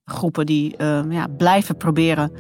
groepen 0.04 0.46
die 0.46 0.76
eh, 0.76 1.02
ja, 1.08 1.26
blijven 1.36 1.76
proberen 1.76 2.32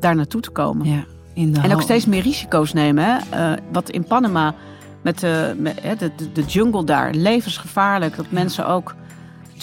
daar 0.00 0.14
naartoe 0.14 0.40
te 0.40 0.50
komen. 0.50 0.86
Ja, 0.88 1.04
in 1.34 1.52
de 1.52 1.60
En 1.60 1.72
ook 1.72 1.82
steeds 1.82 2.06
meer 2.06 2.22
risico's 2.22 2.72
nemen. 2.72 3.04
Hè? 3.04 3.18
Eh, 3.30 3.58
wat 3.72 3.90
in 3.90 4.04
Panama 4.04 4.54
met, 5.02 5.18
de, 5.18 5.54
met 5.58 5.98
de, 5.98 6.32
de 6.32 6.42
jungle 6.42 6.84
daar, 6.84 7.14
levensgevaarlijk. 7.14 8.16
Dat 8.16 8.30
mensen 8.30 8.66
ook 8.66 8.94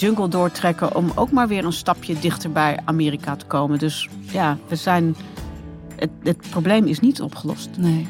jungle 0.00 0.28
doortrekken 0.28 0.94
om 0.96 1.12
ook 1.14 1.30
maar 1.30 1.48
weer 1.48 1.64
een 1.64 1.72
stapje 1.72 2.18
dichter 2.18 2.52
bij 2.52 2.78
Amerika 2.84 3.36
te 3.36 3.44
komen. 3.44 3.78
Dus 3.78 4.08
ja, 4.20 4.58
we 4.68 4.76
zijn. 4.76 5.16
Het, 5.96 6.10
het 6.22 6.50
probleem 6.50 6.86
is 6.86 7.00
niet 7.00 7.22
opgelost. 7.22 7.68
Nee. 7.78 8.06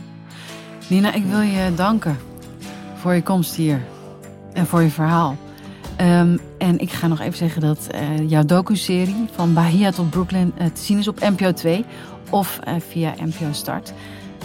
Nina, 0.89 1.13
ik 1.13 1.25
wil 1.25 1.41
je 1.41 1.75
danken 1.75 2.19
voor 2.95 3.15
je 3.15 3.23
komst 3.23 3.55
hier 3.55 3.83
en 4.53 4.67
voor 4.67 4.83
je 4.83 4.91
verhaal. 4.91 5.37
Ehm, 5.97 6.37
en 6.59 6.79
ik 6.79 6.91
ga 6.91 7.07
nog 7.07 7.21
even 7.21 7.39
zeggen 7.39 7.61
dat 7.61 7.87
eh, 7.87 8.29
jouw 8.29 8.45
docu-serie 8.45 9.29
van 9.33 9.55
Bahia 9.55 9.91
tot 9.91 10.11
Brooklyn 10.11 10.53
eh, 10.57 10.67
te 10.67 10.81
zien 10.81 10.99
is 10.99 11.09
op 11.09 11.21
NPO 11.21 11.53
2 11.53 11.85
of 12.31 12.59
eh, 12.59 12.75
via 12.89 13.15
NPO 13.25 13.53
Start. 13.53 13.93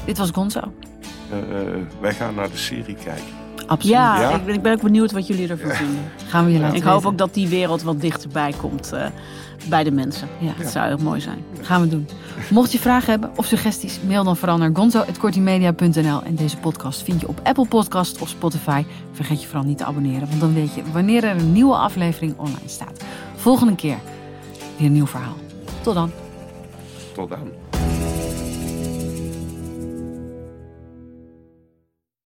Dit 0.05 0.17
was 0.17 0.29
Gonzo. 0.29 0.73
Eh, 1.29 1.37
eh, 1.39 1.81
wij 1.99 2.13
gaan 2.13 2.35
naar 2.35 2.49
de 2.49 2.57
serie 2.57 2.95
kijken. 2.95 3.44
Absoluut. 3.67 3.95
Ja, 3.95 4.19
Ja. 4.19 4.35
Ik, 4.35 4.45
ben, 4.45 4.55
ik 4.55 4.61
ben 4.61 4.73
ook 4.73 4.81
benieuwd 4.81 5.11
wat 5.11 5.27
jullie 5.27 5.47
ervan 5.49 5.71
vinden. 5.71 5.99
Gaan 6.27 6.45
we 6.45 6.51
je 6.51 6.59
laten 6.59 6.75
ik 6.77 6.83
hoop 6.83 7.05
ook 7.05 7.17
dat 7.17 7.33
die 7.33 7.47
wereld 7.47 7.81
wat 7.83 8.01
dichterbij 8.01 8.53
komt 8.61 8.91
eh, 8.91 9.05
bij 9.69 9.83
de 9.83 9.91
mensen. 9.91 10.27
Ja. 10.39 10.51
Dat 10.57 10.71
zou 10.71 10.87
heel 10.87 10.97
mooi 10.97 11.21
zijn. 11.21 11.43
Gaan 11.61 11.81
we 11.81 11.87
doen. 11.87 12.07
Mocht 12.49 12.71
je 12.71 12.79
vragen 12.79 13.09
hebben 13.09 13.31
of 13.35 13.45
suggesties, 13.45 13.99
mail 14.07 14.23
dan 14.23 14.37
vooral 14.37 14.57
naar 14.57 14.69
gonzo.kortimedia.nl. 14.73 16.21
En 16.23 16.35
deze 16.35 16.57
podcast 16.57 17.03
vind 17.03 17.21
je 17.21 17.27
op 17.27 17.39
Apple 17.43 17.67
Podcast 17.67 18.21
of 18.21 18.29
Spotify. 18.29 18.83
Vergeet 19.11 19.41
je 19.41 19.47
vooral 19.47 19.65
niet 19.65 19.77
te 19.77 19.85
abonneren, 19.85 20.27
want 20.27 20.39
dan 20.39 20.53
weet 20.53 20.73
je 20.75 20.81
wanneer 20.91 21.23
er 21.23 21.35
een 21.35 21.51
nieuwe 21.51 21.75
aflevering 21.75 22.33
online 22.37 22.57
staat. 22.65 23.03
Volgende 23.35 23.75
keer 23.75 23.97
weer 24.77 24.87
een 24.87 24.93
nieuw 24.93 25.07
verhaal. 25.07 25.35
Tot 25.81 25.93
dan. 25.93 26.11
Tot 27.13 27.29
dan. 27.29 27.64